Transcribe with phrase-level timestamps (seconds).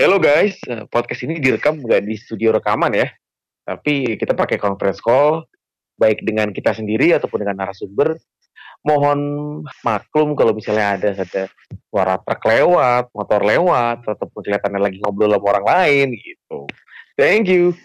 [0.00, 3.04] Hello guys, eh, podcast ini direkam nggak di studio rekaman ya,
[3.68, 5.44] tapi kita pakai conference call,
[6.00, 8.16] baik dengan kita sendiri ataupun dengan narasumber.
[8.80, 9.20] Mohon
[9.84, 11.52] maklum kalau misalnya ada ada
[11.92, 16.64] suara truk lewat, motor lewat, ataupun kelihatannya lagi ngobrol sama orang lain gitu.
[17.20, 17.76] Thank you.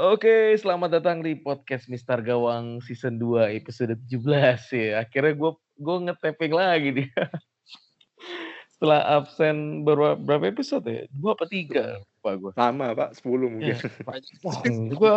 [0.00, 4.24] Oke, selamat datang di podcast Mister Gawang season 2 episode 17
[4.72, 5.04] ya.
[5.04, 7.20] Akhirnya gue gue ngetaping lagi dia.
[8.72, 11.04] Setelah absen berapa, berapa episode ya?
[11.12, 12.00] Dua apa tiga?
[12.24, 12.48] Pak gue.
[12.56, 13.76] Sama pak, 10 mungkin.
[14.48, 14.56] Wah,
[14.96, 15.10] gue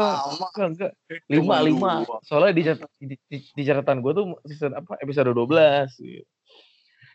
[0.52, 0.92] enggak, enggak.
[1.32, 1.92] Lima, lima.
[2.28, 2.64] Soalnya di,
[3.08, 5.48] di, di, di catatan gue tuh season apa episode 12.
[5.96, 6.28] Gitu.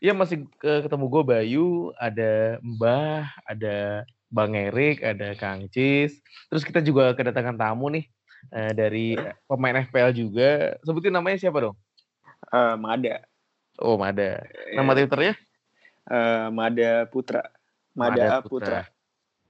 [0.01, 6.21] Iya masih ke- ketemu gue Bayu, ada Mbah, ada Bang Erik, ada Kang Cis.
[6.53, 8.05] Terus kita juga kedatangan tamu nih
[8.53, 9.17] eh, dari
[9.49, 10.77] pemain FPL juga.
[10.85, 11.77] Sebutin namanya siapa dong?
[12.53, 13.25] Eh, Mada.
[13.81, 14.45] Oh, Mada.
[14.77, 15.35] Nama Twitternya?
[16.09, 17.43] Eh, Mada Putra.
[17.97, 18.87] Mada, Putra.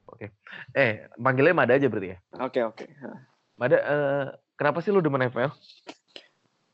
[0.09, 0.33] Oke.
[0.73, 2.19] Eh, panggilnya Mada aja berarti ya?
[2.41, 2.84] Oke oke.
[3.59, 4.25] Mada, eh,
[4.56, 5.53] kenapa sih lu demen FPL?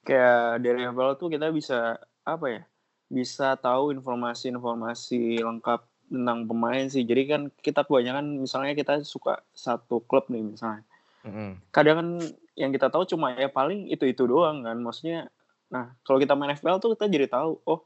[0.04, 2.62] Kayak dari FPL tuh kita bisa apa ya?
[3.08, 7.02] Bisa tahu informasi-informasi lengkap tentang pemain sih.
[7.02, 10.86] Jadi kan kita kebanyakan misalnya kita suka satu klub nih misalnya.
[11.26, 11.58] Mm-mm.
[11.74, 12.08] Kadang kan
[12.54, 14.78] yang kita tahu cuma ya paling itu-itu doang kan.
[14.78, 15.28] Maksudnya
[15.68, 17.82] nah, kalau kita main FPL tuh kita jadi tahu, oh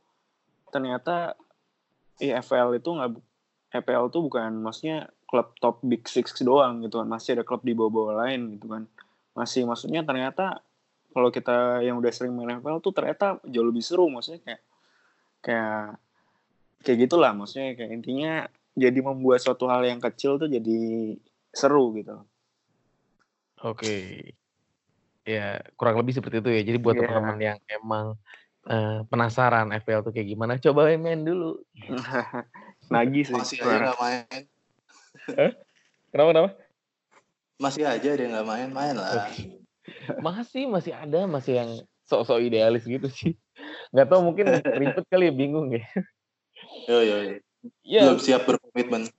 [0.69, 1.35] ternyata
[2.21, 3.11] ya FPL itu nggak
[3.69, 7.77] FPL tuh bukan maksudnya klub top big six doang gitu kan masih ada klub di
[7.77, 8.89] bawah-bawah lain gitu kan
[9.37, 10.65] masih maksudnya ternyata
[11.13, 14.63] kalau kita yang udah sering main FPL tuh ternyata jauh lebih seru maksudnya kayak
[15.45, 16.01] kayak
[16.83, 18.33] kayak gitulah maksudnya kayak intinya
[18.79, 20.79] jadi membuat suatu hal yang kecil tuh jadi
[21.51, 22.23] seru gitu
[23.67, 24.23] Oke.
[25.27, 26.63] Ya, kurang lebih seperti itu ya.
[26.63, 27.11] Jadi buat Iya.
[27.11, 28.07] teman-teman yang emang
[28.69, 31.57] eh, penasaran FPL tuh kayak gimana, coba main dulu.
[32.93, 34.43] nagih sih Masih aja nggak main.
[36.13, 36.51] Kenapa, kenapa?
[37.57, 39.25] Masih aja dia nggak main, main lah.
[40.21, 41.71] Masih, masih ada, masih yang
[42.05, 43.33] sok-sok idealis gitu sih.
[43.89, 45.85] Nggak tahu mungkin ribet kali ya, bingung ya.
[46.89, 47.17] Yo yo.
[47.21, 47.37] yo.
[47.85, 49.13] Ya, Belum siap berkomitmen.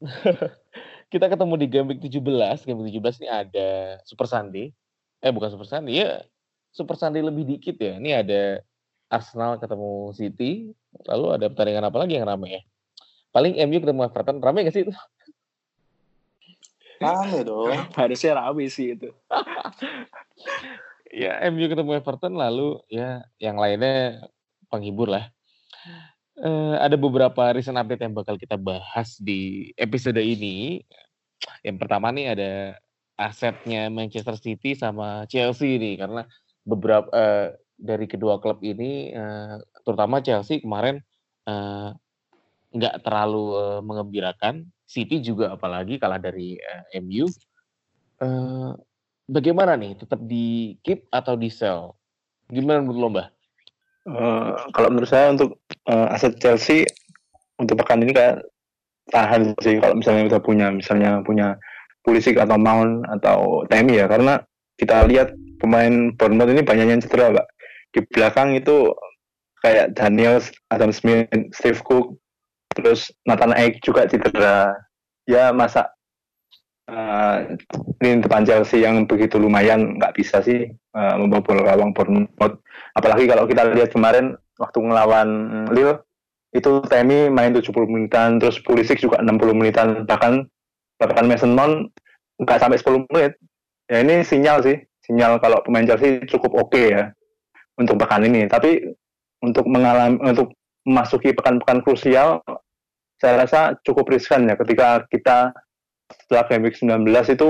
[1.12, 2.64] kita ketemu di game week 17.
[2.64, 4.72] Game week 17 ini ada Super Sunday.
[5.20, 6.24] Eh, bukan Super Sunday, ya
[6.72, 8.00] Super Sunday lebih dikit ya.
[8.00, 8.64] Ini ada
[9.12, 10.72] Arsenal ketemu City.
[11.04, 12.62] Lalu ada pertandingan apa lagi yang rame ya?
[13.36, 14.40] Paling MU ketemu Everton.
[14.40, 14.94] Rame gak sih itu?
[17.04, 17.68] Rame dong.
[18.00, 19.12] harusnya rame sih itu
[21.20, 24.24] ya MU ketemu Everton lalu ya yang lainnya
[24.72, 25.28] penghibur lah.
[26.40, 30.80] Eh, ada beberapa recent update yang bakal kita bahas di episode ini.
[31.60, 32.52] Yang pertama nih ada
[33.20, 36.24] asetnya Manchester City sama Chelsea nih karena
[36.64, 41.04] beberapa eh, dari kedua klub ini eh, terutama Chelsea kemarin
[42.70, 44.54] nggak terlalu eh, mengembirakan.
[44.90, 47.30] City juga apalagi kalah dari eh, MU.
[48.20, 48.72] Eh,
[49.30, 49.98] bagaimana nih?
[50.02, 51.94] Tetap di keep atau di sell?
[52.50, 53.28] Gimana menurut lo, Mbah?
[54.08, 56.88] Eh, kalau menurut saya untuk eh, aset Chelsea
[57.60, 58.40] untuk pekan ini kayak
[59.12, 61.60] tahan sih kalau misalnya kita punya misalnya punya
[62.00, 64.08] Pulisic atau Mount atau Temi ya.
[64.08, 64.40] Karena
[64.80, 67.46] kita lihat pemain Bournemouth ini banyak yang cedera pak
[67.92, 68.96] di belakang itu
[69.60, 70.40] kayak Daniel
[70.72, 72.16] Adam Smith Steve Cook
[72.72, 74.72] terus Nathan Ake juga cedera.
[75.28, 75.92] Ya masa
[76.90, 77.36] eh,
[78.02, 82.58] ini depan Chelsea yang begitu lumayan nggak bisa sih eh, membobol gawang Bournemouth
[82.98, 85.28] apalagi kalau kita lihat kemarin waktu ngelawan
[85.70, 86.02] Lille
[86.50, 90.50] itu Temi main 70 menitan terus Pulisic juga 60 menitan bahkan
[90.98, 91.94] bahkan Mason Mount
[92.42, 93.32] nggak sampai 10 menit.
[93.86, 94.76] Ya ini sinyal sih
[95.06, 97.14] sinyal kalau pemain Chelsea cukup oke ya
[97.78, 98.50] untuk pekan ini.
[98.50, 98.82] Tapi
[99.40, 102.42] untuk mengalami untuk memasuki pekan-pekan krusial
[103.20, 105.52] saya rasa cukup riskan ya ketika kita
[106.24, 107.48] setelah game week 19 itu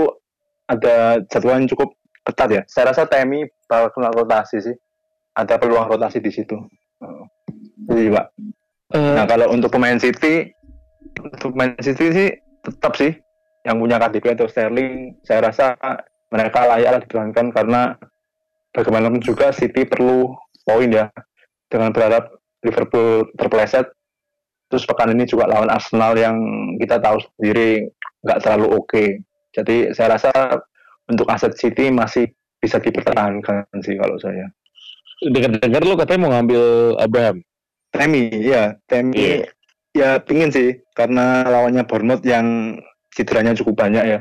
[0.70, 2.62] ada jadwal yang cukup ketat ya.
[2.70, 4.76] Saya rasa Temi bakal kena rotasi sih.
[5.34, 6.56] Ada peluang rotasi di situ.
[7.88, 8.26] Jadi pak.
[8.94, 10.50] Eh, Nah kalau untuk pemain City,
[11.18, 12.28] untuk pemain City sih
[12.60, 13.14] tetap sih
[13.64, 15.78] yang punya KDB atau Sterling, saya rasa
[16.30, 17.94] mereka layak dipertahankan karena
[18.74, 20.34] bagaimanapun juga City perlu
[20.66, 21.06] poin ya.
[21.70, 22.34] Dengan berharap
[22.66, 23.86] Liverpool terpeleset,
[24.68, 26.36] terus pekan ini juga lawan Arsenal yang
[26.82, 27.90] kita tahu sendiri
[28.24, 29.04] nggak terlalu oke.
[29.50, 30.30] Jadi saya rasa
[31.10, 32.30] untuk aset City masih
[32.60, 34.46] bisa dipertahankan sih kalau saya.
[35.20, 36.62] Dengar-dengar lu katanya mau ngambil
[37.00, 37.36] Abraham.
[37.90, 39.50] Temi, ya, Temi, Iya.
[39.90, 42.78] ya pingin sih karena lawannya Bournemouth yang
[43.10, 44.20] cederanya cukup banyak ya.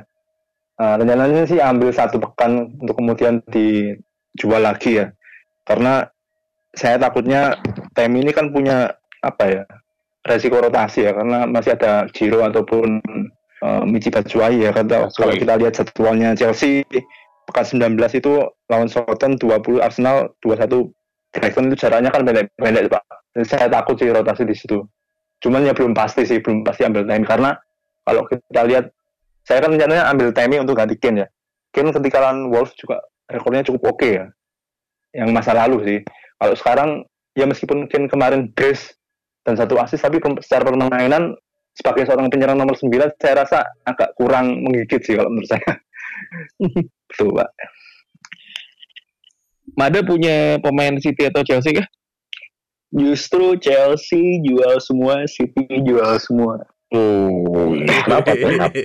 [0.79, 5.13] Nah, rencananya sih ambil satu pekan untuk kemudian dijual lagi ya,
[5.67, 6.07] karena
[6.73, 7.59] saya takutnya
[7.93, 9.63] Temi ini kan punya apa ya
[10.25, 13.03] resiko rotasi ya, karena masih ada Giro ataupun
[13.63, 14.71] uh, Michi Batshuayi ya.
[14.71, 15.39] Kalau kalau Batshuayi.
[15.41, 16.83] kita lihat jadwalnya Chelsea
[17.49, 20.93] pekan 19 itu lawan Southampton 20 Arsenal 21
[21.29, 23.03] Brighton itu jaraknya kan pendek-pendek pak.
[23.45, 24.81] Saya takut sih rotasi di situ.
[25.39, 27.53] Cuman ya belum pasti sih, belum pasti ambil time karena
[28.03, 28.85] kalau kita lihat,
[29.45, 31.27] saya kan rencananya ambil Temi untuk ganti Kane ya.
[31.69, 34.25] Kane ketika lawan Wolves juga rekornya cukup oke ya.
[35.13, 35.99] Yang masa lalu sih.
[36.41, 36.89] Kalau sekarang
[37.37, 38.97] ya meskipun Kane kemarin brace
[39.45, 41.37] dan satu assist tapi secara permainan
[41.79, 45.71] sebagai seorang penyerang nomor 9 saya rasa agak kurang menggigit sih kalau menurut saya.
[47.07, 47.49] Betul pak.
[49.79, 51.87] Mada punya pemain City atau Chelsea kah?
[52.91, 56.67] Justru Chelsea jual semua, City jual semua.
[56.89, 58.49] Oh, kenapa tuh?
[58.49, 58.75] Kenapa?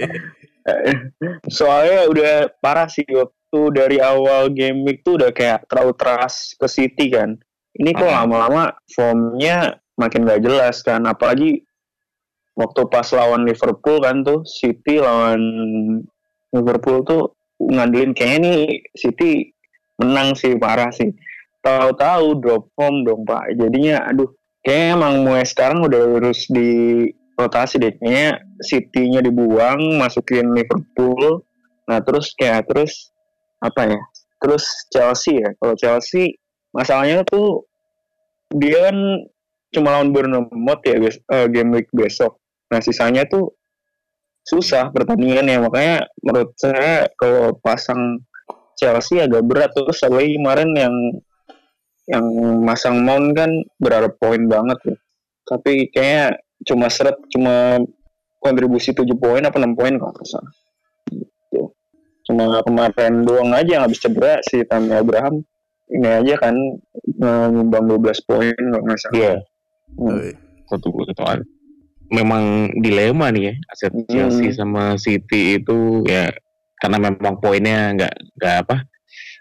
[1.59, 6.67] Soalnya udah parah sih waktu dari awal game week tuh udah kayak terlalu trust ke
[6.69, 7.41] City kan.
[7.75, 8.23] Ini kok Ah.
[8.23, 11.03] lama-lama formnya makin gak jelas kan.
[11.09, 11.65] Apalagi
[12.55, 15.43] waktu pas lawan Liverpool kan tuh City lawan
[16.55, 18.65] Liverpool tuh ngandelin kayaknya nih
[18.95, 19.51] City
[19.99, 21.11] menang sih parah sih.
[21.63, 23.59] Tahu-tahu drop form dong Pak.
[23.59, 24.31] Jadinya aduh
[24.63, 27.95] kayaknya emang mulai sekarang udah harus di rotasi deh.
[27.99, 31.43] Kayaknya City-nya dibuang, masukin Liverpool.
[31.91, 33.11] Nah terus kayak terus
[33.59, 34.01] apa ya?
[34.39, 35.51] Terus Chelsea ya.
[35.59, 36.37] Kalau Chelsea
[36.71, 37.65] masalahnya tuh
[38.55, 38.97] dia kan
[39.75, 42.39] cuma lawan Bournemouth ya bes- eh, game week besok.
[42.73, 43.53] Nah sisanya tuh
[44.45, 48.21] susah pertandingannya makanya menurut saya kalau pasang
[48.77, 50.95] Chelsea agak berat terus apalagi kemarin yang
[52.05, 52.27] yang
[52.61, 53.51] masang Mount kan
[53.81, 54.97] berharap poin banget ya.
[55.49, 57.81] Tapi kayaknya cuma seret cuma
[58.41, 60.53] kontribusi 7 poin apa 6 poin kalau nggak salah.
[61.09, 61.63] Gitu.
[62.29, 65.41] Cuma kemarin doang aja yang habis cedera si Tammy Abraham
[65.89, 66.57] ini aja kan
[67.05, 69.17] eh, nyumbang 12 poin kalau nggak salah.
[69.17, 69.35] Iya,
[69.95, 70.35] Hmm.
[70.69, 70.91] satu.
[72.13, 74.07] Memang dilema nih ya aset Hmm.
[74.09, 76.31] Chelsea sama City itu ya
[76.79, 78.77] karena memang poinnya nggak nggak apa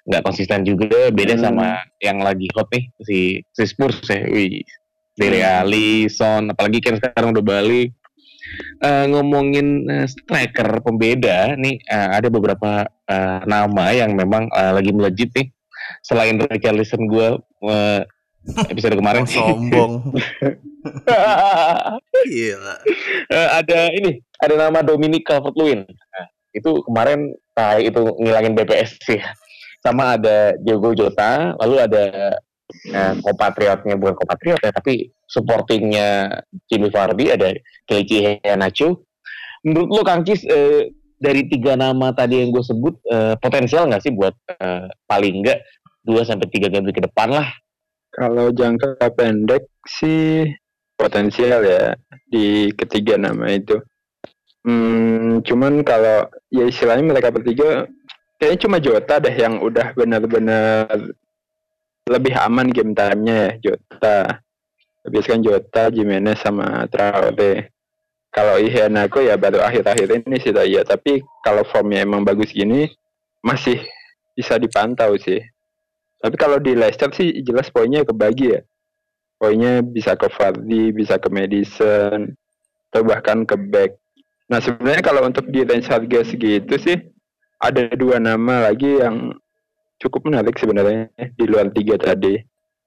[0.07, 1.43] nggak konsisten juga beda Hmm.
[1.43, 1.67] sama
[1.99, 3.19] yang lagi hot nih si
[3.51, 4.63] si Spurs ya wih
[5.13, 5.61] Dele Hmm.
[5.61, 7.91] Alli, Son apalagi kan sekarang udah balik
[8.83, 14.93] Eh, ngomongin eh, striker pembeda nih eh, ada beberapa eh, nama yang memang eh, lagi
[14.93, 15.49] melejit nih
[16.05, 18.01] selain Richarlison gue eh,
[18.71, 20.13] episode kemarin sombong
[22.31, 22.75] gila
[23.31, 25.87] Eh, ada ini, ada nama Dominic Calvert-Lewin.
[25.87, 29.19] Nah, itu kemarin nah, itu ngilangin BPS sih.
[29.81, 32.35] Sama ada Diogo Jota, lalu ada
[32.93, 36.29] eh, kompatriotnya bukan kompatriot ya, tapi supportingnya
[36.69, 37.49] Jimmy Vardy ada
[37.89, 39.01] Kelechi Iheanacho.
[39.63, 44.03] Menurut lo Kang Cis, eh, dari tiga nama tadi yang gue sebut eh, potensial nggak
[44.03, 45.59] sih buat eh, paling nggak
[46.03, 47.47] dua sampai tiga game ke depan lah?
[48.13, 50.45] Kalau jangka pendek sih
[50.93, 51.97] potensial ya
[52.29, 53.81] di ketiga nama itu.
[54.63, 57.89] Hmm, cuman kalau ya istilahnya mereka bertiga
[58.39, 60.87] kayaknya cuma Jota deh yang udah benar-benar
[62.07, 64.39] lebih aman game time-nya ya Jota.
[65.03, 67.75] Habis kan Jota, Jimenez sama Traore.
[68.33, 72.89] Kalau Iheanacho ya baru akhir-akhir ini sih ya, tapi kalau formnya emang bagus gini
[73.43, 73.77] masih
[74.33, 75.43] bisa dipantau sih.
[76.23, 78.61] Tapi kalau di Leicester sih jelas poinnya kebagi ya.
[79.35, 82.31] Poinnya bisa ke Vardy, bisa ke Madison,
[82.87, 83.99] atau bahkan ke back.
[84.47, 86.95] Nah sebenarnya kalau untuk di range harga segitu sih
[87.59, 89.35] ada dua nama lagi yang
[89.99, 92.39] cukup menarik sebenarnya di luar tiga tadi.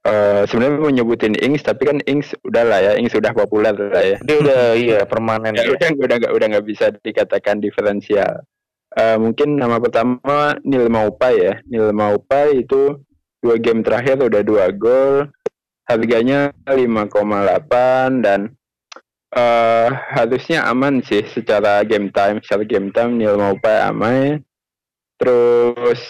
[0.06, 4.04] Eh sebenarnya mau nyebutin Ings tapi kan Ings udah lah ya, Ings udah populer lah
[4.04, 4.16] ya.
[4.22, 5.58] Dia udah iya permanen.
[5.58, 5.76] Ya, ya.
[5.76, 8.46] udah udah nggak udah nggak bisa dikatakan diferensial.
[8.96, 11.54] Eh, mungkin nama pertama Nil Maupai ya.
[11.68, 12.96] Nil Maupai itu
[13.40, 15.28] dua game terakhir udah dua gol.
[15.86, 18.50] Harganya 5,8 dan
[19.30, 22.42] eh harusnya aman sih secara game time.
[22.42, 24.42] Secara game time Nil Maupai aman.
[25.16, 26.02] Terus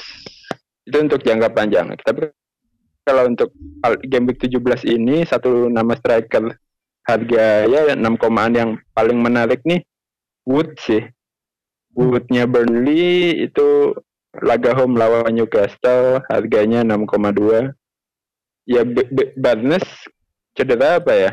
[0.89, 1.93] itu untuk jangka panjang.
[2.01, 2.33] Tapi
[3.07, 3.55] kalau untuk
[4.03, 6.51] game week 17 ini satu nama striker
[7.07, 9.87] harga ya 6 komaan yang paling menarik nih
[10.43, 11.07] Wood sih
[11.95, 13.95] Woodnya Burnley itu
[14.43, 17.73] laga home lawan Newcastle harganya 6,2
[18.67, 19.87] ya B- B- Barnes
[20.57, 21.33] cedera apa ya?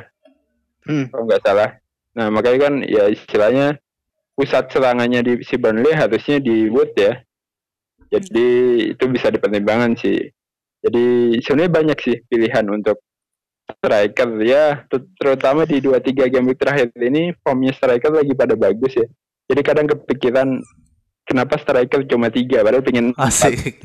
[0.84, 1.08] Hmm.
[1.10, 1.70] kalau nggak salah.
[2.14, 3.80] Nah makanya kan ya istilahnya
[4.36, 7.24] pusat serangannya di si Burnley harusnya di Wood ya.
[8.14, 8.48] Jadi
[8.94, 10.30] itu bisa dipertimbangkan sih.
[10.84, 13.02] Jadi sebenarnya banyak sih pilihan untuk
[13.66, 14.30] striker.
[14.44, 19.08] Ya ter- terutama di dua tiga game terakhir ini formnya striker lagi pada bagus ya.
[19.48, 20.60] Jadi kadang kepikiran
[21.28, 22.62] kenapa striker cuma tiga?
[22.64, 23.16] Padahal pengen.
[23.18, 23.58] Asik.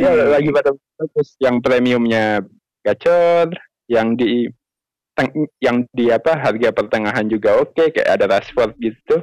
[0.00, 1.36] Iya lagi pada bagus.
[1.42, 2.40] Yang premiumnya
[2.80, 3.52] gacor
[3.90, 4.48] yang di
[5.60, 9.20] yang di apa harga pertengahan juga oke kayak ada Rashford gitu.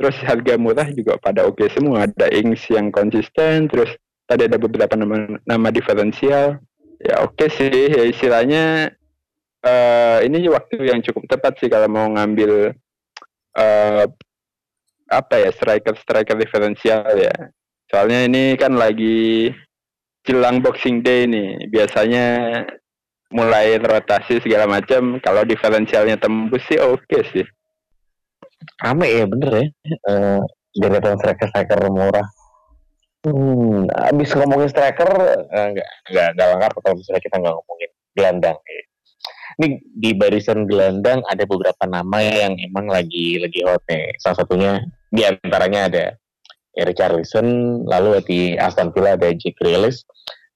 [0.00, 2.08] Terus harga murah juga pada oke semua.
[2.08, 3.92] Ada Ings yang konsisten terus
[4.24, 6.56] tadi ada beberapa nama nama diferensial.
[7.02, 7.92] Ya oke sih.
[7.92, 8.94] Ya istilahnya
[9.60, 12.72] eh ini waktu yang cukup tepat sih kalau mau ngambil
[13.60, 14.04] eh
[15.10, 17.34] apa ya striker striker diferensial ya
[17.90, 19.50] soalnya ini kan lagi
[20.22, 22.26] jelang Boxing Day nih biasanya
[23.34, 27.46] mulai rotasi segala macam kalau diferensialnya tembus sih oke sih
[28.80, 29.66] Rame ya bener ya.
[30.08, 30.40] Eh
[30.76, 32.26] deretan striker-striker murah.
[33.20, 35.10] Hmm, abis ngomongin striker,
[35.52, 38.58] eh, nggak nggak nggak lengkap kalau misalnya kita nggak ngomongin gelandang.
[39.60, 44.16] Ini di barisan gelandang ada beberapa nama yang emang lagi lagi hot nih.
[44.16, 44.80] Salah satunya
[45.12, 46.04] di antaranya ada
[46.72, 50.00] Eric Richarlison, lalu di Aston Villa ada Jack Grealish,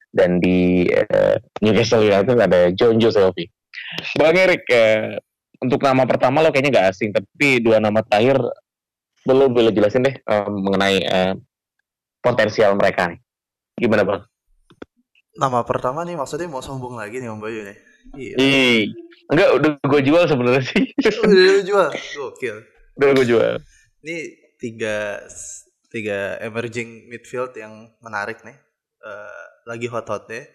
[0.09, 3.45] dan di eh, Newcastle United ada John Joe Shelby.
[4.17, 5.21] Bang Erik, eh,
[5.61, 8.41] untuk nama pertama lo kayaknya nggak asing, tapi dua nama terakhir
[9.27, 11.33] belum boleh jelasin deh eh, mengenai eh,
[12.25, 13.19] potensial mereka nih.
[13.77, 14.21] Gimana bang?
[15.35, 17.94] Nama pertama nih maksudnya mau sombong lagi nih Om Bayu nih.
[18.13, 18.35] Iya.
[18.37, 18.81] Ih,
[19.33, 20.83] enggak udah gue jual sebenarnya sih.
[21.25, 21.89] Udah jual.
[22.13, 22.57] Gokil.
[22.95, 23.53] udah gue jual.
[24.05, 24.17] Ini
[24.61, 25.19] tiga
[25.91, 28.55] tiga emerging midfield yang menarik nih.
[29.01, 30.45] Eh, lagi hot-hotnya.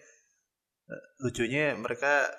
[0.87, 2.31] Eh, lucunya mereka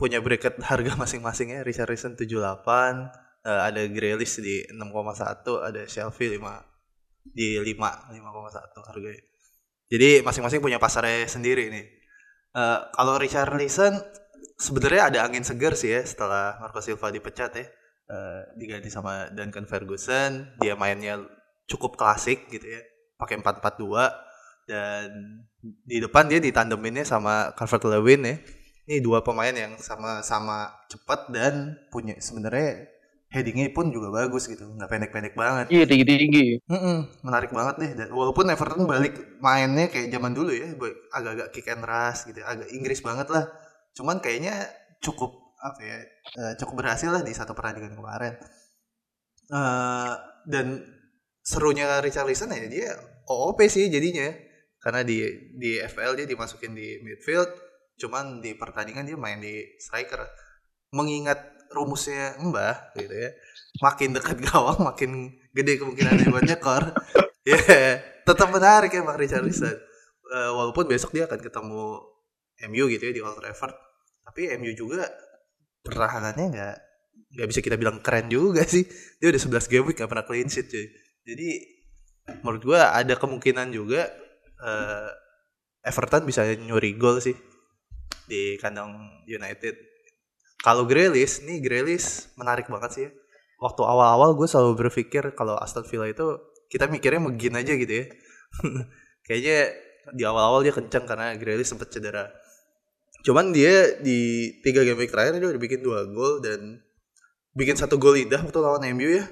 [0.00, 1.60] punya bracket harga masing-masing ya.
[1.64, 3.12] Richarlison 78,
[3.44, 6.64] eh, ada Grealish di 6,1, ada Shelby 5
[7.32, 9.22] di 5 5,1 harganya.
[9.90, 11.86] Jadi masing-masing punya pasarnya sendiri nih.
[12.56, 14.00] Eh, kalau Richarlison
[14.60, 17.66] sebenarnya ada angin segar sih ya setelah Marco Silva dipecat ya.
[18.10, 21.22] Eh, diganti sama Duncan Ferguson, dia mainnya
[21.70, 22.82] cukup klasik gitu ya.
[23.16, 24.10] Pakai 4-4-2
[24.68, 25.08] dan
[25.62, 28.36] di depan dia ditandeminnya sama Calvert Lewin ya.
[28.90, 32.90] Ini dua pemain yang sama-sama cepat dan punya sebenarnya
[33.30, 35.70] headingnya pun juga bagus gitu, nggak pendek-pendek banget.
[35.70, 36.46] Iya tinggi tinggi.
[36.66, 37.92] Mm-mm, menarik banget deh.
[37.94, 40.74] Dan walaupun Everton balik mainnya kayak zaman dulu ya,
[41.14, 43.46] agak-agak kick and rush gitu, agak Inggris banget lah.
[43.96, 44.68] Cuman kayaknya
[45.02, 45.98] cukup apa ya,
[46.40, 48.34] eh, cukup berhasil lah di satu pertandingan kemarin.
[49.50, 50.14] Eh,
[50.48, 50.66] dan
[51.44, 52.90] serunya Richarlison ya dia
[53.28, 54.30] OOP sih jadinya,
[54.80, 55.20] karena di
[55.56, 57.50] di FPL dia dimasukin di midfield,
[58.00, 60.24] cuman di pertandingan dia main di striker.
[60.90, 61.38] Mengingat
[61.70, 63.30] rumusnya Mbah gitu ya,
[63.84, 66.84] makin dekat gawang makin gede kemungkinan buat nyekor.
[67.40, 67.56] Ya,
[68.20, 69.72] tetap menarik ya Bang Richarlison.
[69.72, 71.98] Eh, walaupun besok dia akan ketemu
[72.68, 73.72] MU gitu ya di Old Trafford.
[74.26, 75.08] Tapi MU juga
[75.80, 76.76] pertahanannya nggak
[77.30, 78.84] nggak bisa kita bilang keren juga sih.
[79.22, 80.86] Dia udah 11 game week nggak pernah clean sheet cuy.
[81.24, 81.48] Jadi
[82.44, 84.10] menurut gua ada kemungkinan juga
[84.60, 85.10] eh,
[85.80, 87.36] Everton bisa nyuri gol sih
[88.28, 89.74] di kandang United.
[90.60, 93.10] Kalau Grealish, nih Grealish menarik banget sih ya.
[93.60, 96.36] Waktu awal-awal gue selalu berpikir kalau Aston Villa itu
[96.68, 98.04] kita mikirnya megin aja gitu ya.
[99.26, 99.58] Kayaknya
[100.16, 102.28] di awal-awal dia kencang karena Grealish sempat cedera.
[103.20, 106.80] Cuman dia di tiga game week terakhir dia udah bikin dua gol dan
[107.52, 109.24] bikin satu gol indah waktu lawan MU ya.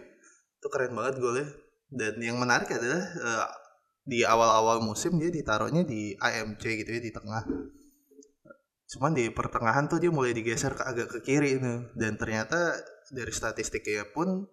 [0.60, 1.48] Itu keren banget golnya.
[1.88, 3.46] Dan yang menarik adalah eh,
[4.04, 7.44] di awal-awal musim dia ditaruhnya di AMC gitu ya di tengah.
[8.88, 12.76] Cuman di pertengahan tuh dia mulai digeser ke agak ke kiri nih dan ternyata
[13.12, 14.44] dari statistiknya pun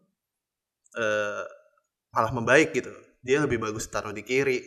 [0.96, 1.44] eh
[2.16, 2.92] malah membaik gitu.
[3.20, 4.64] Dia lebih bagus taruh di kiri.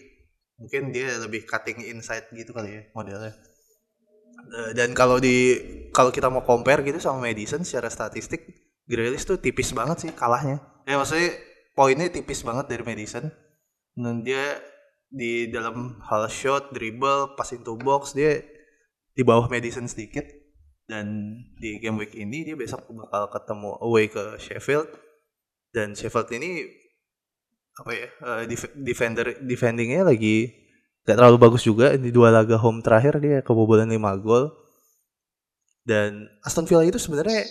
[0.61, 3.33] Mungkin dia lebih cutting inside gitu kali ya modelnya.
[4.39, 5.59] Eh, dan kalau di
[5.91, 8.47] kalau kita mau compare gitu sama Madison secara statistik
[8.89, 10.63] Grealish tuh tipis banget sih kalahnya.
[10.89, 11.37] Ya maksudnya
[11.77, 13.29] poinnya tipis banget dari Madison.
[13.99, 14.57] Dan dia
[15.11, 18.41] di dalam hal shot, dribble, pass into box dia
[19.13, 20.25] di bawah Madison sedikit.
[20.89, 24.89] Dan di game week ini dia besok bakal ketemu away ke Sheffield.
[25.69, 26.65] Dan Sheffield ini
[27.79, 28.09] apa ya
[28.49, 30.51] def- defender defendingnya lagi
[31.09, 31.97] gak terlalu bagus juga.
[31.97, 34.53] Di dua laga home terakhir dia kebobolan 5 gol.
[35.89, 37.49] Dan Aston Villa itu sebenarnya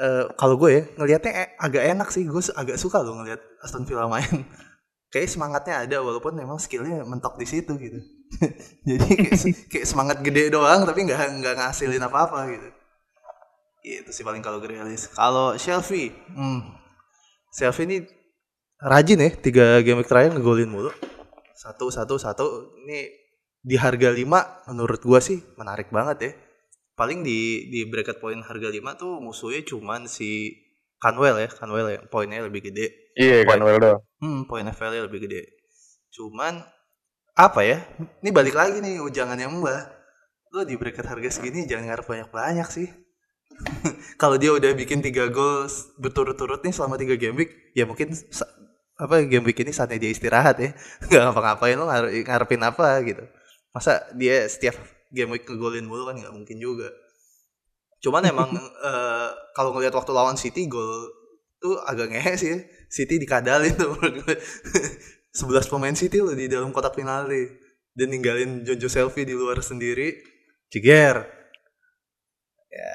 [0.00, 2.24] eh, kalau gue ya ngelihatnya e- agak enak sih.
[2.24, 4.48] Gue agak suka loh ngelihat Aston Villa main.
[5.12, 8.00] Kayak semangatnya ada walaupun memang skillnya mentok di situ gitu.
[8.88, 9.38] Jadi kayak,
[9.70, 12.68] kayak semangat gede doang tapi nggak nggak ngasilin apa apa gitu
[13.84, 16.60] itu sih paling kalau Grealish kalau Shelby hmm,
[17.52, 17.96] Shelby ini
[18.80, 20.90] rajin ya tiga game terakhir ngegolin mulu
[21.54, 22.46] satu satu satu.
[22.84, 23.08] Ini
[23.64, 26.32] di harga 5 menurut gua sih menarik banget ya.
[26.94, 30.52] Paling di di bracket point harga 5 tuh musuhnya cuman si
[31.00, 31.48] Canwell ya.
[31.48, 33.14] Canwell ya poinnya lebih gede.
[33.14, 34.02] Iya kan Weldo.
[34.18, 35.42] hmm poin FL lebih gede.
[36.10, 36.62] Cuman
[37.34, 37.82] apa ya?
[38.22, 39.94] Ini balik lagi nih jangan yang mbak
[40.54, 42.88] lo di bracket harga segini jangan ngarep banyak banyak sih.
[44.22, 45.66] Kalau dia udah bikin tiga gol
[45.98, 48.14] berturut-turut nih selama tiga game week ya mungkin
[48.94, 50.70] apa game week ini saatnya dia istirahat ya.
[51.10, 53.24] Nggak ngapa-ngapain lo ngar- ngarepin apa gitu.
[53.74, 54.78] Masa dia setiap
[55.10, 56.90] game week ngegolin mulu kan nggak mungkin juga.
[57.98, 58.50] Cuman emang
[58.90, 61.10] eh, kalau ngelihat waktu lawan City gol
[61.58, 62.58] tuh agak ngehe sih ya.
[62.86, 67.50] City dikadalin tuh 11 pemain City loh di dalam kotak penalti
[67.94, 70.14] dan ninggalin Jojo Selfie di luar sendiri.
[70.70, 71.18] Ciger.
[72.70, 72.94] Ya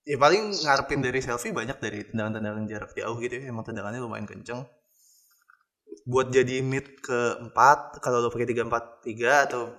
[0.00, 3.52] ya paling ngarepin dari selfie banyak dari tendangan-tendangan jarak jauh gitu ya.
[3.52, 4.64] Emang tendangannya lumayan kenceng
[6.06, 9.70] buat jadi mid ke 4 kalau lo pakai 343 atau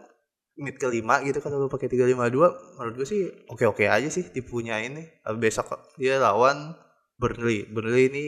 [0.62, 4.80] mid ke 5 gitu kalau lo pakai 352 menurut gue sih oke-oke aja sih tipunya
[4.80, 5.03] ini.
[5.39, 6.75] Besok dia lawan
[7.20, 7.70] Burnley.
[7.70, 8.25] Burnley ini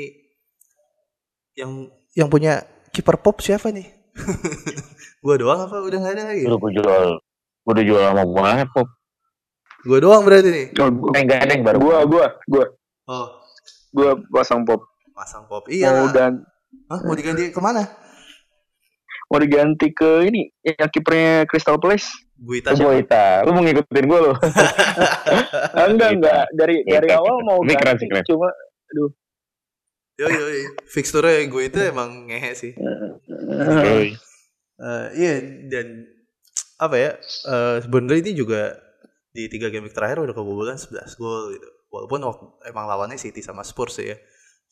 [1.57, 2.61] yang yang punya
[2.93, 3.89] kiper pop siapa nih?
[5.25, 6.43] Gua doang apa udah nggak ada lagi?
[6.45, 7.03] Udah gue jual,
[7.63, 8.87] gue udah jual lama banget kok.
[9.83, 10.67] gua doang berarti nih?
[10.75, 11.77] Gua, Enggak ada yang baru.
[11.79, 12.65] gua, gua, gua,
[13.07, 13.27] oh.
[13.95, 14.83] Gua pasang pop.
[15.13, 16.41] pasang pop Mau iya dan
[16.91, 18.03] Hah, mau diganti ke mana
[19.33, 22.05] mau diganti ke ini yang kipernya Crystal Palace.
[22.37, 24.33] Guita Gue Ita, lu mau ngikutin gue lu.
[25.73, 28.25] Ah, enggak enggak dari dari awal mau Ini keren ganti sih, keren.
[28.29, 28.49] cuma
[28.93, 29.09] yo
[30.29, 30.69] yo yo.
[30.85, 34.13] fixture gue itu emang ngehe sih Yoi.
[34.77, 35.33] Eh, iya
[35.73, 36.05] dan
[36.77, 37.11] apa ya
[37.49, 38.77] eh Burnley ini juga
[39.33, 42.21] di tiga game terakhir udah kebobolan 11 gol gitu walaupun
[42.69, 44.13] emang lawannya City sama Spurs ya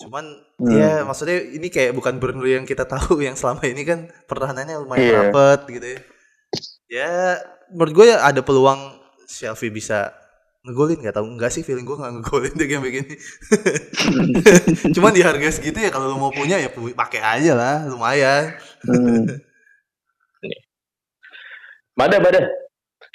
[0.02, 0.26] cuman
[0.62, 0.78] Hmm.
[0.78, 5.02] ya maksudnya ini kayak bukan Burnley yang kita tahu yang selama ini kan pertahanannya lumayan
[5.02, 5.18] Iya.
[5.34, 6.00] rapet gitu ya
[6.92, 7.12] ya
[7.74, 8.78] menurut gue ya ada peluang
[9.26, 10.14] Shelby bisa
[10.62, 13.14] ngegolin nggak tahu enggak sih feeling gue nggak ngegolin di game begini
[14.96, 18.54] cuman di harga segitu ya kalau lo mau punya ya pakai aja lah lumayan
[18.86, 19.26] Hmm.
[21.92, 22.40] Bada, bada.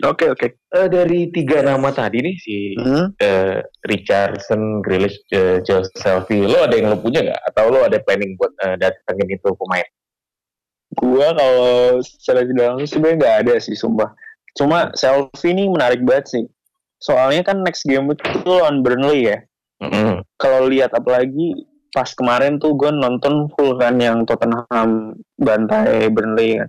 [0.05, 0.61] Oke oke.
[0.61, 3.17] Eh, dari tiga nama tadi nih si Hmm.
[3.17, 7.41] eh, Richardson, Grealish, eh, Joe Selfie, lo ada yang lo punya nggak?
[7.49, 9.89] Atau lo ada planning buat eh, datengin itu pemain?
[10.93, 14.13] Gua kalau secara langsung sebenarnya nggak ada sih sumpah.
[14.57, 16.45] Cuma selfie ini menarik banget sih.
[17.01, 19.39] Soalnya kan next game itu lawan Burnley ya.
[19.81, 20.25] Mm-mm.
[20.41, 26.69] Kalau lihat apalagi pas kemarin tuh gue nonton full kan yang Tottenham bantai Burnley kan.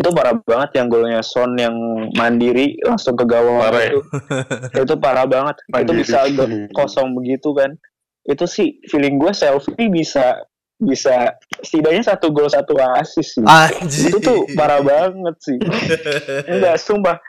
[0.00, 1.76] Itu parah banget yang golnya Son yang
[2.16, 3.90] mandiri langsung ke gawang Parah ya?
[3.92, 4.00] itu.
[4.88, 5.60] itu parah banget.
[5.60, 5.98] itu Mandiri.
[6.00, 7.76] bisa agak kosong begitu kan.
[8.24, 10.40] Itu sih feeling gue selfie bisa
[10.80, 13.44] bisa setidaknya satu gol satu asis sih.
[13.44, 14.08] Anjir.
[14.08, 15.60] itu tuh parah banget sih.
[16.56, 17.20] Enggak, sumpah.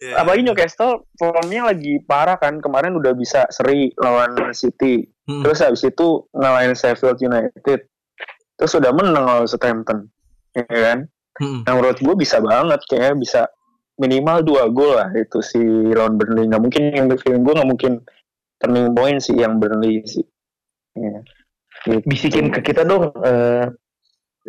[0.00, 0.24] Iya.
[0.24, 2.64] Apalagi Newcastle formnya lagi parah kan.
[2.64, 5.04] Kemarin udah bisa seri lawan City.
[5.28, 5.44] Hmm.
[5.44, 7.84] Terus habis itu ngalahin Sheffield United.
[8.56, 10.08] Terus udah menang lawan Southampton.
[10.56, 11.12] Ya kan?
[11.40, 11.62] Hmm.
[11.68, 12.80] Nah menurut gue bisa banget.
[12.88, 13.40] Kayaknya bisa
[13.96, 15.60] minimal dua gol lah itu si
[15.92, 16.48] lawan Burnley.
[16.48, 17.92] Nggak mungkin yang feeling gue nggak mungkin
[18.60, 20.24] turning point sih yang Burnley sih.
[20.96, 21.20] Ya.
[21.84, 22.02] Gitu.
[22.08, 23.68] Bisikin ke kita dong eh,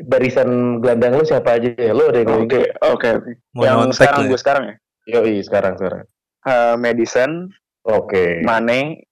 [0.08, 1.92] barisan gelandang lo siapa aja ya?
[1.94, 3.12] Lo ada yang Oke, oke,
[3.58, 4.76] Yang sekarang gue sekarang ya.
[5.08, 6.04] Yoi, sekarang, sekarang.
[6.44, 7.48] Eh, Madison,
[7.88, 8.44] Oke.
[8.44, 9.08] Mane,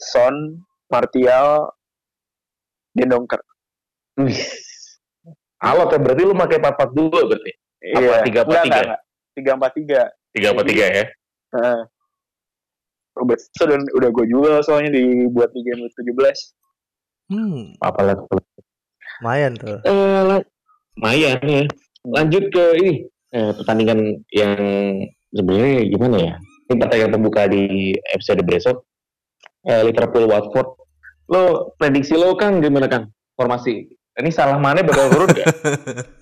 [0.00, 1.68] Son, Martial,
[2.96, 3.44] Dendongker.
[5.60, 7.52] Alot ya, berarti lo pakai 4-4-2 berarti?
[7.80, 8.80] Apa, tiga empat tiga?
[9.36, 10.02] Tiga empat tiga.
[10.30, 11.04] Tiga apa tiga ya?
[11.56, 11.80] Heeh.
[13.18, 16.54] Robert udah udah gue jual soalnya dibuat di game 17.
[17.30, 18.16] Hmm, Apalah.
[19.20, 19.78] lumayan tuh.
[19.84, 20.40] Eh,
[20.96, 21.62] lumayan ya.
[22.08, 22.92] Lanjut ke ini
[23.36, 24.56] eh, pertandingan yang
[25.34, 26.34] sebenarnya gimana ya?
[26.70, 28.86] Ini pertandingan pembuka di episode besok.
[29.68, 30.68] Eh, Liverpool Watford.
[31.28, 33.10] Lo prediksi lo kan gimana kan?
[33.36, 33.99] Formasi.
[34.18, 35.46] Ini salah mana bakal turun gak?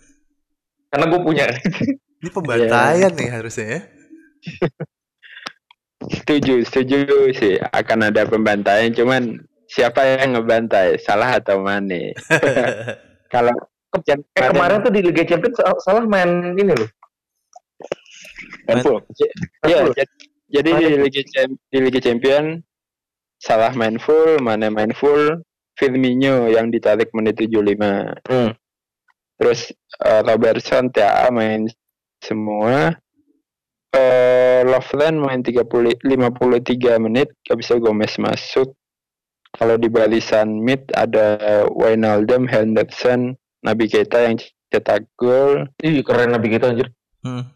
[0.93, 1.47] Karena gue punya.
[2.19, 3.81] Ini pembantaian nih harusnya ya.
[5.99, 6.99] Setuju, setuju
[7.35, 10.97] sih akan ada pembantaian cuman siapa yang ngebantai?
[11.01, 12.17] Salah atau Mane?
[13.33, 13.53] Kalau
[14.09, 16.89] eh, kemarin tuh di Liga Champions sal- salah main ini loh.
[18.69, 19.05] Liverpool.
[19.65, 20.17] Iya, jad-
[20.49, 21.23] jadi di Liga
[21.69, 22.61] di Liga Champion
[23.39, 25.39] Salah main full, Mane main full,
[25.79, 28.19] Firmino yang ditarik menit 75.
[28.27, 28.51] Hmm.
[29.39, 29.71] Terus
[30.03, 31.71] eh, Robertson, TAA main
[32.19, 32.99] semua.
[33.95, 35.65] Eh Loveland main 30
[36.03, 38.75] 53 menit, habis itu Gomez masuk.
[39.55, 43.33] Kalau di barisan mid ada Wijnaldum, Henderson,
[43.65, 44.37] Nabi Keita yang
[44.69, 45.65] cetak gol.
[45.81, 46.93] Ih, keren Nabi kita anjir.
[47.25, 47.49] Hmm.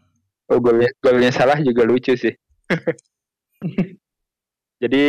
[0.48, 2.32] Oh, golnya, golnya salah juga lucu sih.
[4.82, 5.06] Jadi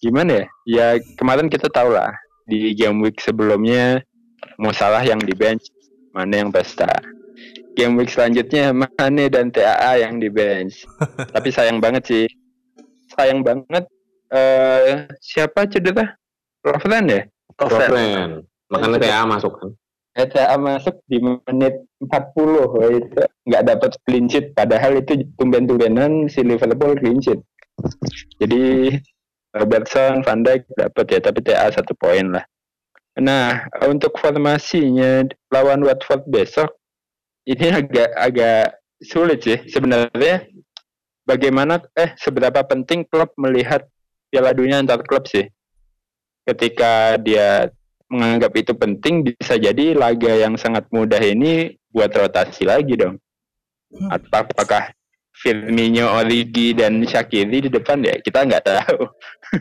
[0.00, 0.46] gimana ya?
[0.66, 0.86] Ya
[1.20, 2.10] kemarin kita tahu lah
[2.48, 4.02] di game week sebelumnya
[4.56, 5.68] mau salah yang di bench,
[6.10, 6.90] mana yang pesta.
[7.78, 10.82] Game week selanjutnya Mane dan TAA yang di bench.
[11.36, 12.26] Tapi sayang banget sih.
[13.14, 13.86] Sayang banget
[14.34, 16.16] eh siapa cedera?
[16.66, 17.22] Loveland ya?
[17.56, 18.44] Keren.
[18.70, 19.70] Makanya TA masuk kan.
[20.14, 22.10] TAA masuk di menit 40
[22.76, 27.40] Wah, itu nggak dapat clean sheet padahal itu tumben-tumbenan si Liverpool clean sheet
[28.42, 28.96] jadi
[29.50, 32.44] Robertson Van Dijk dapat ya tapi TA satu poin lah.
[33.18, 36.70] Nah untuk formasinya lawan Watford besok
[37.48, 40.46] ini agak agak sulit sih sebenarnya.
[41.26, 43.86] Bagaimana eh seberapa penting klub melihat
[44.30, 45.46] Piala Dunia antar klub sih?
[46.42, 47.70] Ketika dia
[48.10, 53.22] menganggap itu penting bisa jadi laga yang sangat mudah ini buat rotasi lagi dong.
[54.10, 54.90] Atau apakah
[55.40, 59.08] Firmino, Origi dan Shaqiri di depan ya kita nggak tahu.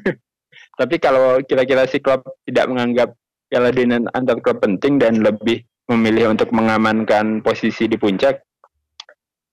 [0.79, 3.15] Tapi kalau kira-kira si klub tidak menganggap
[3.47, 8.43] Piala Dunia antar klub penting dan lebih memilih untuk mengamankan posisi di puncak,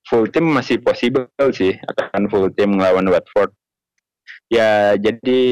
[0.06, 3.54] full team masih possible sih akan full team melawan Watford.
[4.50, 5.42] Ya jadi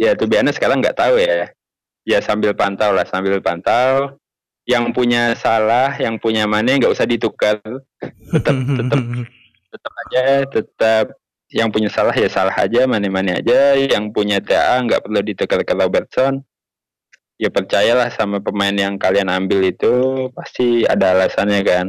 [0.00, 1.52] ya tuh biasanya sekarang nggak tahu ya
[2.08, 4.16] ya sambil pantau lah sambil pantau
[4.62, 7.58] yang punya salah yang punya mana nggak usah ditukar.
[8.30, 9.00] Tetap tetap
[9.72, 11.06] tetap aja tetap
[11.52, 13.74] yang punya salah ya salah aja mana-mana aja.
[13.74, 16.42] Yang punya TA nggak perlu ditukar ke Robertson.
[17.40, 21.86] Ya percayalah sama pemain yang kalian ambil itu pasti ada alasannya kan.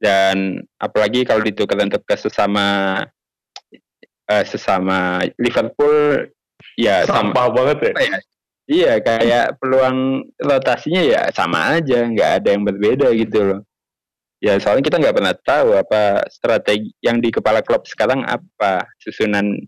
[0.00, 2.96] Dan apalagi kalau ditukar untuk ke sesama
[4.24, 6.32] eh, sesama Liverpool
[6.80, 7.92] ya sama Sampah banget ya.
[8.08, 8.18] ya?
[8.70, 13.60] Iya, kayak peluang rotasinya ya sama aja, nggak ada yang berbeda gitu loh.
[14.38, 19.58] Ya soalnya kita nggak pernah tahu apa strategi yang di kepala klub sekarang apa susunan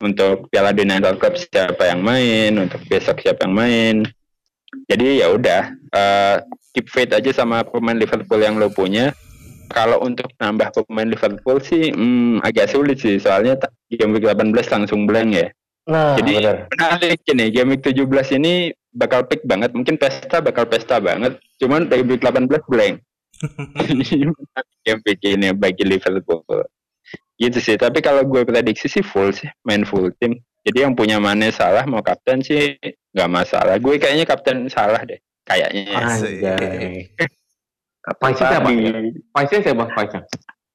[0.00, 3.96] untuk Piala Dunia antar klub siapa yang main, untuk besok siapa yang main.
[4.88, 6.36] Jadi ya udah eh,
[6.72, 9.12] keep faith aja sama pemain Liverpool yang lo punya.
[9.68, 13.60] Kalau untuk nambah pemain Liverpool sih hmm, agak sulit sih, soalnya
[13.92, 15.48] game week 18 langsung blank ya.
[15.86, 16.66] Nah, Jadi benar.
[16.66, 19.70] menarik ini game week 17 ini bakal pick banget.
[19.70, 21.38] Mungkin pesta bakal pesta banget.
[21.62, 22.98] Cuman game week 18 blank.
[24.86, 26.42] Game week ini bagi Liverpool.
[27.36, 27.76] Gitu sih.
[27.76, 30.40] Tapi kalau gue prediksi sih full sih, main full team.
[30.64, 32.80] Jadi yang punya Mane salah mau kapten sih
[33.12, 33.76] nggak masalah.
[33.76, 35.20] Gue kayaknya kapten salah deh.
[35.44, 35.94] Kayaknya.
[35.94, 37.12] Anjay.
[38.18, 38.68] Paisnya siapa?
[39.30, 39.84] Paisnya siapa?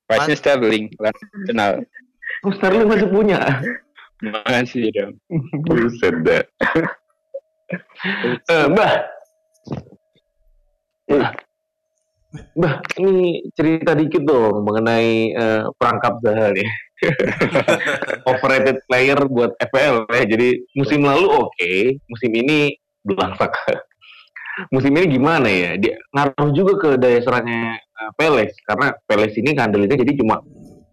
[0.08, 0.36] Paisnya.
[0.38, 0.92] Sterling.
[1.50, 1.82] Kenal.
[2.46, 3.40] Oh, Sterling masih punya.
[4.22, 5.14] Makasih dong.
[5.66, 6.44] Buset dah.
[8.52, 8.94] Eh, Mbah.
[11.10, 11.32] Mbah.
[12.32, 16.70] Mbah, ini cerita dikit dong mengenai eh, perangkap Zaha nih.
[18.30, 20.24] Overrated player buat FPL ya.
[20.30, 21.74] Jadi musim lalu oke,
[22.08, 23.52] musim ini belangsak.
[24.76, 25.72] musim ini gimana ya?
[25.80, 30.40] Dia ngaruh juga ke daya serangnya eh, Peles karena Peles ini kandelinnya jadi cuma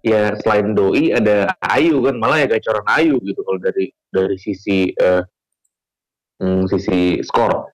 [0.02, 4.92] ya selain doi ada Ayu kan malah ya gacoran Ayu gitu kalau dari dari sisi
[4.94, 5.22] eh,
[6.42, 7.70] hmm, sisi skor.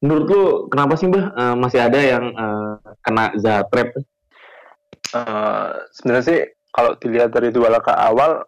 [0.00, 3.90] Menurut lu kenapa sih Mbah eh, masih ada yang eh, kena Zaha trap?
[5.14, 6.40] Eh, sebenarnya sih
[6.74, 8.44] kalau dilihat dari dua laga awal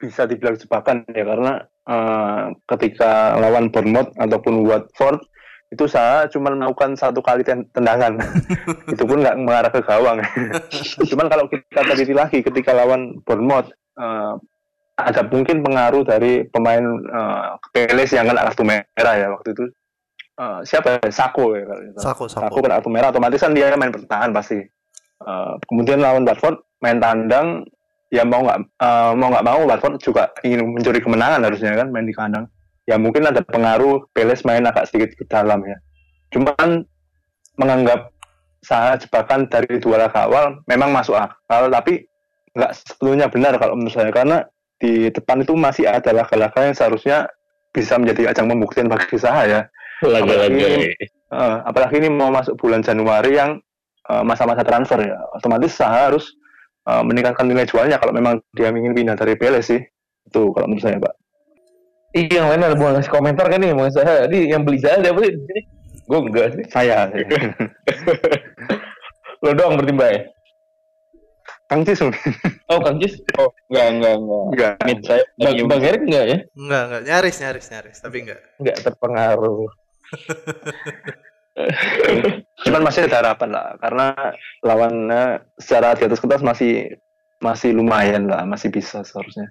[0.00, 1.52] bisa dibilang jebakan ya karena
[1.88, 2.42] eh,
[2.74, 5.20] ketika lawan Bournemouth ataupun Watford
[5.72, 8.20] itu saya cuma melakukan satu kali ten- tendangan
[8.92, 10.20] itu pun nggak mengarah ke gawang
[11.10, 14.34] cuman kalau kita teliti lagi ketika lawan Bournemouth eh,
[15.00, 19.66] ada mungkin pengaruh dari pemain eh, Peles yang kena kartu merah ya waktu itu
[20.32, 21.12] Eh, siapa ya?
[21.12, 21.80] Sako ya kalau.
[22.00, 22.44] Sako, Sako.
[22.48, 24.64] aku kena kartu merah otomatis kan dia main bertahan pasti
[25.22, 27.62] Eh, kemudian lawan Watford main tandang
[28.10, 32.08] ya mau nggak eh, mau nggak mau Watford juga ingin mencuri kemenangan harusnya kan main
[32.08, 32.48] di kandang
[32.86, 35.76] ya mungkin ada pengaruh Peles main agak sedikit ke dalam ya
[36.34, 36.82] cuman
[37.60, 38.10] menganggap
[38.62, 42.06] salah jebakan dari dua laga awal memang masuk akal tapi
[42.54, 44.46] nggak sepenuhnya benar kalau menurut saya karena
[44.78, 47.30] di depan itu masih ada laga-laga yang seharusnya
[47.72, 49.62] bisa menjadi ajang pembuktian bagi saya ya
[50.02, 50.90] Laga-laga.
[51.32, 53.62] Eh, apalagi ini mau masuk bulan Januari yang
[54.10, 56.34] eh, masa-masa transfer ya otomatis Saha harus
[56.84, 59.80] eh, meningkatkan nilai jualnya kalau memang dia ingin pindah dari Peles sih
[60.22, 61.14] Itu kalau menurut saya, Pak.
[62.12, 64.28] Iya, yang lain ada mau ngasih komentar kan nih, mau saya.
[64.28, 65.60] Jadi yang beli saya siapa sih di sini?
[66.04, 66.64] Gue enggak sih.
[66.68, 67.08] Saya.
[69.42, 70.20] Lo doang berarti Mbak ya?
[71.72, 72.04] Kang Cis.
[72.68, 73.16] Oh, Kang Jis?
[73.40, 74.44] Oh, enggak, enggak, enggak.
[74.52, 74.74] Enggak.
[74.84, 76.38] Mid saya Bang, Bang Erik enggak ya?
[76.52, 77.02] Enggak, enggak.
[77.08, 77.98] Nyaris, nyaris, nyaris.
[78.04, 78.40] Tapi enggak.
[78.60, 79.72] Enggak terpengaruh.
[82.64, 84.06] Cuman masih ada harapan lah karena
[84.64, 85.22] lawannya
[85.60, 86.96] secara di atas kertas masih
[87.40, 89.48] masih lumayan lah, masih bisa seharusnya.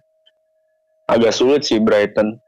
[1.10, 2.40] agak sulit sih Brighton.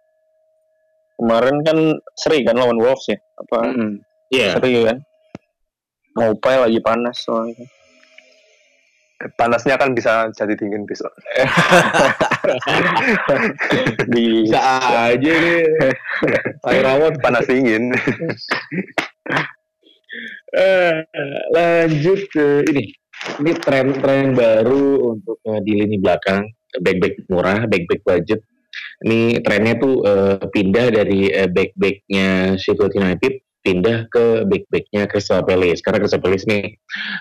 [1.18, 1.78] Kemarin kan
[2.18, 3.18] seri kan lawan Wolves ya?
[3.38, 3.92] Apa Mm-mm.
[4.34, 4.58] Iya.
[4.58, 4.98] seri kan?
[6.14, 7.66] Ngopai lagi panas soalnya.
[9.40, 11.08] Panasnya kan bisa jadi dingin besok.
[14.12, 15.64] Di Bisa aja nih.
[16.68, 17.96] Air rawon Panas dingin.
[20.54, 20.94] Eh,
[21.56, 22.92] lanjut ke ini.
[23.40, 26.44] Ini tren-tren baru untuk eh, di lini belakang,
[26.84, 28.44] back-back murah, back-back budget.
[29.06, 35.80] Ini trennya tuh eh, pindah dari eh, back-backnya Sheffield United pindah ke back-backnya Crystal Palace.
[35.80, 36.76] Karena Crystal Palace nih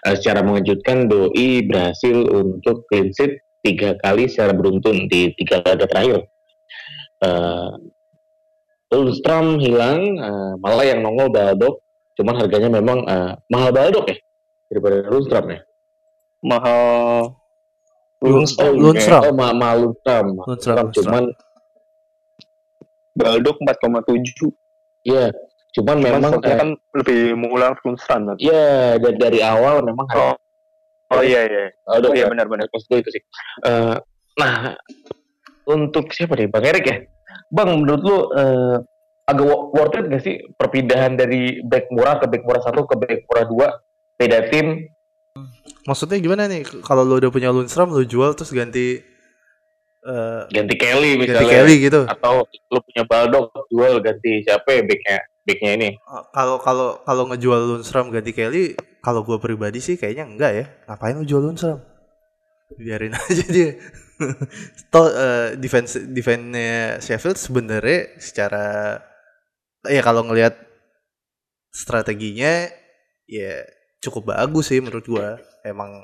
[0.06, 5.86] eh, secara mengejutkan Doi berhasil untuk clean sheet tiga kali secara beruntun di tiga laga
[5.86, 6.26] terakhir.
[7.22, 7.72] Eh,
[8.92, 11.80] Lundstram hilang, eh, malah yang nongol Baldock
[12.12, 14.16] cuman harganya memang eh, mahal Baldock ya
[14.68, 15.60] daripada Lundstram ya.
[16.42, 17.38] mahal
[18.22, 18.72] Lundstram.
[18.72, 19.22] Lundstram.
[19.22, 19.22] Lundstram.
[19.26, 20.26] Oh, ma Lundstram.
[20.92, 21.24] Cuman
[23.12, 24.48] Baldock 4,7.
[25.02, 25.28] ya,
[25.74, 28.24] cuman Memang memang eh, kan lebih mengulang Lundstram.
[28.24, 28.36] kan?
[28.38, 30.38] ya dari, dari awal memang harga
[31.12, 31.68] Oh iya iya.
[31.84, 32.30] Baldock Oh iya ya.
[32.30, 32.72] benar-benar.
[32.72, 33.22] Maksud gue itu sih.
[33.62, 33.96] Eh,
[34.32, 34.72] nah,
[35.68, 36.48] untuk siapa deh?
[36.48, 36.96] Bang Erik ya?
[37.52, 38.76] Bang, menurut lu eh,
[39.22, 42.96] agak wo- worth it gak sih perpindahan dari back murah ke back murah satu ke
[42.96, 43.68] back murah dua?
[44.16, 44.88] Beda tim,
[45.82, 46.62] Maksudnya gimana nih?
[46.86, 49.02] Kalau lu udah punya Lundstram, lu jual terus ganti
[50.02, 51.50] eh ganti Kelly ganti misalnya.
[51.50, 52.00] Kelly gitu.
[52.06, 55.18] Atau lu punya Baldock, jual ganti siapa ya backnya?
[55.42, 55.88] Backnya ini.
[55.94, 60.64] Eh, Kalau kalau kalau ngejual Lundstram ganti Kelly, kalau gue pribadi sih kayaknya enggak ya.
[60.90, 61.82] Ngapain lu jual Lundstram?
[62.78, 63.74] Biarin aja dia.
[64.94, 66.54] Toh eh, defense defense
[67.02, 68.98] Sheffield sebenarnya secara
[69.90, 70.54] ya kalau ngelihat
[71.74, 72.70] strateginya
[73.26, 73.66] ya
[74.02, 75.38] cukup bagus sih menurut gua.
[75.62, 76.02] Emang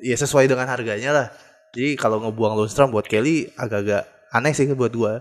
[0.00, 1.26] ya sesuai dengan harganya lah.
[1.72, 5.20] Jadi kalau ngebuang Lundstram buat Kelly agak-agak aneh sih buat gua.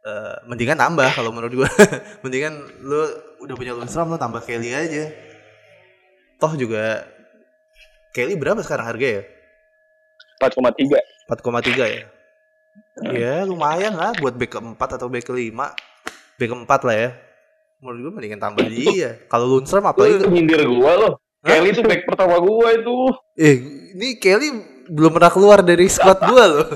[0.00, 1.70] Eh, mendingan nambah kalau menurut gua.
[2.24, 3.04] mendingan lu
[3.44, 5.12] udah punya Lundstram lu tambah Kelly aja.
[6.40, 7.04] Toh juga
[8.16, 9.22] Kelly berapa sekarang harga ya?
[10.40, 10.96] 4,3.
[11.28, 12.02] 4,3 ya.
[13.12, 15.76] Ya lumayan lah buat back keempat atau back kelima.
[16.40, 17.10] Back keempat lah ya.
[17.80, 19.24] Menurut gue mendingan tambah dia.
[19.32, 21.12] Kalau Lundstram Lu apalagi nyindir gua loh.
[21.40, 22.96] Kelly itu back pertama gua itu.
[23.40, 23.56] eh
[23.96, 24.48] ini Kelly
[24.92, 26.66] belum pernah keluar dari squad gua loh.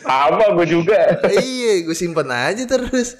[0.00, 1.20] Sama gua juga.
[1.36, 3.12] iya, gue simpen aja terus.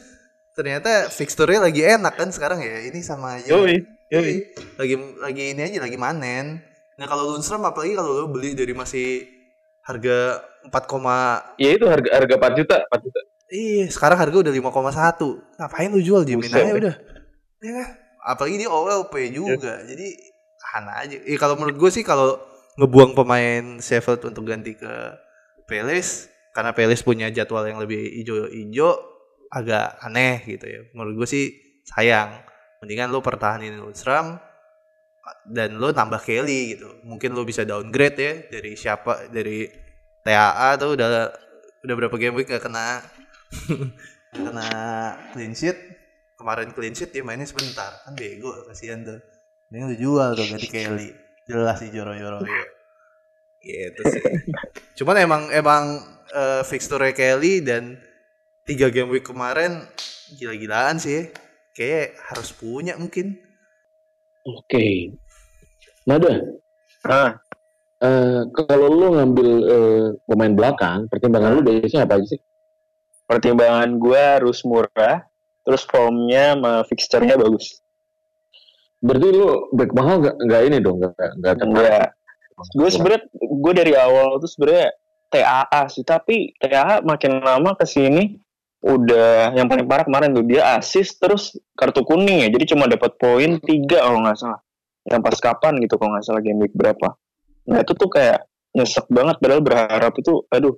[0.57, 2.89] Ternyata fixture-nya lagi enak kan sekarang ya.
[2.89, 3.53] Ini sama aja.
[3.53, 4.25] Yoi, yoi.
[4.41, 4.41] Iya,
[4.81, 6.65] Lagi lagi ini aja lagi manen.
[6.97, 9.25] Nah, kalau Lundstram apalagi kalau lo beli dari masih
[9.85, 13.21] harga 4, Ya itu harga harga 4 juta, 4 juta.
[13.51, 15.59] Iya, sekarang harga udah 5,1.
[15.59, 16.95] Ngapain lu jual jamin aja udah.
[17.61, 17.89] Ya kan?
[18.23, 19.83] Apalagi dia OLP juga.
[19.83, 20.07] Jadi
[20.63, 21.17] tahan aja.
[21.27, 22.39] Eh kalau menurut gue sih kalau
[22.79, 24.93] ngebuang pemain Sheffield untuk ganti ke
[25.67, 28.91] Palace karena Palace punya jadwal yang lebih ijo-ijo
[29.51, 30.81] agak aneh gitu ya.
[30.95, 31.45] Menurut gue sih
[31.83, 32.47] sayang.
[32.81, 34.41] Mendingan lu pertahanin Lundstram
[35.51, 37.03] dan lu tambah Kelly gitu.
[37.03, 39.69] Mungkin lu bisa downgrade ya dari siapa dari
[40.23, 41.09] TAA tuh udah
[41.81, 43.01] udah berapa game week gak kena
[44.31, 44.69] kena
[45.35, 45.79] clean sheet
[46.39, 48.01] kemarin clean sheet dia mainnya sebentar.
[48.07, 49.21] Kan bego kasihan tuh.
[49.71, 51.09] Ini udah jual tuh ganti Kelly.
[51.47, 52.41] Jelas sih joro joro
[53.61, 54.23] gitu sih.
[54.97, 55.85] Cuman emang emang
[56.33, 58.01] eh, fixture Kelly dan
[58.65, 59.85] tiga game week kemarin
[60.39, 61.29] gila-gilaan sih.
[61.77, 63.37] Kayak harus punya mungkin.
[64.43, 65.15] Oke.
[66.09, 66.41] Nada,
[67.09, 67.41] Ah,
[68.05, 72.41] eh, kalau lu ngambil eh, pemain belakang, pertimbangan lu biasanya apa aja sih?
[73.31, 75.23] Pertimbangan gua harus murah,
[75.63, 77.79] terus formnya sama fixture-nya bagus.
[78.99, 81.71] Berarti lu back mahal nggak nggak ini dong nggak nggak tertarik?
[81.71, 82.09] Enggak.
[82.77, 84.93] Gue sebenernya gue dari awal tuh sebenernya
[85.33, 88.37] TAA sih, tapi TAA makin lama ke sini
[88.85, 93.17] udah yang paling parah kemarin tuh dia asis terus kartu kuning ya, jadi cuma dapat
[93.17, 94.61] poin tiga kalau nggak salah.
[95.09, 97.17] Yang pas kapan gitu kalau nggak salah game week berapa.
[97.73, 98.45] Nah itu tuh kayak
[98.77, 100.77] nyesek banget padahal berharap itu aduh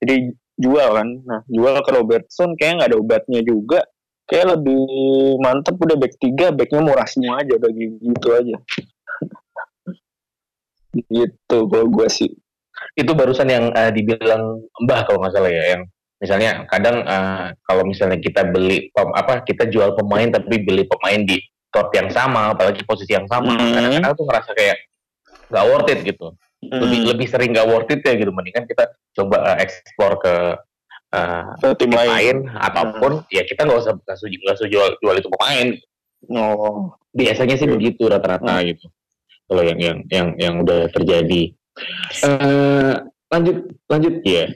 [0.00, 1.08] jadi jual kan.
[1.26, 3.80] Nah jual ke Robertson kayak nggak ada obatnya juga.
[4.24, 4.80] Kayak lebih
[5.44, 8.56] mantep udah back tiga backnya murah semua aja bagi gitu aja.
[10.94, 12.30] Gitu kalau gue sih.
[12.94, 15.82] Itu barusan yang eh, dibilang Mbah kalau nggak salah ya yang
[16.22, 21.20] misalnya kadang eh, kalau misalnya kita beli pem- apa kita jual pemain tapi beli pemain
[21.20, 21.36] di
[21.68, 23.74] klub yang sama apalagi posisi yang sama Hmm.
[23.74, 24.76] kadang-kadang tuh ngerasa kayak
[25.50, 26.26] nggak worth it gitu
[26.70, 27.04] Hmm.
[27.08, 30.34] lebih sering nggak worth it ya gitu mendingan kita coba eh, explore ke
[31.62, 32.10] Ke tim tim lain.
[32.10, 35.68] lain ataupun ya kita nggak usah nggak usah nggak usah jual jual itu pemain.
[36.34, 36.96] Oh.
[37.14, 38.90] biasanya sih begitu rata-rata gitu.
[39.46, 41.54] Kalau yang yang yang yang udah terjadi.
[42.26, 42.94] Eh
[43.30, 44.14] lanjut lanjut.
[44.26, 44.50] Ya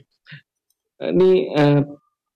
[0.99, 1.81] ini eh,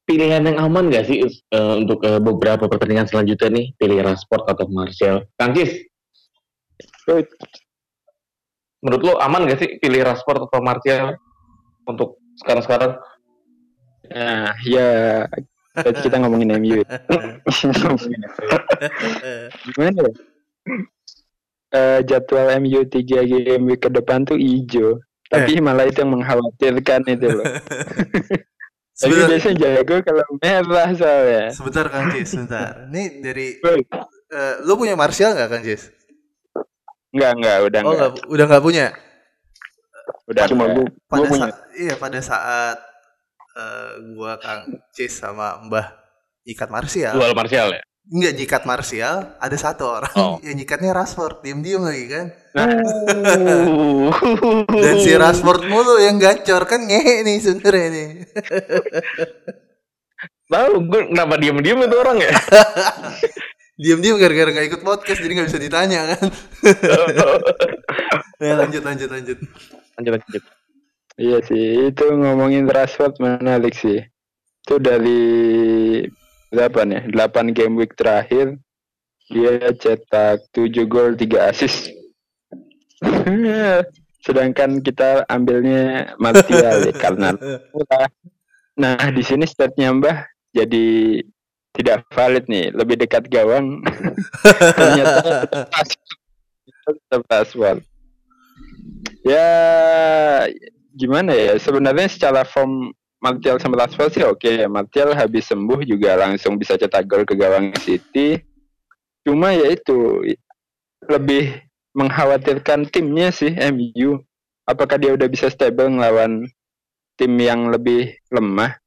[0.06, 3.66] pilihan yang aman gak sih eh, untuk eh, beberapa pertandingan selanjutnya nih?
[3.74, 5.26] Pilih Rashford atau Martial?
[5.34, 5.82] Kangkis
[8.82, 11.14] menurut lo aman gak sih pilih Rashford atau Martial
[11.86, 12.98] untuk sekarang-sekarang
[14.12, 15.24] Nah, ya
[15.76, 16.84] kita ngomongin MU.
[16.84, 18.12] MU.
[19.72, 20.12] Gimana ya?
[21.72, 25.00] Eh, jadwal MU 3 game week ke depan tuh hijau.
[25.32, 27.46] Tapi malah itu yang mengkhawatirkan itu loh.
[28.92, 31.48] Tapi biasanya jago kalau merah soalnya.
[31.56, 32.84] sebentar Kang Cis, sebentar.
[32.92, 35.88] Ini dari eh, lu punya Martial nggak Kang Cis?
[37.12, 38.10] Enggak, enggak, udah Oh, enggak.
[38.10, 38.86] nggak, udah nggak punya.
[40.24, 40.76] Udah Cuma enggak.
[40.78, 41.42] gue Pada punya.
[41.44, 42.76] saat iya pada saat
[43.52, 45.86] eh, gua Kang Cis sama Mbah
[46.42, 47.12] ikat Martial.
[47.12, 50.34] jual Martial ya Enggak nyikat Martial, ada satu orang Oh.
[50.44, 52.26] yang nyikatnya Rashford, diem-diem lagi kan.
[52.52, 54.10] Uh.
[54.82, 58.08] Dan si Rashford mulu yang gacor kan ngehe nih sebenarnya nih.
[60.52, 62.32] tahu gue kenapa diem-diem itu orang ya
[63.80, 66.24] Diem-diem gara-gara nggak ikut podcast jadi nggak bisa ditanya kan.
[68.42, 69.38] ya lanjut lanjut lanjut.
[69.96, 70.42] lanjut lanjut
[71.20, 74.00] Iya sih, itu ngomongin Rashford menarik sih.
[74.64, 75.20] Itu dari
[76.48, 77.12] berapa nih?
[77.12, 78.56] 8 game week terakhir
[79.28, 81.92] dia cetak 7 gol 3 assist.
[84.24, 87.36] Sedangkan kita ambilnya Martial ya, karena
[88.82, 90.24] Nah, di sini statnya Mbah
[90.56, 91.20] jadi
[91.72, 93.80] tidak valid nih, lebih dekat gawang.
[94.76, 95.48] Ternyata tetap.
[99.22, 99.48] Ya,
[100.98, 101.56] gimana ya?
[101.56, 104.66] Sebenarnya secara form Martial sama Rashford sih oke.
[104.66, 108.42] Martial habis sembuh juga langsung bisa cetak gol ke gawang City.
[109.22, 110.26] Cuma ya itu
[111.06, 111.62] lebih
[111.94, 114.18] mengkhawatirkan timnya sih MU.
[114.66, 116.50] Apakah dia udah bisa stable ngelawan
[117.14, 118.81] tim yang lebih lemah?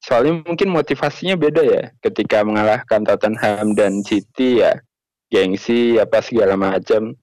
[0.00, 4.80] Soalnya mungkin motivasinya beda ya ketika mengalahkan Tottenham dan City ya.
[5.30, 7.14] Gengsi apa segala macam.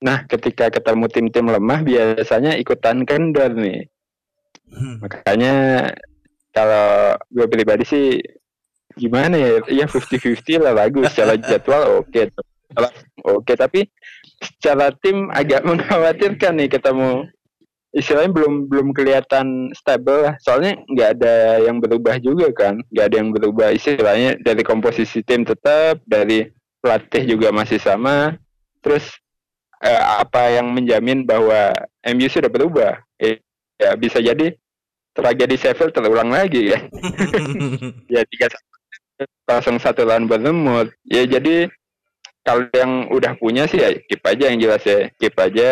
[0.00, 3.84] Nah, ketika ketemu tim-tim lemah biasanya ikutan kendor nih.
[5.04, 5.54] Makanya
[6.56, 8.06] kalau gue pribadi sih
[8.96, 9.60] gimana ya?
[9.68, 12.32] Ya 50-50 lah lagu secara jadwal oke.
[12.70, 13.84] Secara- Oke, tapi
[14.40, 17.28] secara tim agak mengkhawatirkan nih ketemu
[17.90, 20.34] istilahnya belum belum kelihatan stable lah.
[20.42, 21.34] Soalnya nggak ada
[21.66, 22.78] yang berubah juga kan.
[22.90, 26.46] Nggak ada yang berubah istilahnya dari komposisi tim tetap, dari
[26.78, 28.38] pelatih juga masih sama.
[28.80, 29.10] Terus
[29.82, 31.74] eh, apa yang menjamin bahwa
[32.14, 33.02] MU sudah berubah?
[33.18, 33.42] Eh,
[33.76, 34.54] ya bisa jadi
[35.10, 36.78] tragedi Sheffield terulang lagi ya.
[38.14, 38.46] ya tiga
[39.44, 40.94] kosong satu lawan Bournemouth.
[41.04, 41.66] Ya jadi
[42.40, 45.68] kalau yang udah punya sih ya keep aja yang jelas ya keep aja.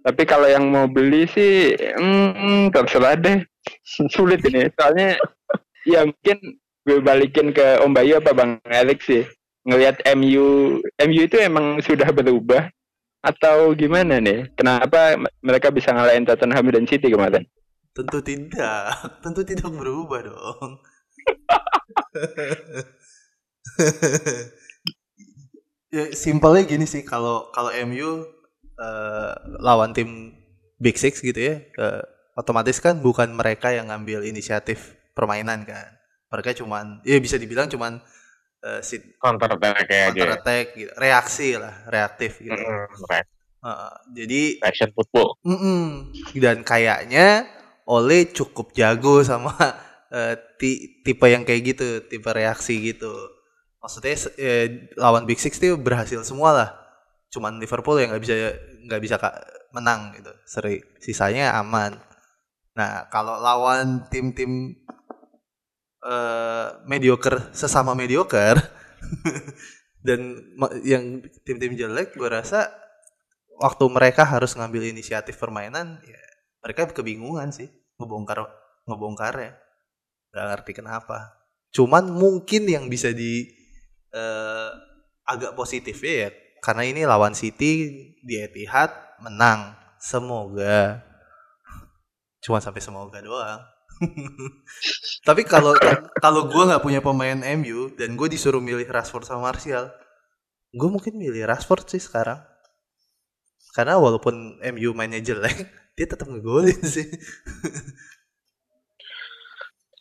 [0.00, 3.44] Tapi kalau yang mau beli sih hmm, terserah deh.
[4.14, 4.68] Sulit ini.
[4.76, 5.20] Soalnya
[5.84, 9.24] ya mungkin gue balikin ke Om Bayu apa Bang Alex sih.
[9.68, 12.72] Ngelihat MU MU itu emang sudah berubah
[13.20, 14.48] atau gimana nih?
[14.56, 17.44] Kenapa mereka bisa ngalahin Tottenham dan City kemarin?
[17.92, 20.80] Tentu tidak, tentu tidak berubah dong.
[25.94, 28.24] ya simpelnya gini sih kalau kalau MU
[28.80, 30.32] eh, lawan tim
[30.80, 32.02] Big Six gitu ya, eh,
[32.36, 35.86] otomatis kan bukan mereka yang ngambil inisiatif permainan kan.
[36.32, 38.00] Mereka cuman, ya bisa dibilang cuman
[38.64, 42.56] eh, sit- counter attack aja counter attack gitu, reaksi lah, reaktif gitu.
[42.56, 43.28] Mm, right.
[43.60, 43.92] Heeh,
[44.24, 46.16] jadi action football Mm-mm.
[46.32, 47.44] Dan kayaknya
[47.84, 49.52] Ole cukup jago sama
[50.60, 53.10] ti- tipe yang kayak gitu, tipe reaksi gitu.
[53.80, 54.66] Maksudnya eh,
[55.00, 56.70] lawan Big Six tuh berhasil semua lah.
[57.30, 58.34] Cuman Liverpool yang nggak bisa
[58.86, 59.16] nggak bisa
[59.70, 60.32] menang gitu.
[60.44, 61.94] Seri sisanya aman.
[62.74, 64.74] Nah kalau lawan tim-tim
[66.04, 68.58] eh, mediocre sesama mediocre
[70.06, 70.36] dan
[70.82, 72.80] yang tim-tim jelek, gue rasa
[73.60, 76.20] waktu mereka harus ngambil inisiatif permainan ya
[76.64, 77.68] mereka kebingungan sih
[78.00, 78.48] ngebongkar
[78.88, 79.52] ngebongkar ya
[80.32, 81.36] nggak ngerti kenapa
[81.70, 83.44] cuman mungkin yang bisa di
[84.16, 84.70] eh,
[85.28, 86.32] agak positif ya
[86.64, 87.72] karena ini lawan City
[88.20, 88.92] di Etihad
[89.24, 89.76] menang.
[90.00, 91.04] Semoga.
[92.40, 93.60] Cuma sampai semoga doang.
[95.28, 95.76] Tapi kalau
[96.24, 99.92] kalau gue nggak punya pemain MU dan gue disuruh milih Rashford sama Martial
[100.70, 102.38] gue mungkin milih Rashford sih sekarang.
[103.74, 105.56] Karena walaupun MU mainnya jelek
[105.96, 107.06] dia tetap ngegolin sih.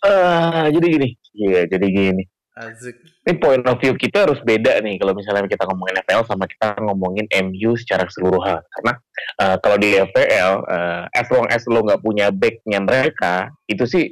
[0.05, 1.07] Eh, jadi gini.
[1.35, 2.23] Iya, jadi gini.
[2.59, 2.99] Asik.
[3.23, 6.75] Ini point of view kita harus beda nih kalau misalnya kita ngomongin FPL sama kita
[6.83, 8.59] ngomongin MU secara keseluruhan.
[8.59, 8.93] Karena
[9.39, 14.11] eh, kalau di FPL, eh, as long as lo nggak punya backnya mereka, itu sih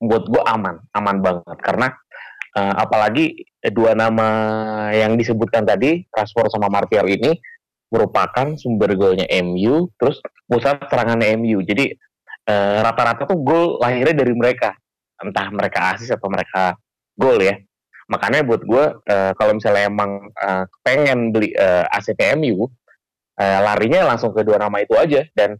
[0.00, 1.58] buat gue aman, aman banget.
[1.60, 1.92] Karena
[2.56, 4.28] eh, apalagi dua nama
[4.96, 7.36] yang disebutkan tadi, Rashford sama Martial ini
[7.92, 10.16] merupakan sumber golnya MU, terus
[10.48, 11.60] pusat serangannya MU.
[11.60, 11.92] Jadi
[12.82, 14.74] rata-rata tuh gol lahirnya dari mereka,
[15.20, 16.74] entah mereka asis atau mereka
[17.14, 17.54] gol ya.
[18.08, 22.66] Makanya buat gue eh, kalau misalnya emang eh, pengen beli eh, aset MU,
[23.38, 25.58] eh, larinya langsung ke dua nama itu aja dan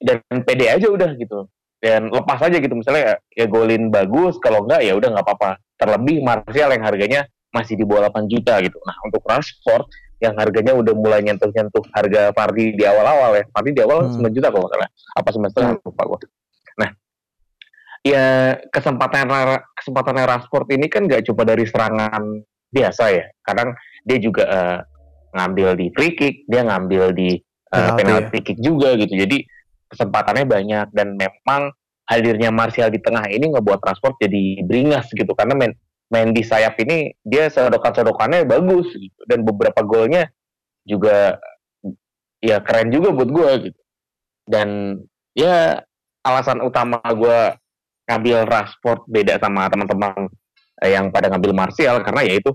[0.00, 1.48] dan pede aja udah gitu.
[1.80, 5.60] Dan lepas aja gitu misalnya ya, ya golin bagus, kalau enggak ya udah nggak apa-apa.
[5.76, 7.20] Terlebih Martial yang harganya
[7.52, 8.80] masih di bawah 8 juta gitu.
[8.82, 9.86] Nah untuk Rashford
[10.22, 13.44] yang harganya udah mulai nyentuh-nyentuh harga Fardi di awal-awal ya.
[13.52, 14.24] Fardi di awal Hmm.
[14.24, 14.90] 9 juta kalau nggak salah.
[15.20, 16.18] Apa semester lupa gue.
[18.04, 19.32] Ya kesempatan
[19.80, 23.24] kesempatan Rashford ini kan nggak cuma dari serangan biasa ya.
[23.40, 23.72] Kadang
[24.04, 24.78] dia juga eh,
[25.32, 29.16] ngambil di free kick, dia ngambil di eh, Penalti penalti kick juga gitu.
[29.16, 29.40] Jadi
[29.88, 31.72] kesempatannya banyak dan memang
[32.04, 35.72] hadirnya Martial di tengah ini ngebuat Rashford jadi beringas gitu karena main
[36.12, 40.28] main di sayap ini dia sedokan-sedokannya bagus gitu dan beberapa golnya
[40.84, 41.40] juga
[42.44, 43.80] ya keren juga buat gue gitu
[44.44, 45.00] dan
[45.32, 45.80] ya
[46.20, 47.56] alasan utama gue
[48.04, 50.28] ngambil Rashford beda sama teman-teman
[50.84, 52.00] eh, yang pada ngambil Martial.
[52.04, 52.52] Karena ya itu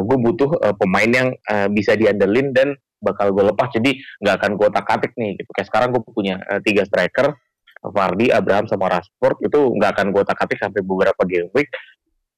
[0.00, 3.72] gue butuh eh, pemain yang eh, bisa diandelin dan bakal gue lepas.
[3.72, 5.50] Jadi nggak akan gue tak atik nih gitu.
[5.56, 7.34] Kayak sekarang gue punya eh, tiga striker
[7.80, 9.40] Vardy, Abraham sama Rashford.
[9.42, 11.72] Itu nggak akan gue tak atik sampai beberapa game week.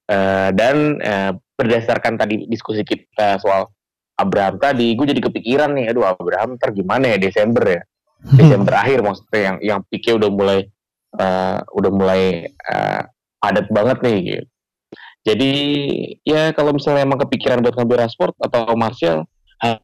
[0.09, 3.71] Eh, dan eh, berdasarkan tadi diskusi kita soal
[4.19, 7.83] Abraham tadi gue jadi kepikiran nih aduh Abraham ntar gimana ya Desember ya?
[8.39, 10.59] Desember akhir maksudnya yang yang pikir udah mulai
[11.19, 13.03] eh, udah mulai eh,
[13.43, 14.47] padat banget nih gitu.
[15.23, 15.53] Jadi
[16.27, 19.23] ya kalau misalnya emang kepikiran buat ngambil Rashford atau Martial
[19.63, 19.83] ha-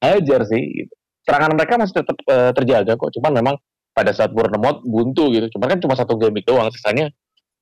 [0.00, 0.62] hajar sih.
[0.84, 0.92] Gitu.
[1.28, 3.12] Serangan mereka masih tetap eh, terjaga kok.
[3.12, 3.54] Cuman memang
[3.92, 5.52] pada saat Bournemouth buntu gitu.
[5.56, 6.72] Cuman kan cuma satu game doang.
[6.72, 7.12] Sisanya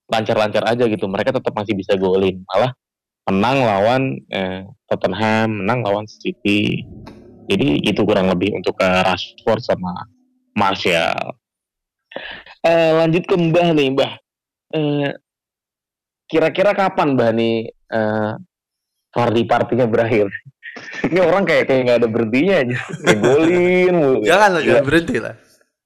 [0.07, 1.11] lancar-lancar aja gitu.
[1.11, 2.39] Mereka tetap masih bisa golin.
[2.55, 2.71] Malah
[3.27, 6.87] menang lawan eh, Tottenham, menang lawan City.
[7.51, 10.07] Jadi itu kurang lebih untuk eh, Rashford sama
[10.55, 11.35] Martial.
[12.67, 14.13] Eh, lanjut ke Mbah nih, Mbah.
[14.75, 15.11] Eh,
[16.27, 18.33] kira-kira kapan Mbah nih eh,
[19.15, 20.27] party partinya berakhir?
[21.07, 22.79] Ini orang kayak kayak nggak ada berhentinya aja,
[23.19, 24.19] golin mulu.
[24.23, 25.35] Jangan lah, jangan berhenti lah.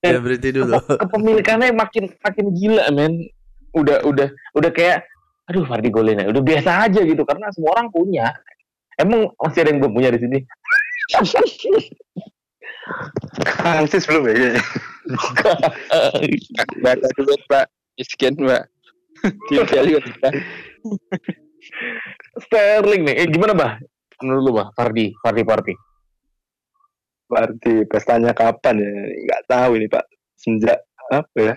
[0.03, 0.73] Jangan berhenti dulu.
[1.01, 3.13] Kepemilikannya makin makin gila, men.
[3.73, 5.09] Udah udah udah kayak,
[5.49, 6.29] aduh Fardi golin ya.
[6.29, 8.29] Udah biasa aja gitu karena semua orang punya.
[9.01, 10.39] Emang masih ada yang belum punya di sini?
[13.57, 14.55] Francis belum ya
[16.83, 17.65] ada duit mbak
[17.95, 18.33] miskin
[19.47, 20.29] tinggal juga
[22.43, 23.71] Sterling nih, eh, gimana bah?
[24.19, 25.73] Menurut lu bah, Fardi, Fardi Fardi.
[27.29, 28.91] Berarti pestanya kapan ya?
[28.91, 30.05] Nggak tahu ini Pak.
[30.37, 30.79] Sejak
[31.09, 31.55] apa ya?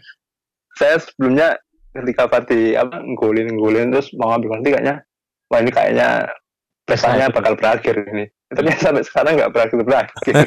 [0.77, 1.57] Saya sebelumnya
[1.97, 5.01] ketika Parti apa golin golin terus mau ambil ganti kayaknya
[5.49, 6.09] wah ini kayaknya
[6.85, 8.29] pestanya bakal berakhir ini.
[8.47, 10.35] Ternyata sampai sekarang nggak berakhir berakhir.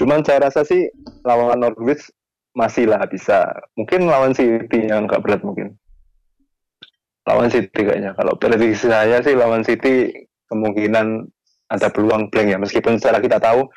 [0.00, 0.88] Cuman saya rasa sih
[1.28, 2.08] lawan Norwich
[2.56, 3.44] masih lah bisa.
[3.76, 5.76] Mungkin lawan City yang nggak berat mungkin.
[7.28, 8.16] Lawan City kayaknya.
[8.16, 10.08] Kalau prediksi saya sih lawan City
[10.48, 11.28] kemungkinan
[11.68, 12.58] ada peluang blank ya.
[12.58, 13.68] Meskipun secara kita tahu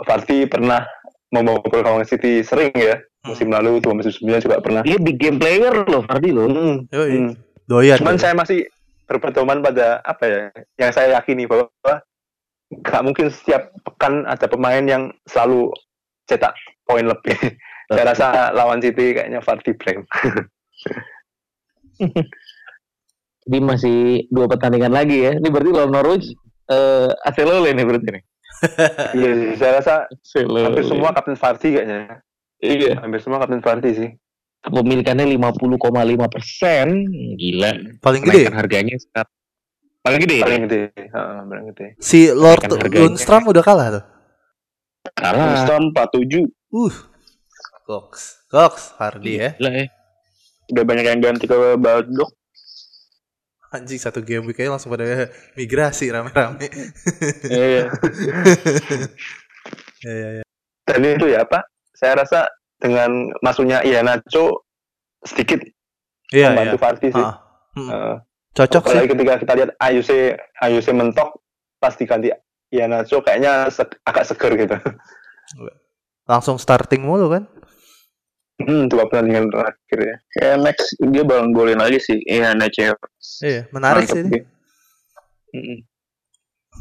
[0.00, 0.80] Vardy pernah
[1.28, 2.96] membobol gawang City sering ya.
[3.28, 4.80] Musim lalu dua musim sebelumnya juga pernah.
[4.88, 6.48] Dia big game player loh, Fardi loh.
[6.48, 7.12] Hmm, Yoi.
[7.12, 7.32] hmm.
[7.68, 8.00] Doyan.
[8.00, 8.22] Cuman tuh.
[8.24, 8.64] saya masih
[9.08, 10.40] berpedoman pada apa ya?
[10.76, 11.72] Yang saya yakini bahwa
[12.68, 15.72] nggak mungkin setiap pekan ada pemain yang selalu
[16.28, 16.52] cetak
[16.84, 17.34] poin lebih.
[17.88, 20.04] saya rasa lawan City kayaknya Vardy blank.
[23.48, 25.32] Jadi masih dua pertandingan lagi ya.
[25.40, 26.28] Ini berarti lawan Norwich
[26.68, 28.24] eh Aselole nih berarti nih.
[29.14, 29.94] Iya, saya rasa
[30.66, 32.20] hampir semua kapten Vardy kayaknya.
[32.58, 32.98] Iya.
[32.98, 34.10] Hampir semua kapten Vardy sih.
[34.68, 35.80] Kepemilikannya 50,5
[36.28, 36.86] persen.
[37.40, 37.70] Gila.
[38.04, 38.36] paling gede.
[38.44, 39.32] Kenaikan harganya sekarang.
[40.04, 40.38] Paling gede.
[40.44, 40.82] Paling gede.
[40.92, 41.86] Heeh, paling gede.
[41.98, 42.62] Si Lord.
[42.68, 44.04] Lundstrom udah kalah tuh.
[45.16, 45.64] Kalah.
[45.64, 46.92] Storm 47 Uh.
[47.88, 48.44] Goks.
[48.52, 49.56] Goks Hardy ya.
[49.56, 49.86] Gila ya.
[50.68, 52.28] udah banyak yang ganti ke Baldock.
[53.72, 56.68] Anjing satu game week langsung pada migrasi rame-rame.
[57.48, 57.88] Iya.
[59.98, 60.44] Iya iya iya.
[60.86, 62.46] Dan itu ya Pak, saya rasa
[62.78, 64.64] dengan masuknya Iheanacho
[65.20, 65.58] sedikit
[66.28, 66.48] Iya, iya.
[66.50, 67.20] membantu Vardy sih.
[67.20, 67.36] Ah.
[67.72, 67.88] Hmm.
[67.88, 68.16] Eh,
[68.52, 69.06] Cocok sih.
[69.06, 70.18] ketika kita lihat Ayuse
[70.58, 71.40] Ayuse mentok
[71.76, 72.28] pas diganti
[72.68, 74.76] Iheanacho kayaknya se- agak seger gitu.
[76.24, 77.44] Langsung starting mulu kan?
[78.58, 80.16] Hmm, dua pertandingan terakhir ya.
[80.30, 82.18] Kayak next dia bakal golin lagi sih.
[82.20, 82.92] Iya, Nacho.
[83.40, 84.26] Iya, menarik sih.
[85.48, 85.78] Mm-mm.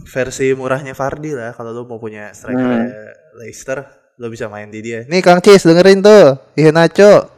[0.03, 2.89] Versi murahnya Fardi lah kalau lu mau punya striker Hmm.
[3.37, 3.85] Leicester,
[4.18, 5.05] lu bisa main di dia.
[5.05, 6.41] Nih Kang Cis dengerin tuh.
[6.57, 7.30] Iya Nacho.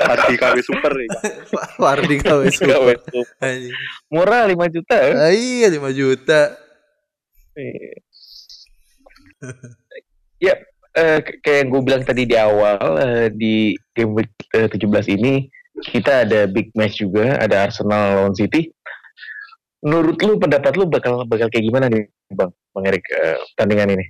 [0.00, 1.08] Vardy KW super nih.
[1.76, 2.96] Fardi KW super.
[4.08, 4.96] Murah 5 juta.
[4.96, 5.28] ya.
[5.28, 6.40] Ah, iya 5 juta.
[10.46, 10.54] ya,
[10.96, 14.80] eh, kayak gue bilang tadi di awal eh, di game week eh, 17
[15.20, 15.46] ini
[15.84, 18.72] kita ada big match juga, ada Arsenal lawan City.
[19.84, 22.56] Menurut lu pendapat lu bakal bakal kayak gimana nih, Bang?
[22.72, 24.06] Bang Erik eh, pertandingan ini?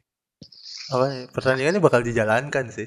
[0.92, 1.32] Apa?
[1.32, 2.84] Pertandingannya bakal dijalankan sih.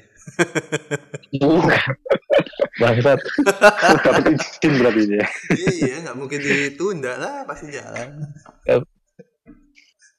[2.78, 3.18] Bangsat.
[4.06, 5.26] Dapat izin berarti ini ya.
[5.58, 8.22] iya, nggak mungkin ditunda lah, pasti jalan.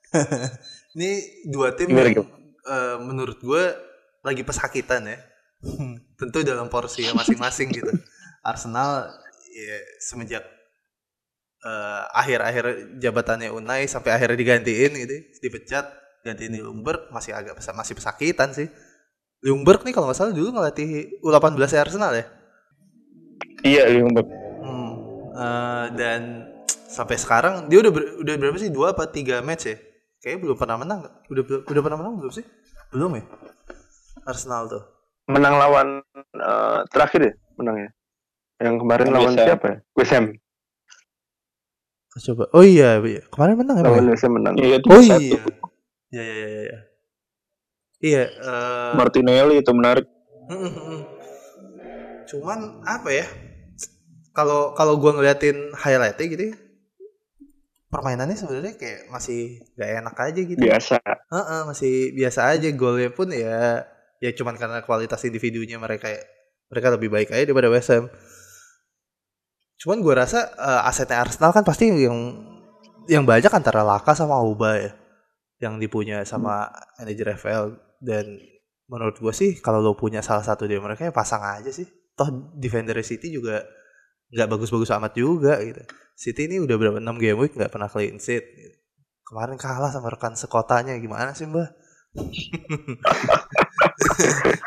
[0.98, 1.12] Ini
[1.54, 2.26] dua tim Gimana, yang
[2.66, 3.64] eh, menurut gue
[4.26, 5.18] lagi pesakitan ya.
[6.20, 7.94] Tentu dalam porsi masing-masing gitu.
[8.44, 9.08] Arsenal
[9.56, 10.44] ya, semenjak
[11.64, 15.88] eh, akhir-akhir jabatannya Unai sampai akhirnya digantiin gitu, dipecat,
[16.22, 18.68] gantiin di Lumberg masih agak pesa- masih pesakitan sih.
[19.40, 20.90] Lumberg nih kalau nggak salah dulu ngelatih
[21.22, 22.26] U18 -nya Arsenal ya.
[23.62, 24.28] Iya, Lumberg.
[24.60, 24.92] Hmm.
[25.32, 26.22] Eh, dan
[26.90, 29.78] sampai sekarang dia udah ber- udah berapa sih dua apa tiga match ya?
[30.20, 31.00] Kayaknya belum pernah menang.
[31.00, 31.14] nggak?
[31.28, 32.46] Udah belum- udah pernah menang belum sih?
[32.90, 33.24] Belum ya?
[34.26, 34.84] Arsenal tuh.
[35.26, 35.88] Menang lawan
[36.36, 37.90] eh, terakhir ya menangnya.
[38.60, 39.78] Yang kemarin Lawan lawan siapa ya?
[39.96, 40.26] West Ham.
[42.20, 42.44] Coba.
[42.52, 43.24] Oh iya, iya.
[43.32, 43.76] kemarin menang.
[43.80, 44.12] Lawan ya?
[44.12, 44.54] West Ham menang.
[44.60, 45.24] Iya, Oh 3-1.
[45.24, 45.40] iya.
[46.10, 46.80] Iya iya iya iya.
[48.00, 50.08] Iya, eh, Martinelli itu menarik.
[52.32, 53.28] Cuman apa ya?
[54.32, 56.56] Kalau kalau gua ngeliatin highlightnya gitu, ya,
[57.92, 60.60] permainannya sebenarnya kayak masih gak enak aja gitu.
[60.64, 60.98] Biasa.
[61.04, 63.84] Heeh, masih biasa aja golnya pun ya
[64.20, 66.12] ya cuman karena kualitas individunya mereka
[66.68, 68.08] mereka lebih baik aja daripada West Ham.
[69.76, 72.48] Cuman gua rasa eh, asetnya Arsenal kan pasti yang
[73.12, 74.92] yang banyak antara Laka sama Auba ya
[75.60, 78.40] yang dipunya sama manajer FL dan
[78.90, 81.86] menurut gue sih kalau lo punya salah satu dari mereka ya pasang aja sih.
[82.16, 83.64] Toh defender City juga
[84.32, 85.84] nggak bagus-bagus amat juga gitu.
[86.16, 88.76] City ini udah berapa 6 game week nggak pernah clean sheet gitu.
[89.30, 90.98] kemarin kalah sama rekan sekotanya.
[90.98, 91.70] Gimana sih mbak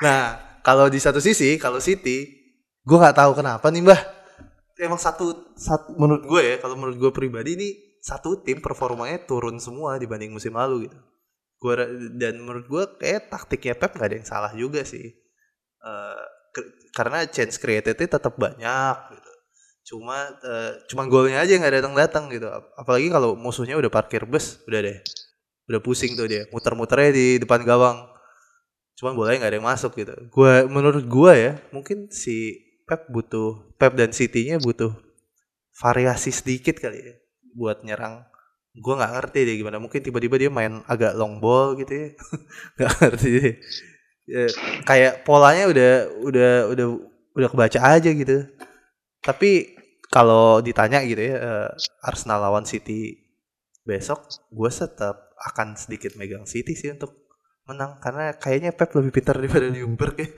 [0.06, 2.30] nah kalau di satu sisi kalau City
[2.86, 4.00] gue nggak tahu kenapa nih mbah.
[4.82, 7.68] Emang satu, satu menurut gue ya kalau menurut gue pribadi ini
[8.02, 10.98] satu tim performanya turun semua dibanding musim lalu gitu.
[11.62, 11.86] Gua
[12.18, 15.14] dan menurut gue kayak taktiknya Pep nggak ada yang salah juga sih.
[16.52, 19.30] Ke- karena chance creatednya tetap banyak gitu.
[19.94, 22.46] Cuma eh, cuma golnya aja yang nggak datang datang gitu.
[22.50, 24.98] Ap- apalagi kalau musuhnya udah parkir bus udah deh.
[25.70, 28.04] Udah pusing tuh dia muter-muternya di depan gawang.
[28.98, 30.14] Cuman bolanya nggak ada yang masuk gitu.
[30.34, 34.92] Gua menurut gua ya mungkin si Pep butuh Pep dan City-nya butuh
[35.80, 37.14] variasi sedikit kali ya
[37.56, 38.24] buat nyerang.
[38.72, 39.76] Gue nggak ngerti deh gimana.
[39.76, 42.08] Mungkin tiba-tiba dia main agak long ball gitu ya.
[42.80, 43.54] Nggak ngerti deh.
[44.22, 44.46] Ya,
[44.86, 45.92] kayak polanya udah
[46.24, 46.86] udah udah
[47.36, 48.48] udah kebaca aja gitu.
[49.20, 49.76] Tapi
[50.08, 51.68] kalau ditanya gitu ya eh,
[52.00, 53.20] Arsenal lawan City
[53.82, 57.12] besok gue tetap akan sedikit megang City sih untuk
[57.68, 58.00] menang.
[58.00, 60.28] Karena kayaknya Pep lebih pintar daripada Ljungberg ya.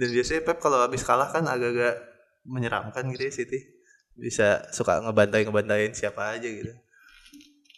[0.00, 2.00] Dan biasanya Pep kalau habis kalah kan agak-agak
[2.48, 3.75] menyeramkan gitu ya City
[4.16, 6.72] bisa suka ngebantai ngebantain siapa aja gitu.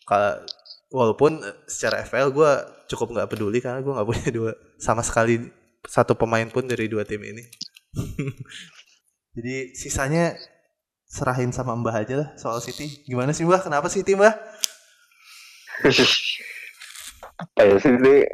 [0.07, 0.43] Kalau
[0.89, 2.51] walaupun eh, secara FPL gue
[2.89, 5.51] cukup nggak peduli karena gue nggak punya dua sama sekali
[5.85, 7.45] satu pemain pun dari dua tim ini.
[9.39, 10.35] Jadi sisanya
[11.09, 13.05] serahin sama Mbah aja lah soal City.
[13.07, 13.63] Gimana sih Mbah?
[13.65, 14.35] Kenapa City Mbah?
[17.39, 18.27] Apa ya City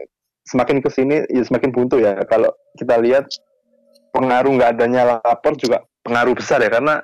[0.45, 2.17] semakin ke sini ya semakin buntu ya.
[2.25, 3.29] Kalau kita lihat
[4.15, 7.03] pengaruh nggak adanya lapor juga pengaruh besar ya karena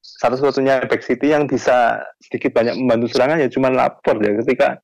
[0.00, 4.32] satu-satunya back City yang bisa sedikit banyak membantu serangan ya cuma lapor ya.
[4.40, 4.80] Ketika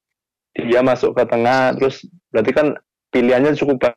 [0.57, 2.67] dia masuk ke tengah terus berarti kan
[3.13, 3.93] pilihannya cukup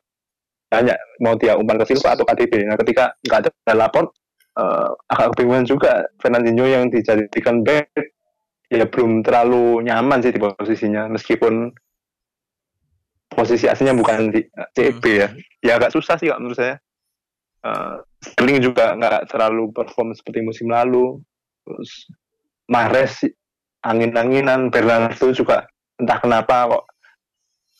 [0.72, 0.96] banyak.
[1.20, 2.64] Mau dia umpan ke Silva atau KDB.
[2.64, 4.12] Nah ketika nggak ada lapor
[4.56, 6.08] eh, agak kebingungan juga.
[6.20, 7.92] Fernandinho yang dijadikan back
[8.70, 11.08] ya belum terlalu nyaman sih di posisinya.
[11.12, 11.72] Meskipun
[13.30, 14.40] posisi aslinya bukan di
[14.76, 15.28] CB ya.
[15.60, 16.80] Ya agak susah sih menurut saya
[17.60, 21.20] Eh, Sterling juga nggak terlalu perform seperti musim lalu
[21.60, 22.08] terus
[22.72, 23.20] Mahrez
[23.84, 25.68] angin-anginan Bernardo juga
[26.00, 26.84] entah kenapa kok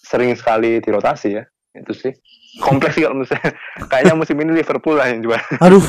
[0.04, 2.12] sering sekali dirotasi ya itu sih
[2.60, 3.56] kompleks sih kalau menurut saya
[3.92, 5.80] kayaknya musim ini Liverpool lah yang juara Aduh.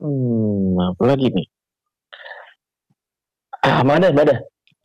[0.00, 1.44] Hmm, apa lagi nih?
[3.60, 4.32] Ah, mana, mana?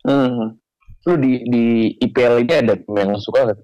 [0.04, 0.60] hmm.
[1.08, 1.64] Lu di di
[2.04, 3.60] IPL ini ada yang suka nggak?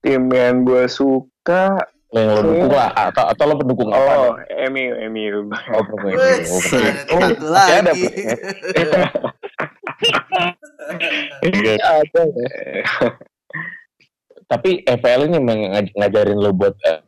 [0.00, 1.76] Tim yang gue suka
[2.10, 4.12] Yang lo dukung lah, atau atau lo pendukung apa?
[4.18, 4.34] oh?
[4.72, 5.46] MU MU.
[5.46, 6.18] Oh, pendukung MU.
[6.18, 7.92] Oh, ada oh, satu ada.
[11.46, 11.76] Iya.
[11.78, 12.22] ada.
[14.50, 15.38] Tapi FPL ini
[15.94, 16.98] ngajarin lo buat eh,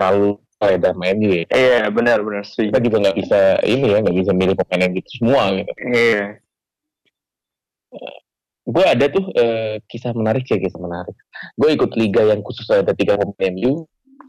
[0.00, 0.40] terlalu
[0.78, 1.42] dan main ya.
[1.50, 4.94] iya benar benar sih Kita juga nggak bisa ini ya, nggak bisa milih pemain yang
[4.94, 5.72] gitu semua gitu.
[5.90, 6.38] iya
[8.62, 11.14] gue ada tuh eh, kisah menarik sih kisah menarik
[11.58, 13.72] gue ikut liga yang khusus ada tiga pemain MU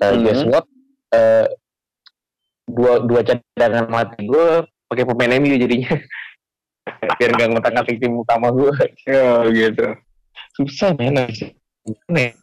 [0.01, 0.21] uh, Mhm.
[0.21, 0.65] gue squad
[1.13, 1.47] eh,
[2.65, 4.45] dua dua cadangan mati gue
[4.89, 5.93] pakai pemain MU jadinya
[7.19, 8.71] biar nggak ngotak ngatik tim utama gue
[9.05, 9.86] ya gitu
[10.57, 11.15] susah men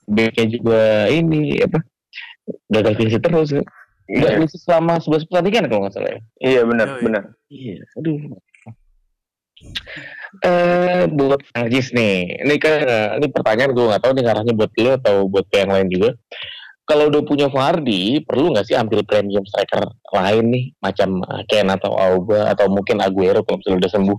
[0.06, 1.80] backnya juga ini apa
[2.68, 3.62] gagal sheet terus ya.
[4.10, 7.02] nggak iya clean sheet selama 11 pertandingan kalau nggak salah ya iya benar Oh, iya.
[7.02, 8.18] benar Iya, aduh.
[10.40, 14.72] Eh, buat Najis nih, ini kan eh, ini pertanyaan gue nggak tahu nih arahnya buat
[14.78, 16.10] lo atau buat yang lain juga.
[16.88, 21.68] Kalau udah punya Fardi, perlu nggak sih ambil premium striker lain nih, macam eh, Ken
[21.68, 24.18] atau Auba atau mungkin Aguero kalau misalnya udah sembuh?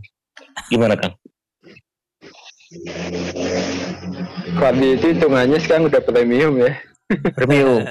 [0.69, 1.11] Gimana kan?
[4.55, 6.71] Fardi itu hitungannya sekarang udah premium ya.
[7.35, 7.83] Premium,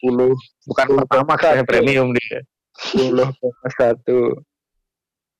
[0.00, 0.32] 10
[0.64, 1.68] bukan pertama kan Satu.
[1.68, 2.40] premium dia.
[2.96, 3.36] 10,1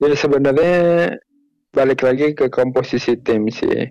[0.00, 0.76] ya sebenarnya
[1.72, 3.88] balik lagi ke komposisi tim sih.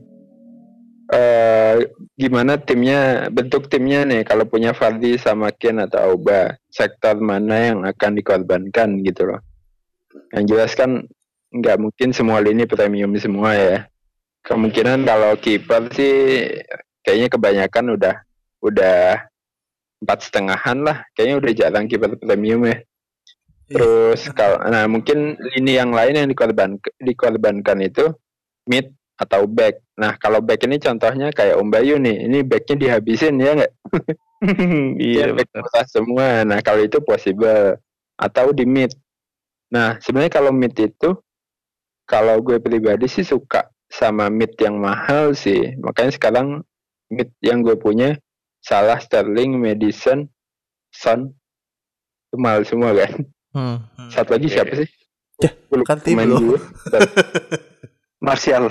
[1.06, 1.76] Eh
[2.18, 7.80] gimana timnya bentuk timnya nih kalau punya Fardi sama Ken atau Auba sektor mana yang
[7.86, 9.42] akan dikorbankan gitu loh.
[10.34, 11.06] Yang jelas kan
[11.54, 13.78] nggak mungkin semua lini premium semua ya.
[14.46, 16.14] Kemungkinan kalau kiper sih
[17.06, 18.16] kayaknya kebanyakan udah
[18.66, 19.30] udah
[20.02, 21.06] empat setengahan lah.
[21.14, 22.82] Kayaknya udah jarang kiper premium ya
[23.66, 28.14] Terus kalau nah mungkin lini yang lain yang dikorban dikorbankan itu
[28.70, 29.82] mid atau back.
[29.98, 33.74] Nah kalau back ini contohnya kayak Om Bayu nih, ini backnya dihabisin ya nggak?
[35.02, 36.28] Iya, back murah semua.
[36.46, 37.82] Nah kalau itu possible
[38.20, 38.94] atau di mid.
[39.74, 41.18] Nah sebenarnya kalau mid itu
[42.06, 45.74] kalau gue pribadi sih suka sama mid yang mahal sih.
[45.82, 46.48] Makanya sekarang
[47.10, 48.20] mid yang gue punya
[48.62, 50.30] salah Sterling, Madison,
[50.94, 51.34] Son
[52.30, 53.26] itu mahal semua kan.
[53.56, 53.80] Hmm.
[54.12, 54.90] Satu lagi siapa sih?
[55.72, 56.60] Lupa kan tim gue.
[58.26, 58.68] Martial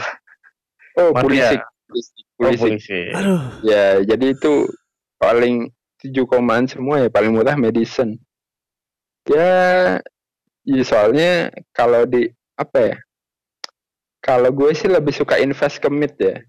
[0.94, 1.24] Oh, Martial.
[1.24, 1.60] Pulisic.
[1.88, 2.24] Pulisic.
[2.38, 2.60] Oh, Pulisic.
[2.60, 3.00] polisi.
[3.16, 3.42] Aduh.
[3.64, 4.68] Ya, jadi itu
[5.16, 5.72] paling
[6.04, 8.14] tujuh komaan semua ya paling murah Madison.
[9.24, 9.98] Ya,
[10.68, 12.28] ya soalnya kalau di
[12.60, 12.96] apa ya?
[14.20, 16.44] Kalau gue sih lebih suka invest ke mid ya.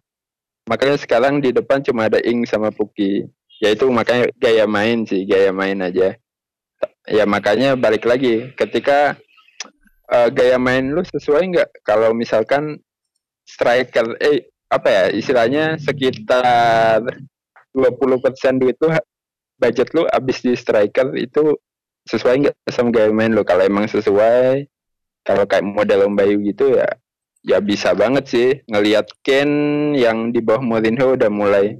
[0.68, 3.26] Makanya sekarang di depan cuma ada Ing sama Puki.
[3.64, 6.16] Ya itu makanya gaya main sih, gaya main aja.
[7.06, 9.14] Ya makanya balik lagi ketika
[10.10, 11.70] eh, gaya main lu sesuai nggak?
[11.86, 12.82] Kalau misalkan
[13.46, 17.06] striker eh apa ya istilahnya sekitar
[17.78, 18.90] 20% duit lu
[19.62, 21.54] budget lu habis di striker itu
[22.10, 24.66] sesuai nggak sama gaya main lu kalau emang sesuai
[25.26, 26.90] kalau kayak model Om Bayu gitu ya
[27.46, 29.50] ya bisa banget sih ngelihat Ken
[29.94, 31.78] yang di bawah Mourinho udah mulai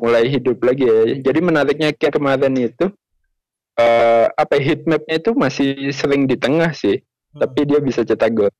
[0.00, 2.88] mulai hidup lagi ya jadi menariknya Ken kemarin itu
[3.74, 7.02] eh apa ya, heat mapnya itu masih sering di tengah sih
[7.34, 8.52] tapi dia bisa cetak gol.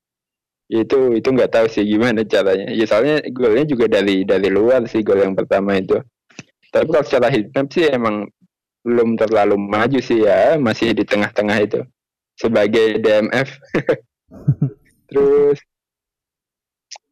[0.66, 2.72] Itu itu nggak tahu sih gimana caranya.
[2.74, 6.02] Ya soalnya golnya juga dari dari luar sih gol yang pertama itu.
[6.74, 8.26] Tapi kalau secara hitmap sih emang
[8.84, 11.80] belum terlalu maju sih ya masih di tengah-tengah itu.
[12.34, 13.48] Sebagai DMF
[15.08, 15.62] terus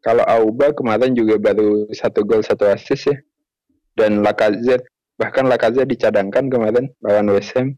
[0.03, 3.17] kalau Auba kemarin juga baru satu gol satu assist ya.
[3.95, 4.89] Dan Lacazette
[5.21, 7.77] bahkan Lacazette dicadangkan kemarin lawan West Ham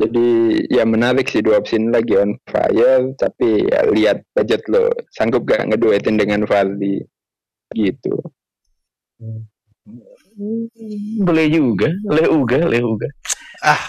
[0.00, 0.28] jadi
[0.72, 5.44] ya menarik sih dua opsi ini lagi on fire tapi ya lihat budget lo sanggup
[5.44, 7.04] gak ngeduetin dengan Vardy
[7.76, 8.16] gitu
[11.20, 13.08] Boleh juga, boleh juga, boleh juga.
[13.60, 13.82] Ah.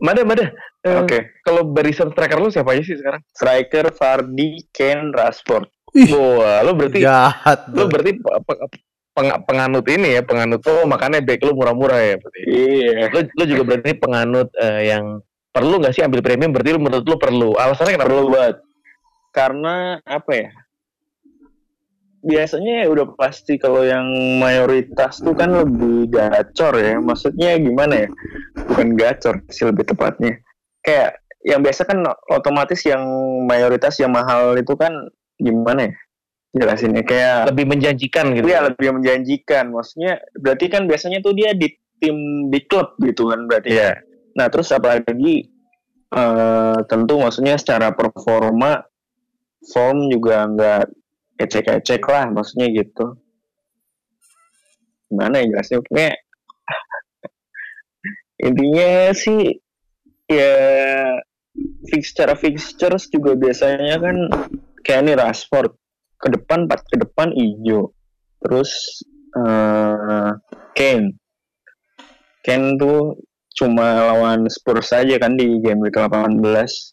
[0.00, 0.52] Mada, Mada.
[0.84, 1.40] Eh, Oke.
[1.40, 3.24] Kalau barisan striker lu siapa aja sih sekarang?
[3.32, 5.68] Striker Fardi, Ken, Rashford.
[6.12, 7.68] Wah, lu berarti jahat.
[7.72, 7.88] tuh.
[7.88, 8.20] berarti
[9.14, 12.40] peng- penganut ini ya, penganut oh makanya back lu murah-murah ya berarti.
[12.44, 13.08] Iya.
[13.14, 15.22] Lu, lu juga berarti penganut eh, yang
[15.54, 16.50] perlu nggak sih ambil premium?
[16.50, 17.50] Berarti lu menurut lu perlu.
[17.54, 18.10] Alasannya kenapa?
[18.10, 18.56] Perlu banget.
[19.30, 20.50] Karena apa ya?
[22.24, 24.08] Biasanya ya udah pasti kalau yang
[24.40, 26.98] mayoritas tuh kan lebih gacor ya.
[26.98, 28.08] Maksudnya gimana ya?
[28.66, 30.40] Bukan gacor sih lebih tepatnya.
[30.80, 32.00] Kayak yang biasa kan
[32.32, 33.04] otomatis yang
[33.44, 34.96] mayoritas yang mahal itu kan
[35.36, 35.94] gimana ya
[36.54, 38.46] jelasinnya kayak Lebih menjanjikan gitu.
[38.46, 39.74] Iya lebih menjanjikan.
[39.74, 43.74] Maksudnya berarti kan biasanya tuh dia di tim di klub gitu kan berarti.
[43.74, 43.98] Iya.
[44.38, 45.50] Nah terus apalagi
[46.14, 48.86] eh tentu maksudnya secara performa
[49.66, 50.84] form juga nggak
[51.42, 53.18] ecek-ecek lah maksudnya gitu.
[55.10, 55.82] Gimana ya jelasnya?
[55.82, 56.10] Pokoknya
[58.46, 59.58] intinya sih
[60.30, 60.54] ya
[61.90, 64.16] fix secara fixtures juga biasanya kan
[64.82, 65.83] kayak ini Rashford
[66.24, 67.92] ke depan empat ke depan hijau.
[68.40, 69.04] Terus
[69.36, 70.32] eh
[70.72, 71.20] Kane.
[72.40, 73.20] Kane tuh
[73.54, 76.42] cuma lawan Spurs saja kan di game week 18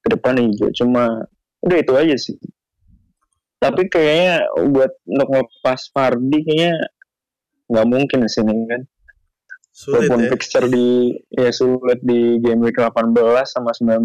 [0.04, 1.24] ke depan hijau cuma
[1.64, 2.36] udah itu aja sih.
[3.62, 6.76] Tapi kayaknya buat untuk ngelepas Fardi kayaknya
[7.72, 8.82] nggak mungkin di sini kan.
[9.72, 10.30] Sulit walaupun ya.
[10.36, 13.16] fixture di ya sulit di game week 18
[13.48, 14.04] sama 19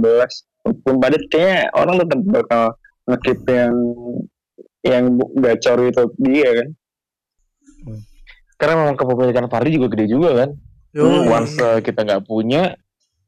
[0.62, 2.64] walaupun padat kayaknya orang tetap bakal
[3.10, 3.74] ngekip yang
[4.86, 6.68] yang gacor itu dia kan
[8.56, 10.50] Karena memang kepemilikan Fardi juga gede juga kan.
[10.96, 11.28] Yoi.
[11.28, 12.72] Once uh, kita nggak punya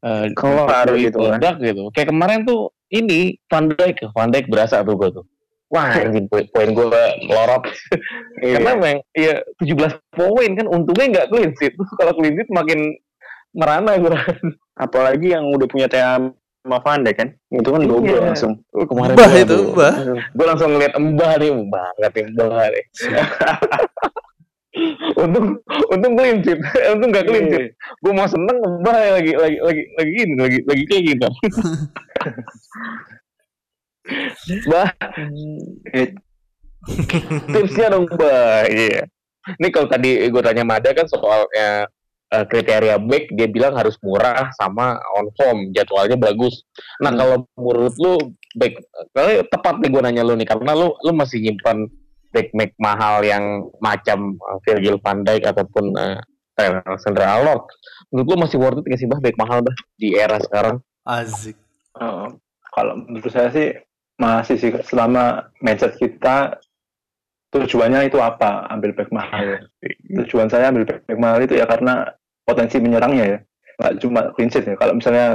[0.01, 1.37] uh, itu gitu kan.
[1.37, 1.83] meledak gitu.
[1.93, 5.25] Kayak kemarin tuh ini Van Dijk, Van Dijk berasa tuh gue tuh.
[5.69, 6.85] Wah, anjing poin, poin gue
[7.29, 7.63] melorot.
[8.41, 11.77] Karena memang ya 17 poin kan untungnya nggak clean sheet.
[12.01, 12.79] Kalau clean sheet makin
[13.53, 14.09] merana gue.
[14.79, 16.17] apalagi yang udah punya TA
[16.69, 18.21] sama Van Dijk kan itu kan double Iya.
[18.29, 19.93] langsung Kemarin Mbah itu, mbah.
[20.37, 22.85] Gue langsung ngeliat Mbah nih, banget nih Mbah nih.
[25.19, 25.59] untung
[25.89, 26.13] untung
[26.45, 26.61] sheet,
[26.93, 27.73] untung gak clean sheet.
[28.05, 31.25] Gue mau seneng Mbah lagi lagi lagi lagi gini, lagi lagi kayak gini.
[34.69, 34.89] Mbah,
[35.97, 36.13] eh,
[37.49, 38.69] tipsnya dong Mbah.
[38.69, 39.09] Iya.
[39.57, 41.89] Ini kalau tadi gue tanya Mada kan soalnya
[42.33, 46.65] eh, kriteria back dia bilang harus murah sama on form jadwalnya bagus.
[47.01, 47.19] Nah Hmm.
[47.19, 48.13] kalau menurut lu
[48.57, 48.73] back
[49.13, 51.85] kalau tepat nih gue nanya lu nih karena lu lu masih nyimpan
[52.29, 56.21] back back mahal yang macam eh, Virgil van Dijk ataupun uh,
[56.59, 57.63] Alexander Arnold.
[58.11, 60.83] Menurut lu masih worth it nggak sih bah back mahal bah di era sekarang?
[61.07, 61.57] Azik.
[61.99, 62.27] Eh,
[62.75, 63.73] kalau menurut saya sih
[64.19, 66.59] masih sih selama mindset kita
[67.49, 69.59] tujuannya itu apa ambil back mahal ya.
[70.21, 72.13] tujuan saya ambil back, back mahal itu ya karena
[72.49, 73.39] potensi menyerangnya ya.
[73.77, 74.75] Nggak cuma clean sheet ya.
[74.75, 75.25] Kalau misalnya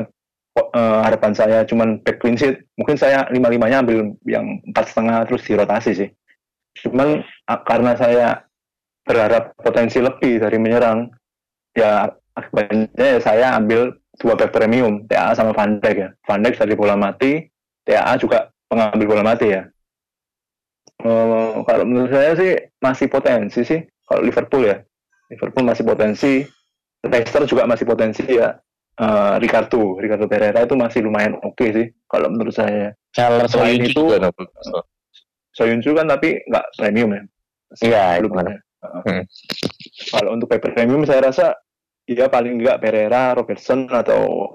[0.58, 5.22] eh, harapan saya cuma back clean sheet mungkin saya lima limanya ambil yang empat setengah
[5.30, 6.10] terus dirotasi sih.
[6.82, 8.28] Cuman ah, karena saya
[9.06, 11.12] berharap potensi lebih dari menyerang
[11.76, 16.10] ya akibatnya ya saya ambil dua back premium TA sama Van Dijk ya.
[16.26, 17.46] Van Dijk dari bola mati
[17.86, 19.62] TA juga pengambil bola mati ya.
[21.04, 23.80] Eh, kalau menurut saya sih masih potensi sih.
[24.04, 24.76] Kalau Liverpool ya.
[25.32, 26.32] Liverpool masih potensi
[27.04, 28.56] Leicester juga masih potensi ya
[28.94, 33.90] Eh, Ricardo Ricardo Pereira itu masih lumayan oke sih kalau menurut saya Charles Selain Soyuncu
[33.90, 34.30] itu- juga.
[35.50, 37.22] Soyuncu kan tapi nggak premium ya
[37.82, 38.54] Iya, belum ada.
[38.54, 39.02] Heeh.
[39.02, 39.22] Hmm.
[40.14, 41.58] Kalau untuk paper premium saya rasa
[42.06, 44.46] ya paling nggak Pereira, Robertson atau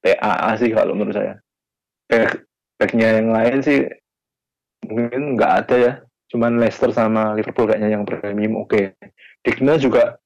[0.00, 1.36] TAA sih kalau menurut saya.
[2.08, 2.48] Back,
[2.80, 3.84] backnya yang lain sih
[4.88, 5.92] mungkin nggak ada ya.
[6.32, 8.96] Cuman Leicester sama Liverpool kayaknya yang premium oke.
[9.44, 10.16] Digna juga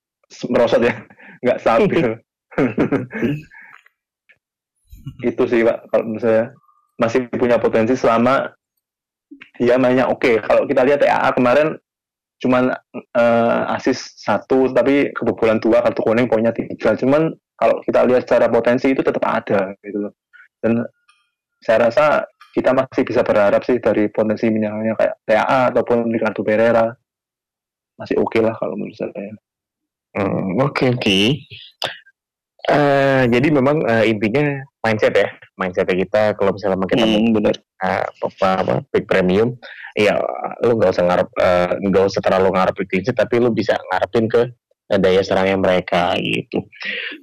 [0.47, 1.03] merosot ya,
[1.45, 2.17] nggak stabil.
[5.29, 6.45] Itu sih pak kalau menurut saya.
[6.97, 8.49] Masih punya potensi selama
[9.61, 10.41] dia mainnya oke.
[10.41, 11.77] Kalau kita lihat TAA kemarin
[12.37, 12.69] cuman
[13.17, 16.97] eh, asis satu tapi kebobolan dua kartu kuning poinnya tiga.
[16.97, 20.13] Cuman kalau kita lihat secara potensi itu tetap ada gitu loh.
[20.61, 20.85] Dan
[21.61, 22.25] saya rasa
[22.57, 26.87] kita masih bisa berharap sih dari potensi menyerangnya kayak TAA ataupun Ricardo Pereira.
[27.97, 29.13] Masih oke lah kalau menurut saya
[30.17, 31.19] Hmm, Oke oke.
[32.67, 37.55] Eh, jadi memang eh, intinya mindset ya, mindset kita kalau misalnya kita mau Hmm, bener.
[37.85, 39.55] eh, apa apa big premium,
[39.95, 40.19] ya
[40.65, 41.29] lu nggak usah ngarep
[41.85, 44.43] nggak usah terlalu ngarep clean sheet, tapi lu bisa ngarepin ke
[44.99, 46.65] daya serangnya mereka gitu.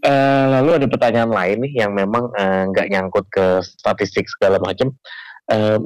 [0.06, 2.30] Eh, lalu ada pertanyaan lain nih yang memang
[2.72, 4.96] nggak nyangkut ke statistik segala macam.
[5.52, 5.82] Eh,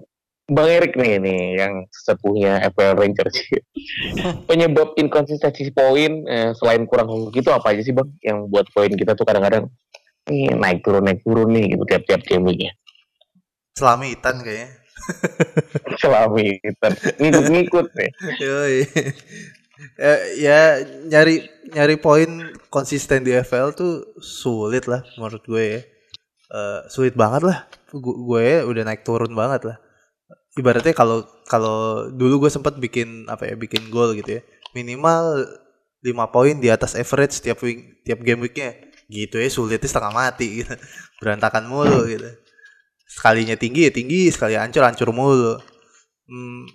[0.48, 3.36] Bang Erik nih nih yang sepuhnya FPL Rangers.
[4.50, 8.88] Penyebab inkonsistensi poin eh, selain kurang hoki itu apa aja sih Bang yang buat poin
[8.88, 9.68] kita tuh kadang-kadang
[10.28, 12.72] nih naik turun naik turun nih gitu tiap-tiap game weeknya.
[13.76, 14.70] Selamitan kayaknya.
[16.02, 16.88] Selami kita
[17.20, 18.12] ngikut-ngikut nih.
[18.40, 18.78] Yoi.
[20.00, 22.28] Eh, ya nyari nyari poin
[22.72, 25.82] konsisten di FL tuh sulit lah menurut gue ya.
[26.48, 27.68] Eh, sulit banget lah.
[27.92, 29.78] Gu- Gue udah naik turun banget lah.
[30.58, 34.42] Ibaratnya kalau kalau dulu gue sempat bikin apa ya bikin gol gitu ya
[34.74, 35.46] minimal
[36.02, 38.78] 5 poin di atas average tiap week, tiap game weeknya.
[39.08, 40.74] Gitu ya sulitnya setengah mati gitu.
[41.22, 42.30] Berantakan mulu gitu.
[43.08, 45.58] Sekalinya tinggi ya tinggi sekali hancur hancur mulu.
[46.28, 46.68] Hmm,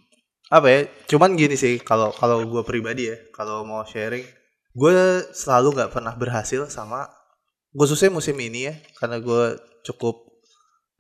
[0.53, 4.25] apa ya cuman gini sih kalau kalau gue pribadi ya kalau mau sharing
[4.77, 4.93] gue
[5.33, 7.09] selalu nggak pernah berhasil sama
[7.73, 10.29] khususnya musim ini ya karena gue cukup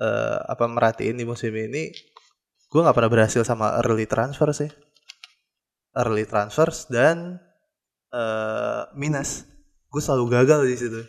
[0.01, 1.93] eh, apa merhatiin di musim ini
[2.73, 4.73] gue nggak pernah berhasil sama early transfer sih.
[5.93, 7.37] Early transfers dan
[8.09, 9.45] eh minus.
[9.93, 11.01] Gue selalu gagal di situ.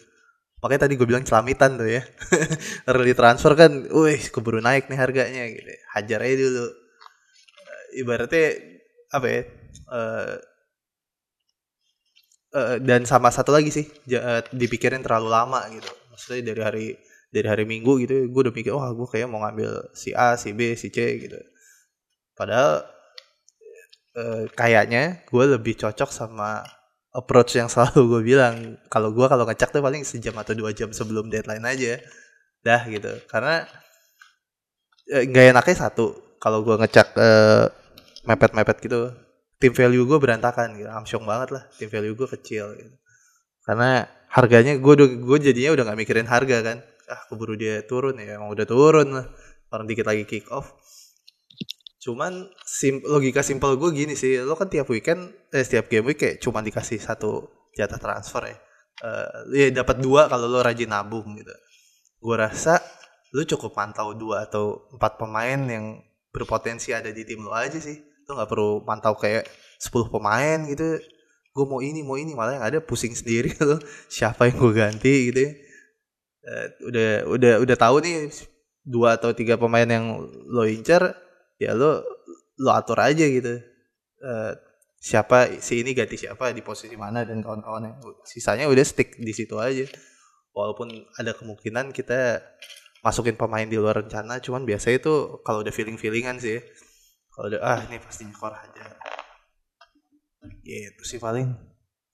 [0.60, 2.04] Makanya tadi gue bilang celamitan tuh ya.
[2.92, 5.72] Early transfer kan wih keburu naik nih harganya gitu.
[5.96, 6.68] Hajar aja dulu.
[6.68, 8.48] Eh, ibaratnya
[9.14, 9.42] apa ya
[9.94, 10.36] eh
[12.60, 15.92] eh, dan sama satu lagi sih eh, dipikirin terlalu lama gitu.
[16.12, 16.88] Maksudnya dari hari
[17.34, 20.54] dari hari minggu gitu gue udah mikir wah gue kayak mau ngambil si A si
[20.54, 21.40] B si C gitu
[22.38, 22.86] padahal
[24.18, 26.62] eh, kayaknya gue lebih cocok sama
[27.14, 28.56] approach yang selalu gue bilang.
[28.90, 32.02] Kalau gue kalau ngecek tuh paling sejam atau dua jam sebelum deadline aja.
[32.66, 33.14] Dah gitu.
[33.30, 33.64] Karena
[35.14, 37.66] eh, nggak enaknya satu kalau gue ngecek eh,
[38.28, 39.12] mepet-mepet gitu
[39.62, 40.90] tim value gue berantakan gitu.
[40.90, 42.94] Amsyong banget lah tim value gue kecil gitu.
[43.64, 44.04] Karena
[44.34, 46.78] harganya gue gue jadinya udah nggak mikirin harga kan.
[47.08, 49.28] Ah keburu dia turun ya emang udah turun lah.
[49.74, 50.70] Orang dikit lagi kick off
[52.04, 54.44] cuman sim logika simpel gue gini sih.
[54.44, 58.58] Lo kan tiap weekend eh setiap game week kayak cuma dikasih satu jatah transfer ya.
[59.04, 61.56] Eh, ya dapat dua kalau lo rajin nabung gitu.
[62.20, 62.84] Gue rasa
[63.32, 66.04] lo cukup pantau dua atau empat pemain yang
[66.36, 68.04] berpotensi ada di tim lo aja sih.
[68.28, 69.48] Lo nggak perlu pantau kayak
[69.80, 71.00] 10 pemain gitu.
[71.54, 73.80] Gue mau ini mau ini malah yang ada pusing sendiri lo.
[74.12, 75.52] Siapa yang gue ganti gitu ya.
[76.44, 78.28] Eh, udah udah udah tahu nih
[78.84, 81.23] dua atau tiga pemain yang lo incer
[81.66, 82.04] ya lo
[82.60, 83.60] lo atur aja gitu.
[84.24, 84.54] Eh,
[85.04, 88.00] siapa si ini ganti siapa di posisi mana dan kawan-kawannya.
[88.24, 89.84] Sisanya udah stick di situ aja.
[90.56, 90.88] Walaupun
[91.20, 92.40] ada kemungkinan kita
[93.04, 96.62] masukin pemain di luar rencana cuman biasanya itu kalau udah feeling feelingan sih ya.
[97.36, 98.86] kalau udah ah ini pasti nyekor aja.
[100.64, 101.52] Gitu sih paling.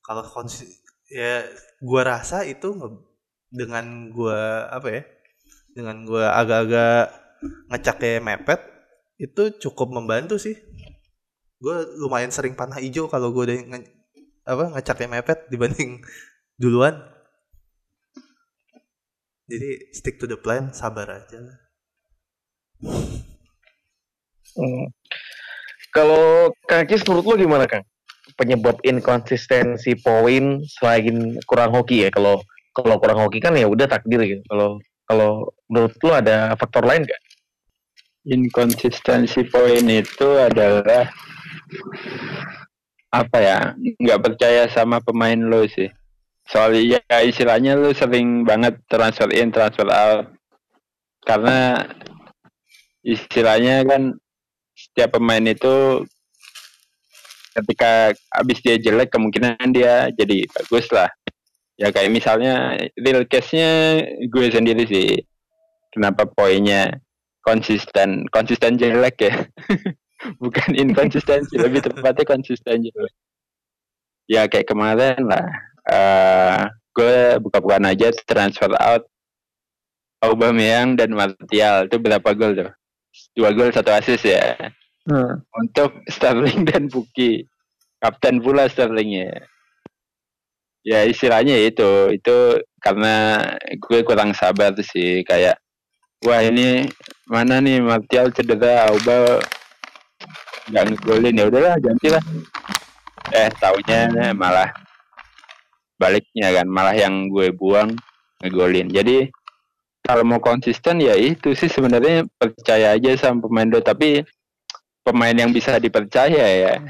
[0.02, 0.66] Kalau konsi
[1.12, 1.46] ya
[1.84, 2.74] gua rasa itu
[3.54, 5.04] dengan gua apa ya
[5.78, 7.14] dengan gua agak-agak
[7.70, 8.62] ngecek kayak mepet
[9.20, 10.56] itu cukup membantu sih
[11.60, 13.92] gue lumayan sering panah hijau kalau gue udah nge-
[14.48, 16.00] apa ngeceknya mepet dibanding
[16.62, 16.96] duluan
[19.52, 21.68] jadi stick to the plan sabar aja
[24.58, 24.92] Hmm.
[25.94, 26.52] Kalau
[26.90, 27.86] Cis menurut lo gimana Kang?
[28.38, 32.10] Penyebab inkonsistensi poin selain kurang hoki ya.
[32.10, 32.42] Kalau
[32.74, 34.42] kalau kurang hoki kan ya udah takdir gitu.
[34.48, 37.22] Kalau kalau menurut lo ada faktor lain nggak?
[38.28, 41.08] Inkonsistensi poin itu adalah
[43.10, 43.60] apa ya?
[43.78, 45.90] Nggak percaya sama pemain lo sih.
[46.50, 50.34] Soalnya ya istilahnya lo sering banget transfer in transfer out.
[51.24, 51.86] Karena
[53.06, 54.18] istilahnya kan
[54.74, 56.04] setiap pemain itu
[57.60, 61.10] ketika habis dia jelek kemungkinan dia jadi bagus lah.
[61.80, 65.16] Ya kayak misalnya real case-nya gue sendiri sih.
[65.90, 67.00] Kenapa poinnya
[67.50, 68.30] konsisten.
[68.30, 69.36] Konsisten jelek ya.
[70.44, 73.16] Bukan inkonsistensi lebih tepatnya konsisten jelek.
[74.30, 75.48] Ya kayak kemarin lah.
[75.90, 76.60] Eh
[76.94, 79.10] gue buka-bukaan aja transfer out
[80.22, 81.88] Aubameyang dan Martial.
[81.90, 82.72] Itu berapa gol tuh?
[83.34, 84.54] Dua gol satu assist ya.
[85.56, 87.48] Untuk Sterling dan Buki.
[88.04, 89.48] Kapten pula Sterlingnya
[90.84, 91.08] ya.
[91.08, 92.12] Istilahnya itu.
[92.12, 93.48] Itu karena
[93.80, 95.24] gue kurang sabar sih.
[95.24, 95.58] Kayak
[96.26, 96.90] wah ini
[97.30, 97.80] mana nih?
[97.80, 99.40] Martial cedera Auba
[100.70, 101.40] nggak ngegolin.
[101.40, 102.24] Ya udahlah gantilah.
[103.30, 104.74] Eh taunya malah
[106.00, 107.94] baliknya kan malah yang gue buang
[108.42, 108.90] ngegolin.
[108.90, 109.30] Jadi
[110.04, 114.24] kalau mau konsisten ya itu sih sebenarnya percaya aja sama pemain do tapi
[115.04, 116.74] pemain yang bisa dipercaya ya.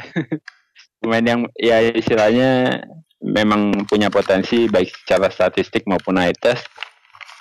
[1.00, 2.84] Pemain yang ya istilahnya
[3.24, 6.68] memang punya potensi baik secara statistik maupun eye test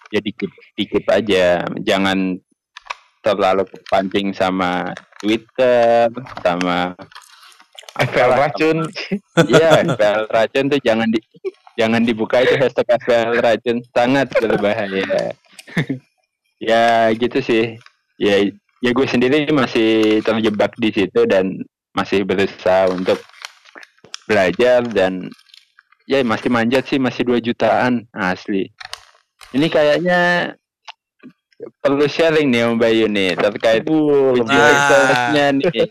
[0.09, 2.41] ya dikit dikit aja jangan
[3.21, 6.09] terlalu kepancing sama Twitter
[6.41, 6.95] sama
[7.99, 8.79] FPL racun.
[9.51, 11.19] Iya, FPL racun tuh jangan di
[11.75, 15.35] jangan dibuka itu hashtag FPL racun sangat berbahaya.
[16.63, 17.75] ya gitu sih.
[18.19, 18.47] Ya
[18.79, 21.59] ya gue sendiri masih terjebak di situ dan
[21.95, 23.19] masih berusaha untuk
[24.31, 25.27] belajar dan
[26.07, 28.71] ya masih manjat sih masih 2 jutaan asli.
[29.49, 30.21] Ini kayaknya
[31.83, 35.51] perlu sharing nih Om Bayu nih terkait Uh, uji Nah.
[35.57, 35.89] nih.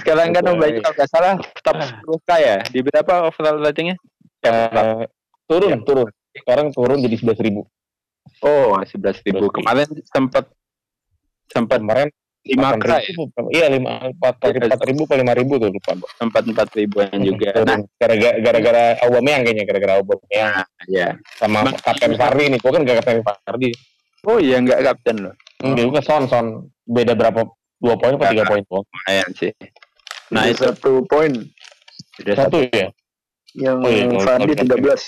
[0.00, 2.56] Sekarang kan Om Bayu kalau nggak salah top 10 ya.
[2.66, 3.96] Di berapa overall ratingnya?
[4.40, 5.04] eh,
[5.44, 6.08] turun, turun.
[6.32, 7.68] Sekarang turun jadi 11 ribu.
[8.40, 9.52] Oh, 11 ribu.
[9.52, 10.48] Kemarin sempat
[11.50, 12.08] sempat kemarin
[12.40, 12.98] lima k ya?
[13.04, 13.22] ribu,
[13.52, 16.08] iya lima empat empat ribu atau lima ribu tuh lupa gua.
[16.16, 17.52] sempat empat ribuan juga.
[17.68, 22.58] nah gara-gara gara-gara Aubameyang kayaknya gara-gara Aubameyang ya sama Bang- Kapten Fardi nih.
[22.58, 23.70] Gua kan gak Kapten Fardi.
[24.20, 26.46] Oh iya nggak kapten loh Enggak juga Son Son.
[26.84, 27.44] Beda berapa
[27.76, 28.84] dua poin apa tiga poin doang?
[28.84, 29.52] Lumayan sih.
[30.32, 31.32] Nah itu satu poin.
[32.20, 32.58] Satu satu.
[32.68, 32.88] ya?
[33.52, 35.00] Yang Oh iya, Fardi kalau- 13.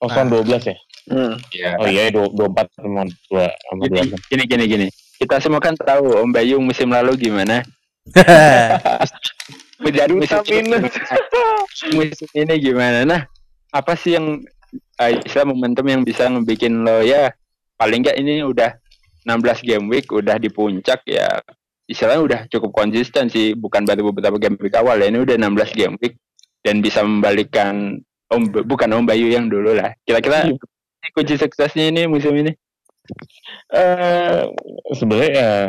[0.00, 0.76] oh Son dua belas ya?
[1.10, 1.34] Hmm.
[1.50, 4.86] ya oh iya dua dua empat sama dua sama dua gini gini gini
[5.20, 7.60] kita semua kan tahu Om Bayu musim lalu gimana.
[9.80, 10.92] Musim, Duta minus.
[11.96, 13.00] musim ini gimana.
[13.08, 13.24] Nah
[13.72, 14.44] apa sih yang
[15.00, 17.32] uh, istilah momentum yang bisa ngebikin lo ya?
[17.80, 18.76] Paling nggak ini udah
[19.24, 21.40] 16 game week udah di puncak ya.
[21.88, 25.08] Istilahnya udah cukup konsisten sih bukan baru beberapa game week awal ya.
[25.08, 26.20] Ini udah 16 game week
[26.60, 29.96] dan bisa membalikan Om bukan Om Bayu yang dulu lah.
[30.04, 30.44] Kira-kira
[31.16, 32.52] kunci suksesnya ini musim ini
[33.74, 34.42] eh
[34.94, 35.68] sebenarnya eh,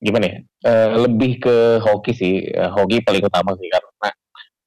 [0.00, 0.36] gimana ya?
[0.70, 2.34] Eh, lebih ke hoki sih.
[2.48, 4.08] Eh, hoki paling utama sih karena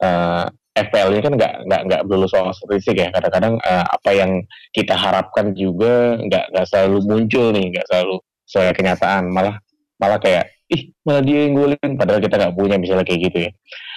[0.03, 3.09] eh FPL ini kan nggak nggak nggak melulu soal statistik ya.
[3.13, 4.31] Kadang-kadang eh, apa yang
[4.73, 8.15] kita harapkan juga nggak nggak selalu muncul nih, nggak selalu
[8.49, 9.23] sesuai kenyataan.
[9.29, 9.55] Malah
[10.01, 13.51] malah kayak ih malah dia yang golin padahal kita nggak punya misalnya kayak gitu ya.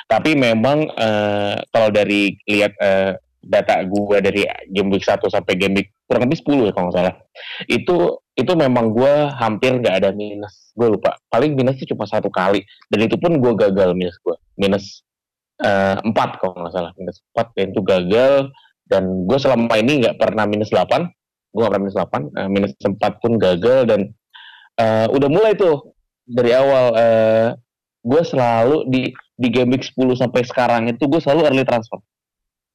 [0.07, 5.81] Tapi memang eh, kalau dari lihat eh, data gua dari game week 1 sampai game
[5.81, 7.15] week kurang lebih 10 ya kalau nggak salah.
[7.67, 7.97] Itu
[8.39, 10.71] itu memang gue hampir nggak ada minus.
[10.73, 11.19] Gue lupa.
[11.29, 12.63] Paling minus itu cuma satu kali.
[12.87, 15.03] Dan itu pun gue gagal minus gue minus
[15.61, 16.93] eh, empat kalau nggak salah.
[16.95, 18.35] Minus empat dan itu gagal.
[18.87, 21.11] Dan gue selama ini nggak pernah minus delapan.
[21.51, 22.23] Gue nggak pernah minus delapan.
[22.31, 23.81] Eh, minus empat pun gagal.
[23.91, 24.01] Dan
[24.79, 25.91] eh, udah mulai tuh
[26.23, 27.49] dari awal eh,
[28.07, 31.99] gue selalu di di game week 10 sampai sekarang itu gue selalu early transfer.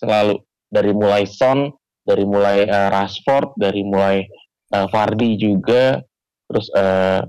[0.04, 0.36] Selalu.
[0.72, 1.68] Dari mulai Son
[2.02, 4.26] dari mulai eh, Rashford dari mulai
[4.74, 6.02] eh, Fardi juga.
[6.50, 7.22] Terus eh,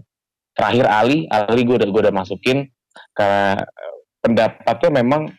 [0.56, 1.28] terakhir Ali.
[1.28, 2.68] Ali gue udah gue udah masukin.
[3.12, 3.60] Karena
[4.20, 5.32] pendapatnya memang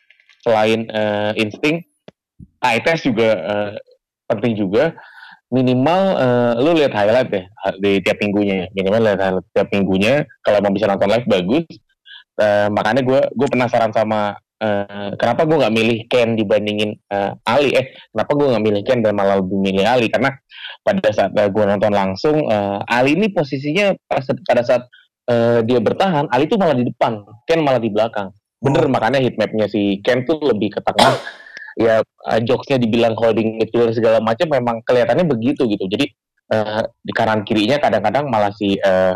[0.43, 1.81] selain eh, insting
[2.63, 3.71] eye test juga eh,
[4.29, 4.93] penting juga.
[5.53, 7.45] Minimal eh, lu lihat highlight deh
[7.77, 8.67] di tiap minggunya ya.
[8.73, 10.13] minimal lihat highlight tiap minggunya.
[10.41, 11.65] Kalau mau bisa nonton live bagus.
[12.33, 14.33] Eh, makanya gue gue penasaran sama
[14.63, 17.75] eh, kenapa gue nggak milih Ken dibandingin eh, Ali?
[17.75, 20.07] Eh kenapa gue nggak milih Ken dan malah lebih milih Ali?
[20.07, 20.31] Karena
[20.83, 23.91] pada saat gue nonton langsung eh, Ali ini posisinya
[24.47, 24.87] pada saat
[25.27, 28.31] eh, dia bertahan Ali tuh malah di depan Ken malah di belakang.
[28.63, 31.13] Bener makanya heatmapnya si Ken tuh lebih ke tengah
[31.75, 35.85] ya eh, jokesnya dibilang holding midfielder segala macam memang kelihatannya begitu gitu.
[35.91, 36.05] Jadi
[36.53, 39.13] eh, di kanan kirinya kadang-kadang malah si eh,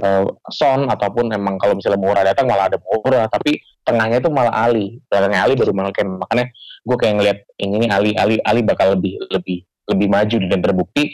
[0.00, 4.54] eh, Son ataupun emang kalau misalnya Moura datang malah ada Moura tapi tengahnya itu malah
[4.54, 5.00] Ali.
[5.08, 6.46] Belakangnya Ali baru malah makanya
[6.80, 11.04] gue kayak ngeliat ini nih Ali Ali Ali bakal lebih lebih lebih maju dan terbukti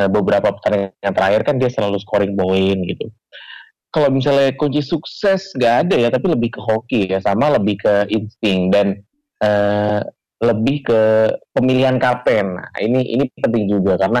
[0.00, 3.08] eh, beberapa pertandingan terakhir kan dia selalu scoring poin gitu.
[3.94, 8.10] Kalau misalnya kunci sukses nggak ada ya tapi lebih ke hoki ya sama lebih ke
[8.10, 8.98] insting dan
[9.38, 10.00] eh,
[10.42, 11.00] lebih ke
[11.54, 12.58] pemilihan kapten.
[12.58, 14.20] Nah, ini ini penting juga karena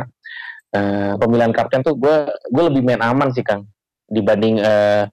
[0.72, 3.66] eh, pemilihan kapten tuh gue gue lebih main aman sih kang
[4.08, 5.04] dibanding eh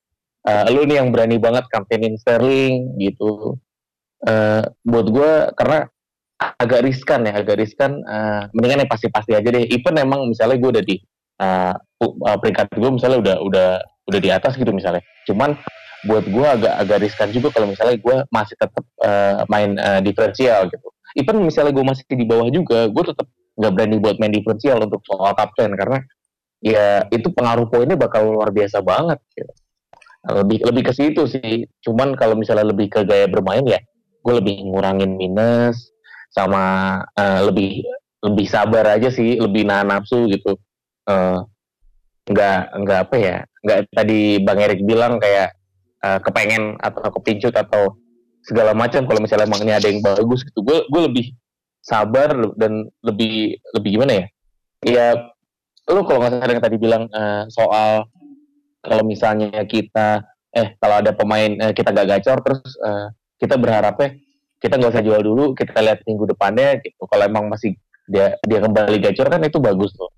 [0.48, 3.58] eh, lu nih yang berani banget kaptenin Sterling gitu.
[4.26, 5.88] Eh buat gue karena
[6.42, 9.66] agak riskan ya agak riskan eh, mendingan yang pasti-pasti aja deh.
[9.70, 10.96] Even emang misalnya gue udah di
[11.42, 11.74] eh,
[12.42, 13.70] peringkat gue misalnya udah udah
[14.10, 15.06] udah di atas gitu misalnya.
[15.30, 15.54] Cuman
[16.02, 20.66] buat gue agak agak riskan juga kalau misalnya gue masih tetap eh, main eh, diferensial
[20.74, 20.88] gitu.
[21.14, 23.28] Even misalnya gue masih di bawah juga gue tetap
[23.60, 26.02] nggak berani buat main diferensial untuk soal kapten karena
[26.62, 29.51] ya itu pengaruh poinnya bakal luar biasa banget gitu.
[30.22, 31.66] lebih lebih ke situ sih.
[31.82, 33.82] Cuman kalau misalnya lebih ke gaya bermain ya
[34.22, 35.89] gue lebih ngurangin minus
[36.30, 36.62] sama
[37.18, 37.82] eh, lebih
[38.22, 40.53] lebih sabar aja sih lebih nahan nafsu gitu.
[41.09, 41.39] Eh,
[42.30, 45.57] nggak nggak apa ya nggak tadi bang Erik bilang kayak
[46.05, 47.97] eh, kepengen atau kepincut atau
[48.45, 50.62] segala macam kalau misalnya emang ini ada yang bagus gitu.
[50.62, 51.26] Gue gue lebih
[51.82, 52.30] sabar
[52.62, 54.26] dan lebih lebih gimana ya?
[54.82, 55.05] Ya
[55.90, 58.06] lu kalau nggak salah yang tadi bilang eh, soal
[58.82, 63.08] kalau misalnya kita eh kalau ada pemain eh, kita gak gacor terus eh,
[63.42, 64.20] kita berharapnya
[64.62, 67.74] kita nggak usah jual dulu kita lihat minggu depannya gitu kalau emang masih
[68.06, 70.12] dia dia kembali gacor kan itu bagus tuh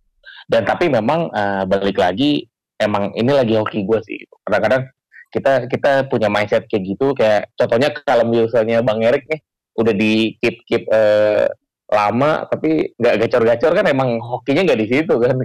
[0.51, 4.35] dan tapi memang eh, balik lagi emang ini lagi hoki gue sih gitu.
[4.43, 4.91] kadang-kadang
[5.33, 9.41] kita kita punya mindset kayak gitu kayak contohnya kalau misalnya bang Erik nih
[9.79, 11.47] udah di keep keep eh,
[11.93, 15.37] lama tapi nggak gacor-gacor kan emang hokinya nggak di situ kan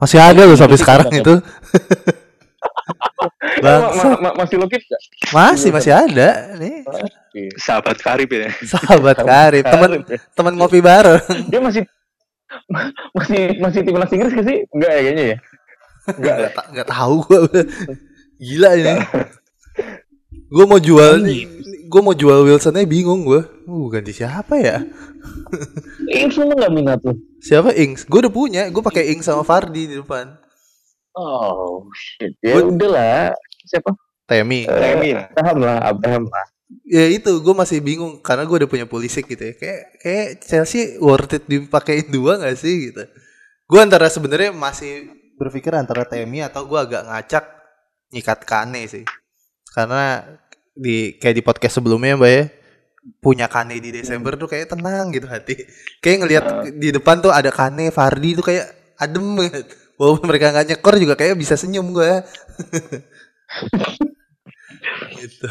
[0.00, 1.34] Masih ada loh sampai sekarang itu.
[3.60, 5.02] Ma- ma- masih keep nggak?
[5.32, 6.84] Masih masih ada nih.
[7.60, 8.48] Sahabat karib ya.
[8.64, 10.18] Sahabat karib, teman ya.
[10.32, 11.20] teman ngopi bareng.
[11.52, 11.82] dia masih
[13.12, 14.58] masih masih timnas Inggris gak sih?
[14.72, 15.36] Enggak ya kayaknya ya.
[16.16, 17.38] Enggak ta- enggak tahu gua.
[18.46, 18.94] Gila ini.
[20.50, 21.20] Gue mau jual
[21.90, 23.42] gue mau jual Wilsonnya bingung gue.
[23.66, 24.78] Uh, ganti siapa ya?
[26.22, 27.18] Ings lu nggak minat tuh?
[27.42, 28.06] Siapa Ings?
[28.06, 28.62] Gue udah punya.
[28.70, 30.38] Gue pakai Ings sama Fardi di depan.
[31.18, 32.38] Oh shit.
[32.38, 33.34] Ya udahlah.
[33.66, 33.90] Siapa?
[34.30, 34.70] Temi.
[34.70, 35.26] Temi lah.
[35.34, 36.46] Abraham lah, Abraham lah.
[36.86, 39.54] Ya itu gue masih bingung karena gue udah punya Pulisic gitu ya.
[39.58, 43.02] Kayak kayak Chelsea worth it dipakein dua gak sih gitu.
[43.66, 47.44] Gue antara sebenarnya masih berpikir antara Temi atau gue agak ngacak
[48.14, 49.02] nyikat Kane sih.
[49.74, 50.22] Karena
[50.74, 52.44] di kayak di podcast sebelumnya Mbak ya
[53.20, 55.56] punya Kane di Desember tuh kayak tenang gitu hati.
[56.04, 56.44] Kayak ngelihat
[56.76, 59.66] di depan tuh ada Kane, Fardi tuh kayak adem banget.
[59.96, 62.12] Walaupun mereka nggak nyekor juga kayak bisa senyum gue.
[65.20, 65.48] gitu.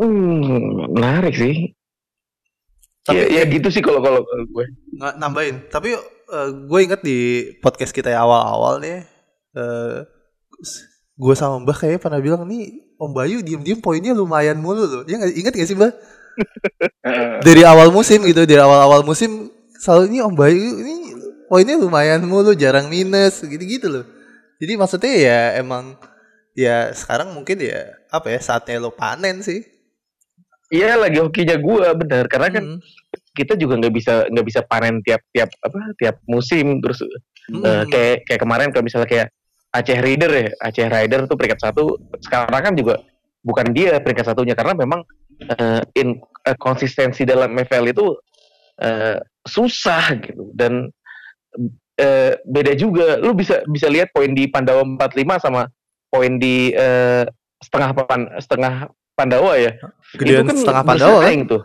[0.00, 1.76] Hmm, menarik sih.
[3.04, 4.64] Tapi ya, ya gitu sih kalau kalau gue.
[4.98, 5.94] nggak nambahin tapi
[6.68, 9.00] gue inget di podcast kita yang awal-awal nih
[9.56, 10.04] eh
[11.16, 15.02] gue sama Mbah kayaknya pernah bilang nih Om Bayu diem-diem poinnya lumayan mulu loh.
[15.06, 15.94] Ya inget gak sih Mbah
[17.46, 20.94] dari awal musim gitu dari awal-awal musim selalu ini Om Bayu ini
[21.46, 24.04] poinnya lumayan mulu jarang minus gitu-gitu loh.
[24.58, 25.94] Jadi maksudnya ya emang
[26.58, 29.62] ya sekarang mungkin ya apa ya saatnya lo panen sih.
[30.68, 32.80] Iya lagi hokinya gue benar karena kan Hmm.
[33.32, 36.82] kita juga nggak bisa nggak bisa panen tiap tiap apa tiap musim.
[36.82, 37.00] Terus
[37.48, 37.64] Hmm.
[37.64, 39.28] eh, kayak kayak kemarin kalau misalnya kayak
[39.72, 40.48] Aceh Rider ya.
[40.64, 42.00] Aceh Rider tuh peringkat satu.
[42.24, 43.04] Sekarang kan juga
[43.44, 45.04] bukan dia peringkat satunya karena memang
[45.44, 48.16] eh, in eh, konsistensi dalam MFL itu
[48.80, 50.52] eh, susah gitu.
[50.56, 50.88] Dan
[52.00, 53.20] eh, beda juga.
[53.20, 55.68] Lu bisa bisa lihat poin di Pandawa 45 sama
[56.08, 57.28] poin di eh,
[57.60, 58.74] setengah pan, setengah
[59.12, 59.72] Pandawa ya.
[60.16, 61.44] Gedean itu kan setengah Pandawa kan?
[61.44, 61.62] tuh.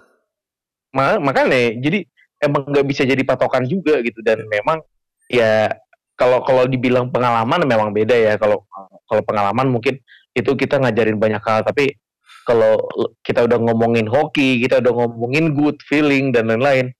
[0.93, 2.05] Ma- makanya jadi
[2.43, 4.19] emang nggak bisa jadi patokan juga gitu.
[4.19, 4.83] Dan memang
[5.31, 5.71] ya
[6.13, 8.61] kalau kalau dibilang pengalaman memang beda ya kalau
[9.09, 9.97] kalau pengalaman mungkin
[10.33, 11.97] itu kita ngajarin banyak hal tapi
[12.43, 12.75] kalau
[13.23, 16.91] kita udah ngomongin hoki kita udah ngomongin good feeling dan lain-lain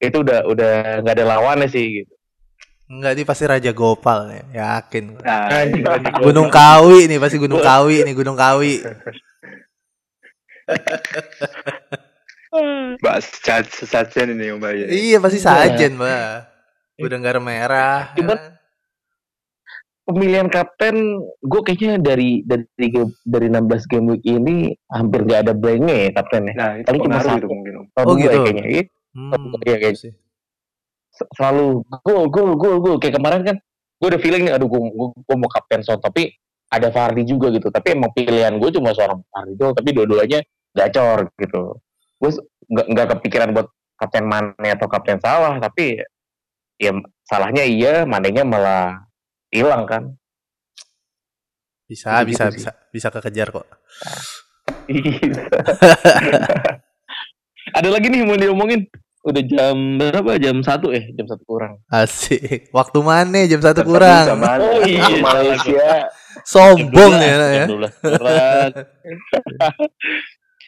[0.00, 2.14] itu udah udah nggak ada lawannya sih gitu.
[2.90, 5.22] Enggak, ini pasti Raja Gopal nih, yakin.
[5.22, 5.62] Nah,
[6.18, 8.82] Gunung Kawi nih, pasti Gunung Kawi nih, Gunung Kawi.
[12.98, 13.30] bahas
[13.86, 14.90] sajen ini Om Bayu.
[14.90, 16.50] Iya, pasti sajen, Mbak.
[16.98, 18.10] Gudang garam merah.
[18.18, 18.58] Cuman
[20.10, 20.96] pemilihan kapten
[21.40, 22.66] gue kayaknya dari dari
[23.22, 24.56] dari 16 game week ini
[24.88, 27.38] hampir nggak ada blanknya ya kaptennya Nah, itu Paling cuma pengaruh satu.
[27.38, 28.26] itu mungkin Oh, gitu.
[28.26, 29.96] ya kayaknya Iya, Hmm, Iya, kayak
[31.34, 31.66] selalu
[32.00, 32.96] gol gol gol gol.
[32.98, 33.56] Kayak kemarin kan
[34.00, 36.32] gue udah feeling nih aduh gue, gue, mau kapten son tapi
[36.70, 37.68] ada Fardi juga gitu.
[37.68, 40.40] Tapi emang pilihan gue cuma seorang Fardi doang tapi dua-duanya
[40.72, 41.76] gacor gitu.
[42.16, 42.30] Gue
[42.70, 43.66] nggak nggak kepikiran buat
[43.98, 45.98] kapten Mane atau kapten Salah tapi
[46.78, 46.94] ya
[47.26, 49.09] salahnya iya Manenya malah
[49.50, 50.02] hilang kan
[51.84, 52.62] Bisa, Gitu bisa, sih.
[52.62, 53.66] bisa, bisa kekejar kok.
[54.86, 55.42] Iya.
[57.78, 58.86] ada lagi nih mau diomongin
[59.20, 62.70] udah jam berapa jam satu eh jam satu kurang Asik.
[62.70, 64.38] Waktu mana jam satu kurang.
[64.38, 64.62] bisa?
[64.62, 65.20] Oh, iya.
[65.20, 66.08] Malaysia.
[66.40, 67.56] Sombong Jam nih 12, anak ya.
[67.58, 68.70] jam 12 kurang.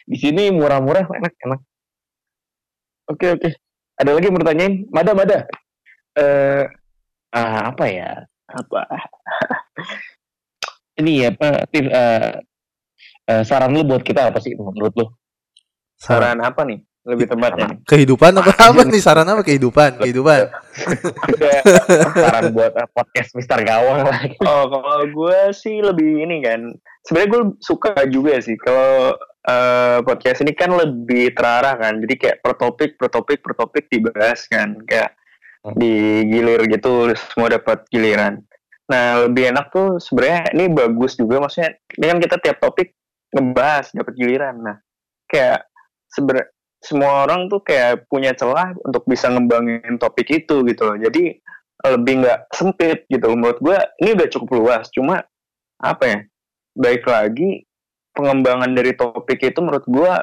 [0.11, 1.59] di sini murah-murah enak enak
[3.07, 3.49] oke oke
[3.95, 5.39] ada lagi yang mau ditanyain Mada Mada
[6.13, 6.67] eh
[7.31, 8.81] ah, apa ya apa
[10.99, 12.31] ini ya apa Tif, eh,
[13.29, 15.05] eh, saran lu buat kita apa sih menurut lu
[15.93, 19.99] Saran saran apa nih lebih tepatnya kehidupan apa apa nih saran apa kehidupan?
[19.99, 20.39] Kehidupan.
[21.35, 21.63] Kayak
[22.23, 26.71] saran buat eh, podcast Mister Gawang lah Oh, kalau gue sih lebih ini kan.
[27.03, 31.99] Sebenarnya gue suka juga sih kalau eh, podcast ini kan lebih terarah kan.
[31.99, 34.79] Jadi kayak per topik, per topik, per topik dibahas kan.
[34.87, 35.11] Kayak
[35.79, 38.43] digilir gitu, semua dapat giliran.
[38.91, 41.79] Nah, lebih enak tuh sebenarnya ini bagus juga maksudnya.
[41.95, 42.91] Ini kan kita tiap topik
[43.31, 44.55] ngebahas dapat giliran.
[44.59, 44.77] Nah,
[45.31, 45.65] kayak
[46.11, 46.51] sebenarnya
[46.83, 50.97] semua orang tuh kayak punya celah untuk bisa ngembangin topik itu gitu loh.
[50.99, 51.39] Jadi
[51.83, 55.27] lebih nggak sempit gitu menurut gue ini udah cukup luas cuma
[55.83, 56.19] apa ya
[56.79, 57.67] baik lagi
[58.15, 60.13] pengembangan dari topik itu menurut gue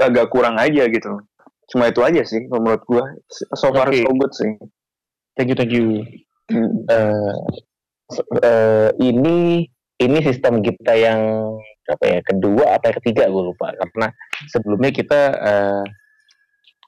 [0.00, 1.20] agak kurang aja gitu
[1.66, 4.04] cuma itu aja sih menurut gue so far Oke.
[4.04, 4.50] so good sih
[5.34, 6.04] thank you thank you
[6.44, 6.84] Hmm.
[8.12, 9.64] se- eh, ini
[9.96, 11.20] ini sistem kita yang
[11.88, 14.12] apa ya kedua apa yang ketiga gue lupa karena
[14.48, 15.84] sebelumnya kita eh,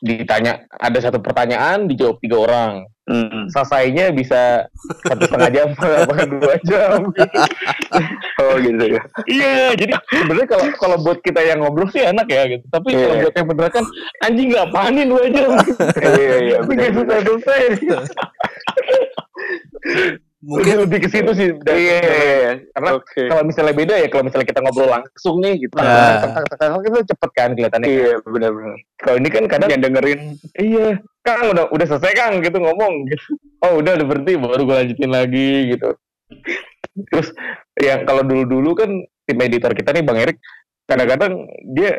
[0.06, 2.74] ditanya ada satu pertanyaan dijawab tiga orang.
[3.06, 3.46] Hmm.
[3.54, 4.66] selesainya bisa
[5.06, 5.68] satu setengah jam
[6.02, 7.06] apa dua jam.
[8.42, 9.02] Oh gitu ya.
[9.30, 12.66] Iya jadi sebenarnya kalau kalau buat kita yang ngobrol sih enak ya gitu.
[12.66, 13.22] Tapi kalau Iya.
[13.22, 13.84] buat yang beneran kan
[14.26, 15.50] anjing nggak panin dua jam.
[16.18, 17.62] Iya iya nggak selesai selesai
[20.46, 21.48] Mungkin lebih ke situ sih.
[21.58, 22.52] Dan- Iya, iya, iya.
[22.70, 23.22] Karena Oke.
[23.26, 25.74] kalau misalnya beda ya kalau misalnya kita ngobrol langsung nih gitu.
[25.74, 26.22] Nah.
[26.22, 26.78] Nah.
[26.86, 27.86] itu cepet kan kelihatannya.
[27.90, 28.78] Iya, benar-benar.
[29.02, 30.20] Kalau ini kan kadang Yang dengerin
[30.62, 30.88] iya,
[31.26, 33.26] Kang udah udah selesai Kang gitu ngomong gitu.
[33.66, 35.90] Oh, udah udah berhenti baru gue lanjutin lagi gitu.
[37.10, 37.28] Terus
[37.82, 38.90] yang kalau dulu-dulu kan
[39.26, 40.38] tim editor kita nih Bang Erik
[40.86, 41.98] kadang-kadang dia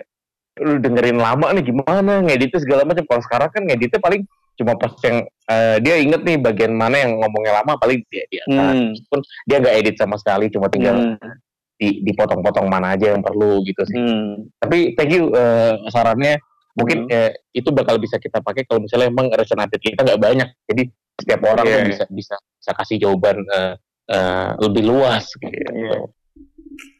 [0.58, 3.04] lu dengerin lama nih gimana ngeditnya segala macam.
[3.04, 4.24] Kalau sekarang kan ngeditnya paling
[4.58, 8.44] cuma pas yang eh, dia inget nih bagian mana yang ngomongnya lama paling dia dia
[8.46, 8.92] Hmm.
[9.08, 11.38] pun dia nggak edit sama sekali cuma tinggal Hmm.
[11.78, 13.96] di dipotong-potong mana aja yang perlu gitu sih.
[13.96, 14.50] Hmm.
[14.58, 16.42] Tapi thank you eh, sarannya.
[16.74, 20.50] Mungkin eh, itu bakal bisa kita pakai kalau misalnya emang recent update kita nggak banyak.
[20.66, 20.84] Jadi
[21.16, 21.86] setiap orang tuh Iya.
[21.86, 23.74] bisa bisa bisa kasih jawaban eh,
[24.10, 25.54] eh, lebih luas gitu.
[25.70, 26.02] Iya.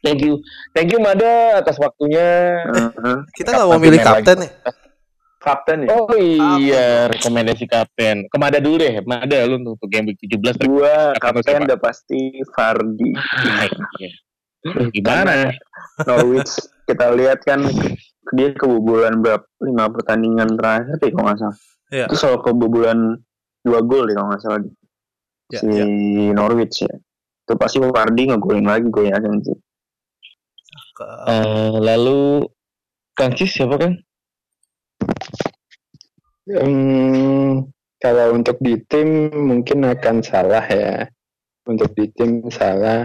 [0.02, 2.58] Thank you, thank you Mada atas waktunya.
[2.66, 3.18] Heeh.
[3.34, 4.50] kita nggak mau milih kapten nih.
[5.48, 5.96] Kapten ya.
[5.96, 8.28] Oh iya, rekomendasi kapten.
[8.28, 12.44] Ke Mada dulu deh, Mada lu untuk, untuk game week 17 Gua Kapten udah pasti
[12.52, 13.16] Fardi.
[13.96, 14.10] Iya.
[14.92, 15.48] Gimana?
[16.04, 16.52] Norwich
[16.84, 17.64] kita lihat kan
[18.36, 21.58] dia kebobolan berapa lima pertandingan terakhir deh kalau nggak salah.
[21.88, 22.04] Iya.
[22.12, 23.16] Itu soal kebobolan
[23.64, 24.60] dua gol deh kalau nggak salah.
[25.48, 25.84] Ya, si ya.
[26.36, 26.92] Norwich ya.
[27.48, 29.56] Itu pasti Fardi ngegolin lagi gue yakin sih.
[31.30, 32.44] Eh, lalu
[33.16, 33.96] Kang Cis siapa kan?
[36.48, 37.68] Hmm,
[38.00, 41.04] kalau untuk di tim mungkin akan salah ya.
[41.68, 43.04] Untuk di tim salah.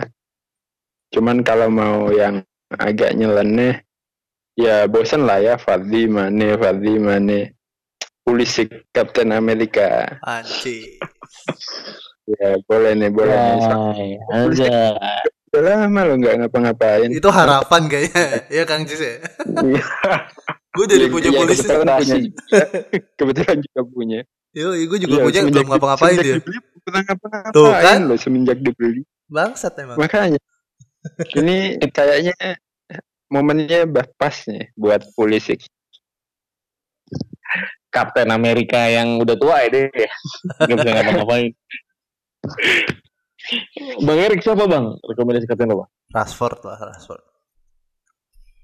[1.11, 2.39] Cuman kalau mau yang
[2.73, 3.83] agak nyeleneh,
[4.55, 7.41] ya bosan lah ya Fardi Mane, Fardi Mane.
[8.23, 10.07] Pulisic Kapten Amerika.
[10.23, 10.95] Anci.
[12.23, 13.59] Ya boleh nih, boleh nih.
[13.67, 14.95] Hai, aja.
[15.51, 17.11] Udah lama lo nggak ngapa-ngapain.
[17.11, 18.47] Itu harapan kayaknya.
[18.47, 19.19] Iya Kang Cis ya.
[20.73, 21.61] Gue jadi punya Iya, polisi.
[21.61, 22.41] kebetulan punya juga.
[23.19, 24.19] kebetulan juga punya.
[24.53, 26.35] Yo, gue juga Iya, punya belum ngapa-ngapain dia.
[26.37, 27.99] dibeli, belum pernah ngapa-ngapain Tuh, kan?
[28.05, 29.01] loh semenjak dibeli.
[29.27, 29.97] Bangsat emang.
[29.97, 30.39] Makanya
[31.35, 31.57] ini
[31.89, 32.33] kayaknya
[33.27, 35.65] momennya bah pas nih buat Pulisic.
[37.89, 39.87] Kapten Amerika yang udah tua ya deh.
[40.65, 41.49] Gak bisa ngapa-ngapain.
[44.01, 44.97] bang Erik siapa bang?
[45.03, 45.85] Rekomendasi kapten apa?
[46.09, 47.21] Rashford lah, Rashford.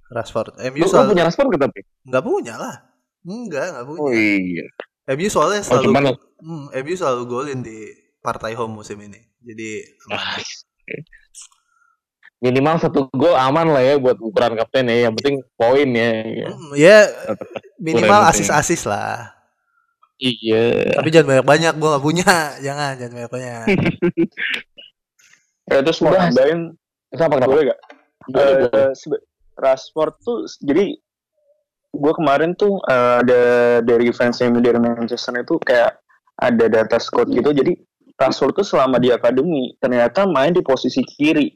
[0.09, 0.57] Rashford.
[0.73, 1.79] MU Lu, soal punya Rashford gak tapi?
[2.05, 2.75] nggak punya lah.
[3.21, 4.01] Enggak, nggak punya.
[4.01, 4.65] Oh iya.
[5.09, 6.03] MU soalnya Oh selalu cuman
[6.41, 9.21] hmm, MU selalu golin di partai home musim ini.
[9.39, 9.69] Jadi
[10.09, 10.19] aman.
[10.19, 10.37] ah,
[12.39, 15.09] minimal satu gol aman lah ya buat ukuran kapten ya.
[15.09, 16.09] Yang penting poin ya.
[16.25, 16.47] ya.
[16.49, 16.97] Hmm, ya
[17.77, 19.33] minimal asis-asis lah.
[20.19, 20.99] Iya.
[20.99, 22.27] Tapi jangan banyak-banyak, gua nggak punya.
[22.65, 23.65] Jangan, jangan banyak-banyak.
[25.69, 26.73] Ya, terus mau nambahin
[27.13, 27.51] Kenapa kenapa?
[27.53, 27.79] boleh gak?
[28.29, 28.85] Boleh, boleh.
[28.89, 28.91] Eh,
[29.59, 30.95] Rashford tuh jadi
[31.89, 33.41] gue kemarin tuh ada
[33.81, 35.99] dari fans MU dari Manchester itu kayak
[36.39, 37.51] ada data squad gitu.
[37.51, 37.75] Jadi
[38.15, 41.51] Rashford tuh selama di akademi ternyata main di posisi kiri.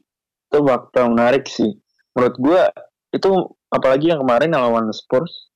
[0.50, 1.72] Itu waktu yang menarik sih.
[2.14, 2.60] Menurut gue
[3.14, 3.30] itu
[3.72, 5.50] apalagi yang kemarin yang lawan Spurs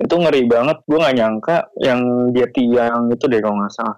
[0.00, 0.80] itu ngeri banget.
[0.88, 2.00] Gue nggak nyangka yang
[2.32, 3.96] dia tiang itu deh kalau nggak salah.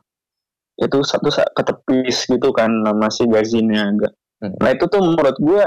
[0.75, 4.13] Itu satu sa- ketepis gitu kan sama si Gazinya agak.
[4.43, 4.51] Hmm.
[4.59, 5.63] nah itu tuh menurut gue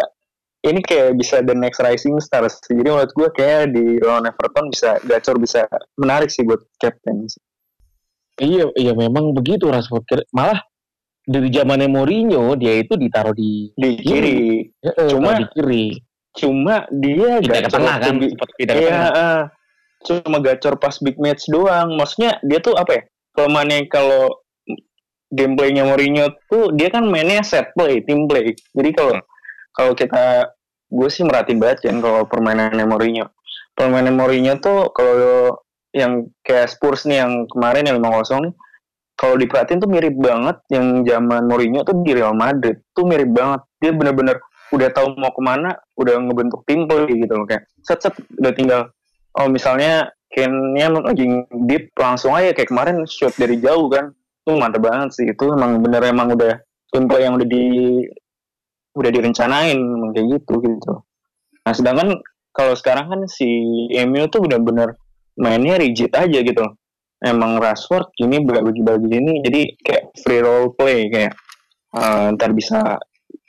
[0.63, 4.97] ini kayak bisa the next rising stars jadi menurut gue kayak di lawan Everton bisa
[5.03, 7.29] gacor bisa menarik sih buat captain.
[8.37, 10.29] Iya, iya memang begitu Rashford.
[10.29, 10.61] Malah
[11.25, 15.85] dari zamannya Mourinho dia itu ditaruh di di kiri ya, Cuma- di kiri.
[16.37, 19.09] cuma dia Pindah ke gacor tengah kan, di- sempat pindah ke Iya, tengah.
[19.09, 19.41] eh,
[20.05, 21.97] cuma gacor pas big match doang.
[21.97, 23.01] Maksudnya dia tuh apa ya?
[23.33, 24.29] Kelemahannya kalau
[25.27, 28.53] gameplaynya Mourinho tuh dia kan mainnya set play, team play.
[28.53, 29.17] Jadi kalau
[29.77, 30.49] kalau kita
[30.89, 33.29] gue sih merhatiin banget kan kalau permainannya Mourinho.
[33.77, 35.53] Permainan Mourinho tuh kalau
[35.93, 38.53] yang kayak Spurs nih yang kemarin yang 5-0 nih
[39.17, 43.61] kalau diperhatiin tuh mirip banget yang zaman Mourinho tuh di Real Madrid tuh mirip banget.
[43.77, 44.41] Dia bener-bener
[44.73, 48.81] udah tahu mau ke mana, udah ngebentuk tim gitu loh kayak set set udah tinggal
[49.39, 51.23] oh misalnya Kane-nya lagi
[51.71, 55.79] deep langsung aja kayak kemarin shot dari jauh kan itu mantep banget sih itu emang
[55.79, 56.59] bener emang udah
[56.91, 57.63] tim play yang udah di
[58.97, 59.77] udah direncanain
[60.17, 60.93] kayak gitu gitu.
[61.63, 62.17] Nah sedangkan
[62.49, 63.45] kalau sekarang kan si
[64.09, 64.97] MU tuh bener-bener
[65.37, 66.65] mainnya rigid aja gitu.
[67.21, 71.33] Emang Rashford ini bagi-bagi ini jadi kayak free role play kayak
[71.93, 72.97] eh, ntar bisa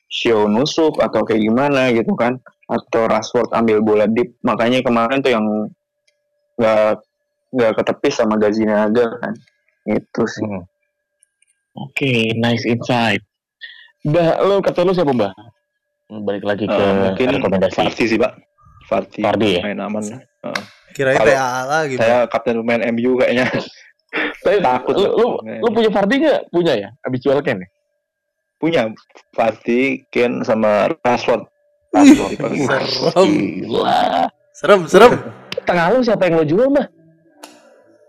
[0.08, 2.36] show nusuk atau kayak gimana gitu kan.
[2.68, 4.36] Atau Rashford ambil bola deep.
[4.44, 5.44] Makanya kemarin tuh yang
[6.60, 7.00] nggak
[7.48, 9.34] nggak ketepis sama Gazinaga kan.
[9.88, 10.44] Itu sih.
[10.44, 10.64] Hmm.
[11.78, 13.22] Oke, nice insight.
[14.08, 15.32] Mbak, lo kata lo siapa mbak?
[16.24, 17.76] Balik lagi ke Eh, mungkin rekomendasi.
[17.76, 18.32] Fardi sih pak.
[18.88, 19.20] Fardi.
[19.20, 19.62] Fardi ya?
[19.68, 20.02] Main aman.
[20.96, 21.94] Kirain Kalau PA lagi.
[22.00, 22.08] Bang.
[22.08, 23.44] Saya kapten pemain MU kayaknya.
[24.44, 26.48] Tapi Takut lu, lu, punya Fardi nggak?
[26.48, 26.88] Punya ya?
[27.04, 27.68] Abis jual Ken ya?
[28.58, 28.90] punya
[29.32, 31.46] Fardi, Ken sama Rashford.
[31.94, 33.30] Serem.
[33.62, 34.26] Gila.
[34.52, 35.12] Serem, serem.
[35.62, 36.86] Tengah lu siapa yang lo jual, Mbak?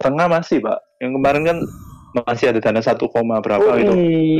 [0.01, 0.80] Tengah masih, Pak.
[0.99, 1.57] Yang kemarin kan
[2.14, 2.98] masih ada dana 1,
[3.41, 3.94] berapa Oh, gitu.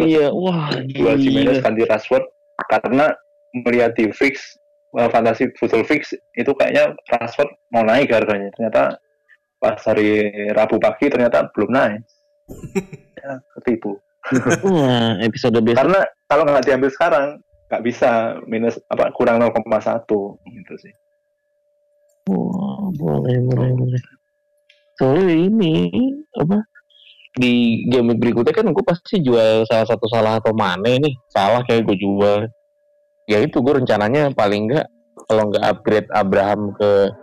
[0.06, 1.66] iya, wah, Jual Jimenez gila.
[1.70, 2.26] ganti Rashford
[2.70, 3.14] karena
[3.54, 4.58] melihat di fix
[4.98, 8.50] uh, fantasi futsal fix itu kayaknya Rashford mau naik harganya.
[8.58, 8.98] Ternyata
[9.60, 12.02] pas hari Rabu pagi ternyata belum naik.
[13.22, 13.98] ya, ketipu.
[14.66, 15.80] Wah, episode besok.
[15.86, 17.26] Karena kalau nggak diambil sekarang
[17.70, 19.62] nggak bisa minus apa kurang 0,1
[20.42, 20.94] gitu sih.
[22.30, 24.02] Wah, boleh, boleh, boleh.
[25.00, 25.74] Soalnya ini,
[26.36, 26.60] apa,
[27.40, 31.16] di game berikutnya kan gue pasti jual salah satu salah atau mana nih.
[31.32, 32.52] Salah kayak gue jual.
[33.32, 34.88] Ya itu gue rencananya paling enggak
[35.30, 37.14] kalau nggak upgrade Abraham ke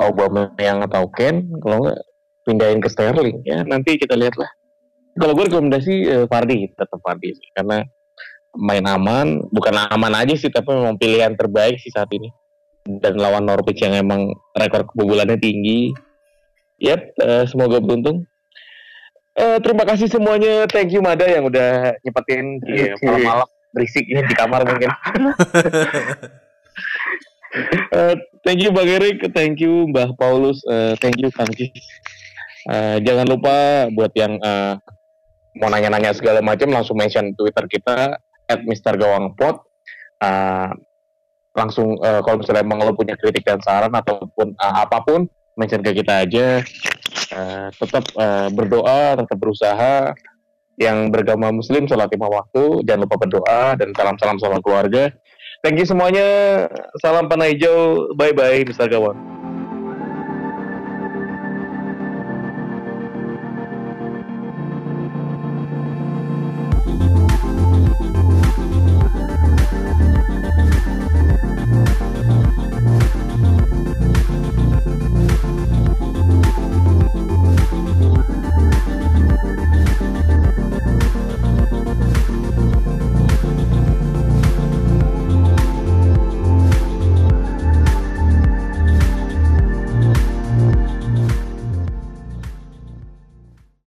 [0.00, 2.00] Aubameyang atau Ken, kalau nggak
[2.42, 3.38] pindahin ke Sterling.
[3.46, 4.50] Ya nanti kita lihat lah.
[5.14, 7.48] Kalau gue rekomendasi eh, Vardy, tetap Vardy sih.
[7.54, 7.84] Karena
[8.58, 12.30] main aman, bukan aman aja sih, tapi memang pilihan terbaik sih saat ini
[12.84, 15.94] dan lawan Norwich yang emang rekor kebobolannya tinggi.
[16.82, 18.28] Yap, eh, semoga beruntung.
[19.34, 20.62] Eh, terima kasih semuanya.
[20.70, 23.02] Thank you Mada yang udah nyepetin di Oke.
[23.02, 24.90] malam-malam berisik ini di kamar mungkin.
[27.94, 31.46] Eh, thank you Bang Erik, thank you Mbah Paulus, eh, thank you Kang.
[31.54, 31.70] Eh,
[33.06, 34.74] jangan lupa buat yang eh,
[35.62, 38.18] mau nanya-nanya segala macam langsung mention Twitter kita
[38.66, 39.62] @mistergawangpot.
[40.18, 40.70] Eh,
[41.54, 45.82] langsung eh, kalau misalnya emang lo punya kritik dan saran ataupun eh, apa pun mention
[45.82, 46.62] kita aja.
[47.34, 50.14] Eh, tetap eh, berdoa tetap berusaha.
[50.74, 55.06] Yang beragama muslim sholat lima waktu jangan lupa berdoa dan salam salam sama keluarga.
[55.62, 56.26] Thank you semuanya.
[56.98, 58.10] Salam panah hijau.
[58.18, 59.43] Bye bye Mister Gawang